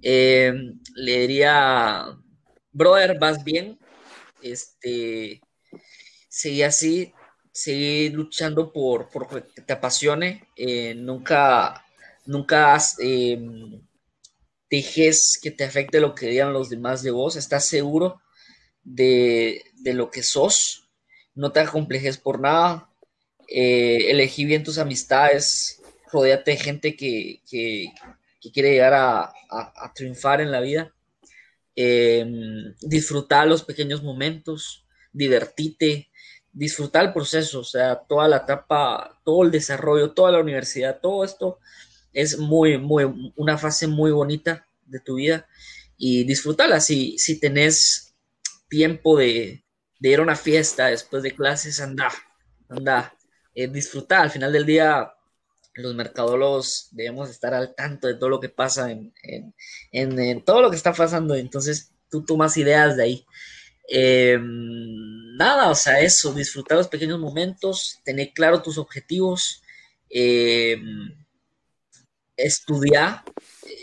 Eh, 0.01 0.53
le 0.95 1.21
diría, 1.21 2.07
brother, 2.73 3.19
vas 3.19 3.45
bien, 3.45 3.79
este, 4.41 5.43
sigue 6.29 6.65
así, 6.65 7.13
sigue 7.53 8.11
luchando 8.11 8.73
por, 8.73 9.11
por 9.11 9.29
que 9.53 9.63
te 9.63 9.73
apasione, 9.73 10.49
eh, 10.57 10.95
nunca, 10.95 11.85
nunca 12.25 12.79
eh, 13.01 13.39
dejes 14.71 15.39
que 15.43 15.51
te 15.51 15.65
afecte 15.65 16.01
lo 16.01 16.15
que 16.15 16.29
digan 16.29 16.55
los 16.55 16.71
demás 16.71 17.03
de 17.03 17.11
vos, 17.11 17.37
estás 17.37 17.67
seguro 17.67 18.23
de, 18.83 19.63
lo 19.85 20.11
que 20.11 20.23
sos, 20.23 20.89
no 21.35 21.53
te 21.53 21.61
acomplejes 21.61 22.17
por 22.17 22.41
nada, 22.41 22.91
elegí 23.49 24.45
bien 24.45 24.65
tus 24.65 24.79
amistades, 24.79 25.76
rodeate 26.13 26.53
de 26.53 26.57
gente 26.57 26.97
que, 26.97 27.41
quiere 28.53 28.73
llegar 28.73 28.95
a, 28.95 29.33
triunfar 29.95 30.41
en 30.41 30.53
la 30.53 30.61
vida. 30.61 30.93
Em, 31.75 32.75
disfrutar 32.81 33.47
los 33.47 33.63
pequeños 33.63 34.03
momentos, 34.03 34.87
divertite, 35.13 36.11
disfrutar 36.53 37.05
el 37.05 37.13
proceso, 37.13 37.61
o 37.61 37.65
sea, 37.65 37.97
toda 37.97 38.29
la 38.29 38.39
etapa, 38.39 39.21
todo 39.25 39.43
el 39.43 39.51
desarrollo, 39.51 40.13
toda 40.13 40.33
la 40.33 40.41
universidad, 40.41 41.01
todo 41.01 41.23
esto 41.23 41.59
es 42.15 42.39
muy, 42.39 42.79
muy, 42.79 43.33
una 43.37 43.59
fase 43.59 43.87
muy 43.87 44.11
bonita 44.11 44.67
de 44.87 45.01
tu 45.01 45.17
vida 45.17 45.47
y 45.99 46.25
disfrutarla. 46.25 46.81
Si, 46.81 47.19
si 47.19 47.39
tenés 47.39 48.15
tiempo 48.69 49.19
de, 49.19 49.65
ir 50.01 50.19
a 50.19 50.23
una 50.23 50.37
fiesta 50.37 50.87
después 50.87 51.23
de 51.23 51.35
clases, 51.35 51.79
anda, 51.79 52.09
anda, 52.71 53.15
eh, 53.55 53.69
disfrutar. 53.69 54.23
Al 54.23 54.31
final 54.31 54.51
del 54.51 54.65
día, 54.65 55.13
los 55.77 55.95
mercadólogos 55.95 56.89
debemos 56.93 57.31
estar 57.31 57.55
al 57.55 57.75
tanto 57.75 58.09
de 58.09 58.15
todo 58.15 58.29
lo 58.29 58.41
que 58.41 58.49
pasa 58.49 58.91
en, 58.91 59.13
en, 59.93 60.45
todo 60.45 60.63
lo 60.63 60.71
que 60.71 60.77
está 60.77 60.93
pasando. 60.93 61.35
Entonces, 61.35 61.93
tú 62.11 62.25
tomas 62.25 62.57
ideas 62.57 62.97
de 62.97 63.03
ahí. 63.03 63.27
Em, 63.89 65.37
nada, 65.37 65.71
o 65.71 65.75
sea, 65.75 66.01
eso, 66.01 66.33
disfrutar 66.33 66.79
los 66.79 66.89
pequeños 66.89 67.21
momentos, 67.21 67.99
tener 68.05 68.33
claro 68.33 68.63
tus 68.63 68.79
objetivos, 68.79 69.63
em, 70.11 71.15
estudiar, 72.37 73.23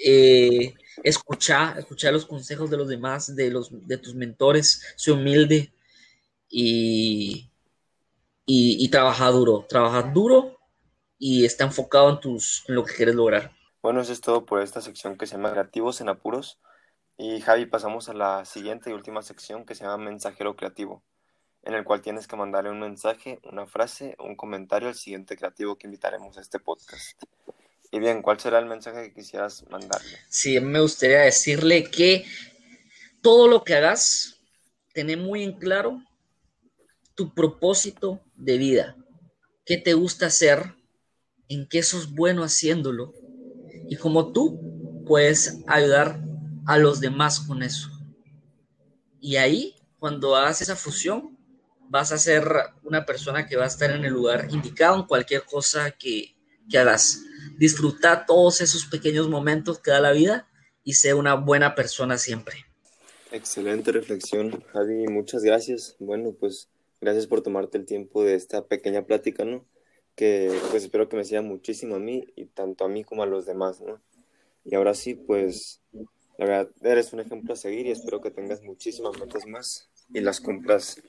eh, 0.06 0.74
escuchar, 1.04 1.80
escuchar 1.80 2.14
los 2.14 2.26
consejos 2.26 2.70
de 2.70 2.78
los 2.78 2.88
demás, 2.88 3.36
de, 3.36 3.50
los, 3.50 3.70
de 3.88 3.98
tus 3.98 4.16
mentores, 4.16 4.82
ser 4.96 5.14
humilde 5.14 5.74
y, 6.50 7.50
y, 8.46 8.84
y 8.86 8.89
trabajar 8.89 9.32
duro, 9.34 9.66
trabajar 9.70 10.14
duro 10.14 10.53
y 11.26 11.45
está 11.45 11.63
enfocado 11.63 12.09
en, 12.09 12.19
tus, 12.19 12.65
en 12.67 12.76
lo 12.76 12.84
que 12.84 12.95
quieres 12.95 13.15
lograr. 13.15 13.53
Bueno, 13.82 14.01
eso 14.01 14.11
es 14.11 14.19
todo 14.19 14.45
por 14.45 14.61
esta 14.61 14.82
sección 14.82 15.17
que 15.17 15.26
se 15.26 15.38
llama 15.38 15.51
Creativos 15.51 16.01
en 16.01 16.09
Apuros. 16.09 16.59
Y 17.17 17.39
Javi, 17.39 17.65
pasamos 17.65 18.09
a 18.09 18.13
la 18.13 18.43
siguiente 18.43 18.89
y 18.89 18.93
última 18.93 19.21
sección 19.21 19.65
que 19.65 19.74
se 19.74 19.86
llama 19.86 20.03
Mensajero 20.03 20.57
Creativo, 20.57 21.01
en 21.61 21.76
el 21.76 21.86
cual 21.86 22.01
tienes 22.01 22.28
que 22.28 22.36
mandarle 22.36 22.71
un 22.71 22.82
mensaje, 22.82 23.39
una 23.43 23.65
frase 23.65 24.15
o 24.17 24.26
un 24.26 24.36
comentario 24.36 24.89
al 24.89 24.95
siguiente 24.95 25.38
creativo 25.38 25.78
que 25.78 25.88
invitaremos 25.88 26.38
a 26.38 26.41
este 26.41 26.59
podcast. 26.59 27.24
Y 27.89 27.99
bien, 27.99 28.21
¿cuál 28.21 28.41
será 28.41 28.59
el 28.59 28.65
mensaje 28.65 29.03
que 29.03 29.13
quisieras 29.13 29.63
mandarle? 29.69 30.17
Sí, 30.28 30.59
me 30.59 30.82
gustaría 30.82 31.21
decirle 31.21 31.86
que 31.86 32.26
todo 33.21 33.47
lo 33.47 33.63
que 33.63 33.76
hagas, 33.76 34.41
tener 34.93 35.19
muy 35.19 35.43
en 35.43 35.53
claro 35.53 36.03
tu 37.15 37.34
propósito 37.34 38.19
de 38.36 38.57
vida. 38.57 38.97
¿Qué 39.65 39.78
te 39.78 39.93
gusta 39.93 40.26
hacer? 40.26 40.82
En 41.54 41.68
qué 41.68 41.84
sos 41.84 42.14
bueno 42.14 42.43
haciéndolo 42.43 43.14
y 43.88 43.95
cómo 43.95 44.32
tú 44.32 45.04
puedes 45.06 45.60
ayudar 45.68 46.22
a 46.66 46.78
los 46.78 46.99
demás 46.99 47.39
con 47.41 47.64
eso. 47.64 47.89
Y 49.20 49.38
ahí, 49.38 49.76
cuando 49.99 50.36
hagas 50.36 50.62
esa 50.62 50.76
fusión, 50.76 51.38
vas 51.89 52.12
a 52.12 52.18
ser 52.18 52.45
una 52.84 53.06
persona 53.06 53.45
que 53.45 53.56
va 53.56 53.66
a 53.66 53.68
estar 53.68 53.91
en 53.91 54.06
el 54.06 54.14
lugar 54.14 54.47
indicado 54.49 54.95
en 54.95 55.04
cualquier 55.04 55.43
cosa 55.43 55.91
que, 55.91 56.36
que 56.70 56.78
hagas. 56.78 57.22
Disfruta 57.58 58.26
todos 58.26 58.62
esos 58.62 58.86
pequeños 58.86 59.30
momentos 59.30 59.80
que 59.80 59.91
da 59.91 60.01
la 60.01 60.12
vida 60.12 60.49
y 60.84 60.93
sé 60.93 61.14
una 61.14 61.36
buena 61.36 61.76
persona 61.76 62.18
siempre. 62.18 62.66
Excelente 63.32 63.91
reflexión, 63.91 64.64
Javi. 64.74 65.08
Muchas 65.08 65.43
gracias. 65.43 65.95
Bueno, 65.99 66.36
pues 66.39 66.70
gracias 67.01 67.28
por 67.28 67.41
tomarte 67.41 67.78
el 67.78 67.86
tiempo 67.86 68.24
de 68.24 68.36
esta 68.36 68.66
pequeña 68.66 69.06
plática, 69.06 69.45
¿no? 69.45 69.66
Que 70.16 70.51
pues 70.70 70.84
espero 70.84 71.09
que 71.09 71.18
me 71.18 71.26
siga 71.26 71.41
muchísimo 71.41 71.95
a 71.95 71.99
mí 71.99 72.26
y 72.36 72.45
tanto 72.45 72.86
a 72.86 72.89
mí 72.89 73.03
como 73.03 73.24
a 73.24 73.28
los 73.28 73.45
demás, 73.45 73.82
¿no? 73.82 74.01
Y 74.66 74.76
ahora 74.76 74.93
sí, 74.93 75.16
pues 75.16 75.82
la 76.38 76.45
verdad 76.45 76.70
eres 76.84 77.14
un 77.14 77.20
ejemplo 77.20 77.53
a 77.53 77.57
seguir 77.57 77.88
y 77.88 77.91
espero 77.91 78.22
que 78.22 78.32
tengas 78.32 78.61
muchísimas 78.61 79.20
metas 79.20 79.45
más 79.45 79.89
y 80.14 80.22
las 80.22 80.39
cumplas 80.39 81.01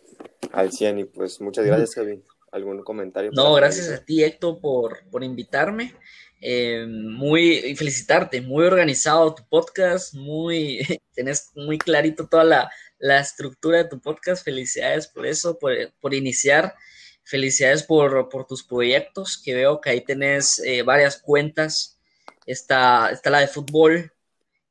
al 0.52 0.72
100 0.72 0.98
y 0.98 1.04
pues 1.04 1.40
muchas 1.40 1.64
gracias, 1.66 1.94
Javi. 1.94 2.22
¿Algún 2.50 2.82
comentario? 2.82 3.32
No, 3.32 3.52
gracias 3.54 3.88
a 3.90 4.04
ti, 4.04 4.22
Héctor, 4.22 4.60
por, 4.60 5.04
por 5.10 5.24
invitarme. 5.24 5.94
Eh, 6.40 6.86
muy 6.86 7.54
y 7.54 7.74
felicitarte, 7.74 8.42
muy 8.42 8.66
organizado 8.66 9.34
tu 9.34 9.48
podcast, 9.48 10.14
muy 10.14 10.78
tenés 11.14 11.50
muy 11.54 11.78
clarito 11.78 12.28
toda 12.28 12.44
la, 12.44 12.70
la 12.98 13.18
estructura 13.18 13.78
de 13.78 13.88
tu 13.88 14.00
podcast. 14.00 14.44
Felicidades 14.44 15.08
por 15.08 15.26
eso, 15.26 15.58
por, 15.58 15.72
por 16.00 16.14
iniciar 16.14 16.74
Felicidades 17.24 17.82
por, 17.82 18.28
tus 18.46 18.62
proyectos, 18.62 19.40
que 19.42 19.54
veo 19.54 19.80
que 19.80 19.90
ahí 19.90 20.00
tenés 20.02 20.58
eh, 20.60 20.82
varias 20.82 21.18
cuentas. 21.18 21.98
Está, 22.46 23.10
está 23.10 23.30
la 23.30 23.40
de 23.40 23.48
fútbol, 23.48 24.12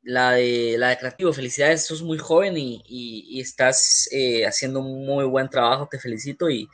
la 0.04 0.34
de, 0.34 0.76
la 0.78 0.90
de 0.90 0.98
creativo. 0.98 1.34
Felicidades, 1.34 1.86
sos 1.86 2.04
muy 2.04 2.18
joven 2.18 2.54
y, 2.56 3.40
estás 3.40 4.08
eh, 4.12 4.46
haciendo 4.46 4.82
un 4.82 5.06
muy 5.06 5.26
buen 5.26 5.50
trabajo, 5.50 5.88
te 5.90 6.00
felicito. 6.00 6.50
Y, 6.50 6.70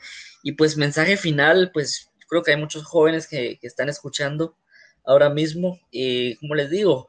pues 0.56 0.76
mensaje 0.76 1.16
final, 1.16 1.70
pues 1.72 2.10
creo 2.28 2.42
que 2.42 2.52
hay 2.52 2.56
muchos 2.58 2.84
jóvenes 2.84 3.26
que, 3.26 3.58
están 3.62 3.88
escuchando 3.88 4.56
ahora 5.04 5.30
mismo. 5.30 5.80
y 5.90 6.36
como 6.36 6.54
les 6.54 6.70
digo, 6.70 7.08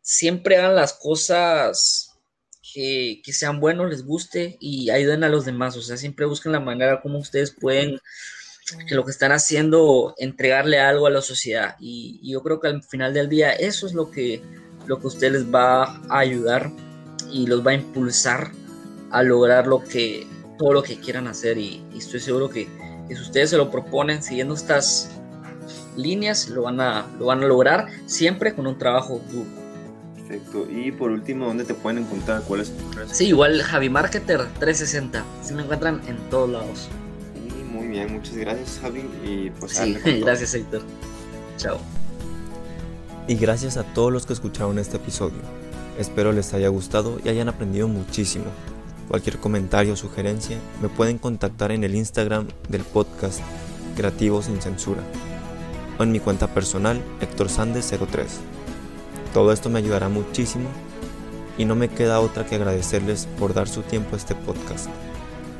siempre 0.00 0.56
hagan 0.56 0.74
las 0.74 0.94
cosas 0.94 2.07
que, 2.72 3.22
sean 3.32 3.60
buenos, 3.60 3.90
les 3.90 4.04
guste 4.04 4.56
y 4.60 4.90
ayuden 4.90 5.24
a 5.24 5.28
los 5.28 5.44
demás. 5.44 5.76
O 5.76 5.82
sea, 5.82 5.96
siempre 5.96 6.26
busquen 6.26 6.52
la 6.52 6.60
manera 6.60 7.00
como 7.00 7.18
ustedes 7.18 7.50
pueden, 7.50 8.00
que 8.86 8.94
lo 8.94 9.04
que 9.04 9.10
están 9.10 9.32
haciendo, 9.32 10.14
entregarle 10.18 10.78
algo 10.78 11.06
a 11.06 11.10
la 11.10 11.22
sociedad. 11.22 11.76
Y, 11.80 12.20
yo 12.22 12.42
creo 12.42 12.60
que 12.60 12.68
al 12.68 12.82
final 12.82 13.14
del 13.14 13.28
día 13.28 13.52
eso 13.52 13.86
es 13.86 13.94
lo 13.94 14.10
que, 14.10 14.42
lo 14.86 15.00
que 15.00 15.06
ustedes 15.06 15.32
les 15.32 15.54
va 15.54 15.84
a 16.08 16.18
ayudar 16.18 16.70
y 17.30 17.46
los 17.46 17.66
va 17.66 17.72
a 17.72 17.74
impulsar 17.74 18.52
a 19.10 19.22
lograr 19.22 19.66
lo 19.66 19.82
que, 19.82 20.26
todo 20.58 20.72
lo 20.72 20.82
que 20.82 20.98
quieran 21.00 21.26
hacer. 21.26 21.58
Y, 21.58 21.82
estoy 21.96 22.20
seguro 22.20 22.50
que, 22.50 22.68
que, 23.08 23.16
si 23.16 23.22
ustedes 23.22 23.50
se 23.50 23.56
lo 23.56 23.70
proponen 23.70 24.22
siguiendo 24.22 24.54
estas 24.54 25.10
líneas, 25.96 26.48
lo 26.48 26.62
van 26.62 26.80
a, 26.80 27.06
lo 27.18 27.26
van 27.26 27.42
a 27.42 27.46
lograr 27.46 27.88
siempre 28.06 28.54
con 28.54 28.66
un 28.66 28.78
trabajo 28.78 29.20
duro. 29.30 29.67
Perfecto. 30.28 30.66
Y 30.70 30.92
por 30.92 31.10
último, 31.10 31.46
¿dónde 31.46 31.64
te 31.64 31.72
pueden 31.72 32.04
encontrar? 32.04 32.42
¿Cuál 32.42 32.60
es 32.60 32.72
Sí, 33.12 33.28
igual 33.28 33.62
Javi 33.62 33.88
Marketer 33.88 34.46
360. 34.58 35.24
Si 35.42 35.54
me 35.54 35.62
encuentran 35.62 36.02
en 36.06 36.18
todos 36.28 36.50
lados. 36.50 36.88
Y 37.34 37.64
muy 37.64 37.88
bien. 37.88 38.12
muchas 38.12 38.36
gracias, 38.36 38.78
Javi. 38.82 39.00
Y 39.24 39.50
pues, 39.58 39.72
sí, 39.72 39.94
gracias, 40.20 40.54
Héctor. 40.54 40.82
Chao. 41.56 41.78
Y 43.26 43.36
gracias 43.36 43.78
a 43.78 43.84
todos 43.94 44.12
los 44.12 44.26
que 44.26 44.34
escucharon 44.34 44.78
este 44.78 44.98
episodio. 44.98 45.38
Espero 45.98 46.32
les 46.32 46.52
haya 46.52 46.68
gustado 46.68 47.18
y 47.24 47.30
hayan 47.30 47.48
aprendido 47.48 47.88
muchísimo. 47.88 48.44
Cualquier 49.08 49.38
comentario 49.38 49.94
o 49.94 49.96
sugerencia 49.96 50.58
me 50.82 50.88
pueden 50.90 51.16
contactar 51.16 51.72
en 51.72 51.84
el 51.84 51.94
Instagram 51.94 52.46
del 52.68 52.82
podcast 52.82 53.40
Creativos 53.96 54.44
sin 54.44 54.60
Censura 54.60 55.02
o 55.98 56.02
en 56.02 56.12
mi 56.12 56.20
cuenta 56.20 56.46
personal 56.48 57.00
Héctor 57.20 57.48
Sandes 57.48 57.90
03. 57.90 58.40
Todo 59.32 59.52
esto 59.52 59.70
me 59.70 59.78
ayudará 59.78 60.08
muchísimo 60.08 60.68
y 61.58 61.64
no 61.64 61.74
me 61.74 61.88
queda 61.88 62.20
otra 62.20 62.46
que 62.46 62.54
agradecerles 62.54 63.26
por 63.38 63.52
dar 63.52 63.68
su 63.68 63.82
tiempo 63.82 64.14
a 64.14 64.16
este 64.16 64.34
podcast. 64.34 64.88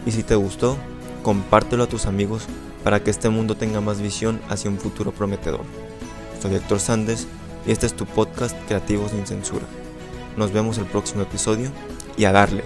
Y 0.06 0.12
si 0.12 0.22
te 0.22 0.36
gustó, 0.36 0.76
compártelo 1.22 1.84
a 1.84 1.88
tus 1.88 2.06
amigos 2.06 2.44
para 2.84 3.02
que 3.02 3.10
este 3.10 3.28
mundo 3.28 3.56
tenga 3.56 3.80
más 3.80 4.00
visión 4.00 4.40
hacia 4.48 4.70
un 4.70 4.78
futuro 4.78 5.12
prometedor. 5.12 5.64
Soy 6.40 6.54
Héctor 6.54 6.80
Sandes 6.80 7.26
y 7.66 7.72
este 7.72 7.86
es 7.86 7.94
tu 7.94 8.06
podcast 8.06 8.56
Creativos 8.66 9.10
sin 9.10 9.26
Censura. 9.26 9.66
Nos 10.36 10.52
vemos 10.52 10.78
el 10.78 10.86
próximo 10.86 11.22
episodio 11.22 11.70
y 12.16 12.24
a 12.24 12.32
darle. 12.32 12.62